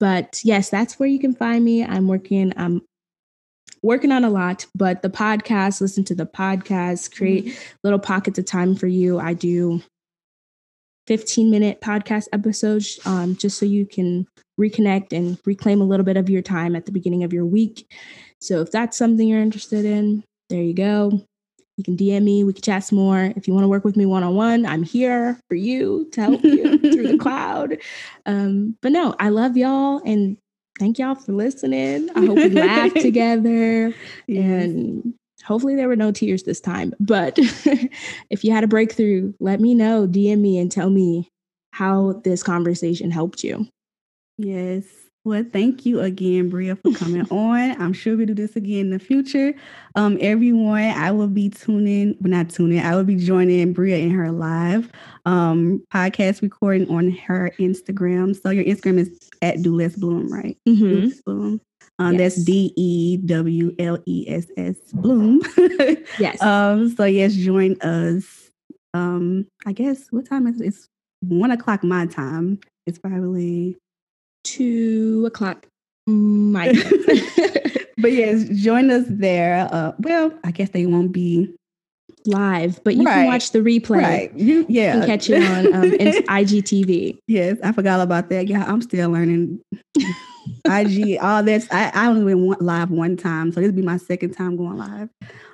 but 0.00 0.40
yes, 0.42 0.70
that's 0.70 0.98
where 0.98 1.08
you 1.08 1.20
can 1.20 1.34
find 1.34 1.64
me. 1.64 1.84
I'm 1.84 2.08
working. 2.08 2.52
I'm 2.56 2.82
working 3.82 4.12
on 4.12 4.24
a 4.24 4.30
lot, 4.30 4.66
but 4.74 5.02
the 5.02 5.10
podcast, 5.10 5.80
listen 5.80 6.04
to 6.04 6.14
the 6.14 6.26
podcast, 6.26 7.14
create 7.14 7.46
mm-hmm. 7.46 7.76
little 7.82 7.98
pockets 7.98 8.38
of 8.38 8.44
time 8.44 8.74
for 8.74 8.86
you. 8.86 9.18
I 9.18 9.34
do 9.34 9.82
15 11.06 11.50
minute 11.50 11.80
podcast 11.80 12.28
episodes 12.32 13.00
um, 13.04 13.36
just 13.36 13.58
so 13.58 13.66
you 13.66 13.86
can 13.86 14.26
reconnect 14.60 15.12
and 15.12 15.38
reclaim 15.44 15.80
a 15.80 15.84
little 15.84 16.04
bit 16.04 16.16
of 16.16 16.28
your 16.28 16.42
time 16.42 16.76
at 16.76 16.86
the 16.86 16.92
beginning 16.92 17.24
of 17.24 17.32
your 17.32 17.46
week. 17.46 17.90
So 18.40 18.60
if 18.60 18.70
that's 18.70 18.96
something 18.96 19.26
you're 19.26 19.40
interested 19.40 19.84
in, 19.84 20.24
there 20.50 20.62
you 20.62 20.74
go. 20.74 21.26
You 21.76 21.84
can 21.84 21.96
DM 21.96 22.24
me. 22.24 22.44
We 22.44 22.52
can 22.52 22.62
chat 22.62 22.84
some 22.84 22.98
more. 22.98 23.32
If 23.36 23.48
you 23.48 23.54
want 23.54 23.64
to 23.64 23.68
work 23.68 23.84
with 23.84 23.96
me 23.96 24.04
one 24.04 24.22
on 24.22 24.34
one, 24.34 24.66
I'm 24.66 24.82
here 24.82 25.40
for 25.48 25.54
you 25.54 26.08
to 26.12 26.20
help 26.20 26.44
you 26.44 26.78
through 26.78 27.08
the 27.08 27.18
cloud. 27.20 27.78
Um, 28.26 28.76
but 28.82 28.92
no, 28.92 29.14
I 29.18 29.30
love 29.30 29.56
y'all 29.56 30.02
and 30.04 30.36
thank 30.80 30.98
y'all 30.98 31.14
for 31.14 31.32
listening. 31.32 32.08
I 32.16 32.24
hope 32.24 32.36
we 32.36 32.48
laughed 32.48 32.96
together 33.00 33.94
yes. 34.26 34.64
and 34.64 35.14
hopefully 35.44 35.76
there 35.76 35.88
were 35.88 35.94
no 35.94 36.10
tears 36.10 36.44
this 36.44 36.58
time. 36.58 36.94
But 36.98 37.34
if 38.30 38.42
you 38.42 38.52
had 38.52 38.64
a 38.64 38.68
breakthrough, 38.68 39.34
let 39.40 39.60
me 39.60 39.74
know, 39.74 40.08
DM 40.08 40.38
me 40.38 40.58
and 40.58 40.72
tell 40.72 40.88
me 40.88 41.28
how 41.72 42.22
this 42.24 42.42
conversation 42.42 43.10
helped 43.10 43.44
you. 43.44 43.68
Yes. 44.38 44.84
Well, 45.24 45.44
thank 45.52 45.84
you 45.84 46.00
again, 46.00 46.48
Bria, 46.48 46.76
for 46.76 46.92
coming 46.92 47.28
on. 47.30 47.80
I'm 47.80 47.92
sure 47.92 48.16
we'll 48.16 48.26
do 48.26 48.34
this 48.34 48.56
again 48.56 48.86
in 48.86 48.90
the 48.90 48.98
future. 48.98 49.52
Um, 49.94 50.16
everyone, 50.18 50.84
I 50.84 51.12
will 51.12 51.28
be 51.28 51.50
tuning, 51.50 52.16
but 52.22 52.30
not 52.30 52.48
tuning, 52.48 52.80
I 52.80 52.96
will 52.96 53.04
be 53.04 53.16
joining 53.16 53.74
Bria 53.74 53.98
in 53.98 54.10
her 54.10 54.32
live 54.32 54.90
um 55.26 55.82
podcast 55.92 56.40
recording 56.40 56.88
on 56.88 57.10
her 57.10 57.52
Instagram. 57.58 58.40
So 58.40 58.48
your 58.48 58.64
Instagram 58.64 58.98
is 58.98 59.30
at 59.42 59.60
Dewless 59.60 59.96
Bloom, 59.96 60.32
right? 60.32 60.56
Mm-hmm. 60.66 61.10
Bloom. 61.26 61.60
Um, 61.98 62.14
yes. 62.14 62.36
That's 62.36 62.44
D 62.46 62.72
E 62.76 63.18
W 63.18 63.74
L 63.78 63.98
E 64.06 64.24
S 64.26 64.46
S 64.56 64.76
Bloom. 64.94 65.42
yes. 66.18 66.40
Um, 66.40 66.94
so 66.96 67.04
yes, 67.04 67.34
join 67.34 67.78
us. 67.82 68.50
Um, 68.94 69.46
I 69.66 69.72
guess 69.72 70.10
what 70.10 70.26
time 70.26 70.46
is 70.46 70.62
it? 70.62 70.68
It's 70.68 70.88
one 71.20 71.50
o'clock 71.50 71.84
my 71.84 72.06
time. 72.06 72.58
It's 72.86 72.98
probably 72.98 73.76
two 74.44 75.24
o'clock 75.26 75.66
my 76.06 76.68
but 77.98 78.12
yes, 78.12 78.44
join 78.50 78.90
us 78.90 79.04
there. 79.08 79.68
Uh, 79.70 79.92
well, 79.98 80.32
I 80.44 80.50
guess 80.50 80.70
they 80.70 80.86
won't 80.86 81.12
be 81.12 81.54
live, 82.26 82.82
but 82.84 82.96
you 82.96 83.04
right. 83.04 83.14
can 83.14 83.26
watch 83.26 83.52
the 83.52 83.60
replay. 83.60 84.02
Right. 84.02 84.34
You, 84.34 84.66
yeah. 84.68 85.04
Catch 85.06 85.30
it 85.30 85.42
on 85.42 85.72
um, 85.74 85.90
IGTV. 85.92 87.18
Yes, 87.26 87.58
I 87.62 87.72
forgot 87.72 88.00
about 88.00 88.28
that. 88.30 88.48
Yeah, 88.48 88.64
I'm 88.66 88.82
still 88.82 89.10
learning 89.10 89.60
IG, 90.64 91.18
all 91.20 91.42
this. 91.42 91.68
I, 91.70 91.90
I 91.94 92.08
only 92.08 92.34
went 92.34 92.60
live 92.60 92.90
one 92.90 93.16
time, 93.16 93.52
so 93.52 93.60
this 93.60 93.68
will 93.68 93.76
be 93.76 93.82
my 93.82 93.96
second 93.98 94.32
time 94.32 94.56
going 94.56 94.76
live. 94.76 95.08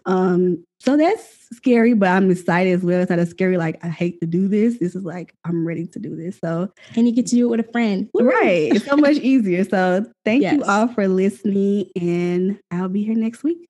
Um, 0.06 0.64
so 0.78 0.96
that's 0.96 1.48
scary, 1.52 1.94
but 1.94 2.08
I'm 2.08 2.30
excited 2.30 2.72
as 2.72 2.82
well. 2.82 3.00
It's 3.00 3.10
not 3.10 3.18
as 3.18 3.30
scary, 3.30 3.56
like 3.56 3.84
I 3.84 3.88
hate 3.88 4.20
to 4.20 4.26
do 4.26 4.48
this. 4.48 4.78
This 4.78 4.94
is 4.94 5.04
like 5.04 5.34
I'm 5.44 5.66
ready 5.66 5.86
to 5.88 5.98
do 5.98 6.14
this. 6.14 6.38
So 6.38 6.72
and 6.94 7.06
you 7.08 7.14
get 7.14 7.26
to 7.26 7.36
do 7.36 7.46
it 7.46 7.50
with 7.50 7.68
a 7.68 7.72
friend. 7.72 8.08
Woo! 8.14 8.24
Right. 8.24 8.72
It's 8.72 8.84
so 8.84 8.96
much 8.96 9.16
easier. 9.16 9.64
So 9.64 10.06
thank 10.24 10.42
yes. 10.42 10.54
you 10.54 10.64
all 10.64 10.88
for 10.88 11.08
listening, 11.08 11.90
and 12.00 12.58
I'll 12.70 12.88
be 12.88 13.04
here 13.04 13.16
next 13.16 13.42
week. 13.42 13.68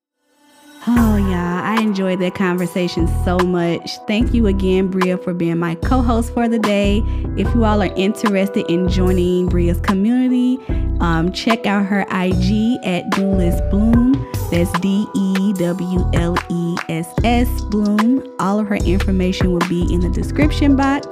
Oh, 0.88 1.16
yeah, 1.16 1.62
I 1.64 1.82
enjoyed 1.82 2.20
that 2.20 2.36
conversation 2.36 3.08
so 3.24 3.38
much. 3.38 3.98
Thank 4.06 4.32
you 4.32 4.46
again, 4.46 4.86
Bria, 4.86 5.18
for 5.18 5.34
being 5.34 5.58
my 5.58 5.74
co 5.74 6.00
host 6.00 6.32
for 6.32 6.48
the 6.48 6.60
day. 6.60 7.02
If 7.36 7.52
you 7.56 7.64
all 7.64 7.82
are 7.82 7.92
interested 7.96 8.64
in 8.70 8.88
joining 8.88 9.48
Bria's 9.48 9.80
community, 9.80 10.60
um, 11.00 11.32
check 11.32 11.66
out 11.66 11.86
her 11.86 12.02
IG 12.02 12.78
at 12.84 13.10
Dewless 13.10 13.60
Bloom. 13.68 14.12
That's 14.52 14.70
D 14.78 15.06
E 15.16 15.52
W 15.54 16.08
L 16.14 16.36
E 16.50 16.76
S 16.88 17.12
S 17.24 17.60
Bloom. 17.62 18.22
All 18.38 18.60
of 18.60 18.68
her 18.68 18.76
information 18.76 19.50
will 19.50 19.68
be 19.68 19.92
in 19.92 19.98
the 20.00 20.10
description 20.10 20.76
box. 20.76 21.08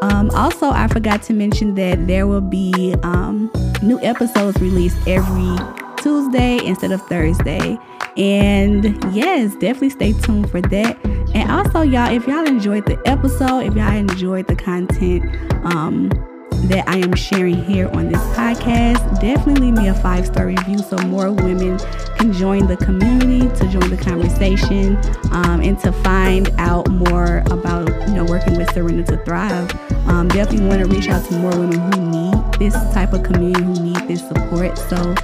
Um, 0.00 0.30
also, 0.30 0.70
I 0.70 0.88
forgot 0.88 1.22
to 1.24 1.34
mention 1.34 1.74
that 1.74 2.06
there 2.06 2.26
will 2.26 2.40
be 2.40 2.94
um, 3.02 3.50
new 3.82 4.00
episodes 4.00 4.58
released 4.58 4.96
every 5.06 5.81
Tuesday 6.02 6.64
instead 6.64 6.92
of 6.92 7.00
Thursday. 7.02 7.78
And 8.16 8.84
yes, 9.14 9.54
definitely 9.54 9.90
stay 9.90 10.12
tuned 10.12 10.50
for 10.50 10.60
that. 10.60 10.98
And 11.34 11.50
also, 11.50 11.82
y'all, 11.82 12.12
if 12.12 12.26
y'all 12.26 12.46
enjoyed 12.46 12.84
the 12.84 13.00
episode, 13.06 13.60
if 13.60 13.74
y'all 13.74 13.92
enjoyed 13.92 14.46
the 14.48 14.56
content 14.56 15.24
um, 15.64 16.10
that 16.68 16.86
I 16.86 16.98
am 16.98 17.14
sharing 17.14 17.64
here 17.64 17.88
on 17.88 18.08
this 18.10 18.20
podcast, 18.36 19.20
definitely 19.20 19.70
leave 19.70 19.74
me 19.74 19.88
a 19.88 19.94
five 19.94 20.26
star 20.26 20.46
review 20.46 20.78
so 20.78 20.98
more 20.98 21.32
women 21.32 21.78
can 22.18 22.32
join 22.34 22.66
the 22.66 22.76
community, 22.76 23.48
to 23.56 23.68
join 23.68 23.88
the 23.88 23.96
conversation, 23.96 24.96
um, 25.32 25.62
and 25.62 25.78
to 25.80 25.90
find 25.90 26.50
out 26.58 26.88
more 26.88 27.42
about 27.46 27.88
you 28.08 28.14
know 28.14 28.24
working 28.24 28.58
with 28.58 28.68
Surrender2Thrive. 28.68 30.06
Um, 30.06 30.28
definitely 30.28 30.66
want 30.66 30.82
to 30.82 30.94
reach 30.94 31.08
out 31.08 31.24
to 31.30 31.38
more 31.38 31.50
women 31.52 31.80
who 31.80 32.10
need 32.10 32.54
this 32.58 32.74
type 32.92 33.14
of 33.14 33.22
community, 33.22 33.64
who 33.64 33.74
need 33.82 34.08
this 34.08 34.26
support. 34.28 34.76
So 34.76 35.14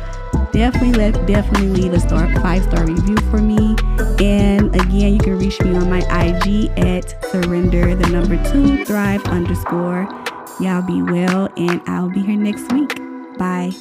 definitely 0.52 0.92
let 0.92 1.26
definitely 1.26 1.68
leave 1.68 1.92
a 1.92 2.00
star 2.00 2.32
five 2.40 2.62
star 2.64 2.86
review 2.86 3.16
for 3.30 3.38
me. 3.38 3.76
And 4.20 4.74
again, 4.74 5.14
you 5.14 5.18
can 5.18 5.38
reach 5.38 5.60
me 5.60 5.74
on 5.76 5.88
my 5.88 6.00
IG 6.00 6.70
at 6.78 7.24
surrender 7.30 7.94
the 7.94 8.08
number 8.08 8.36
two 8.50 8.84
thrive 8.84 9.24
underscore. 9.26 10.08
Y'all 10.60 10.82
be 10.82 11.02
well, 11.02 11.48
and 11.56 11.80
I'll 11.86 12.10
be 12.10 12.22
here 12.22 12.36
next 12.36 12.72
week. 12.72 12.98
Bye. 13.38 13.72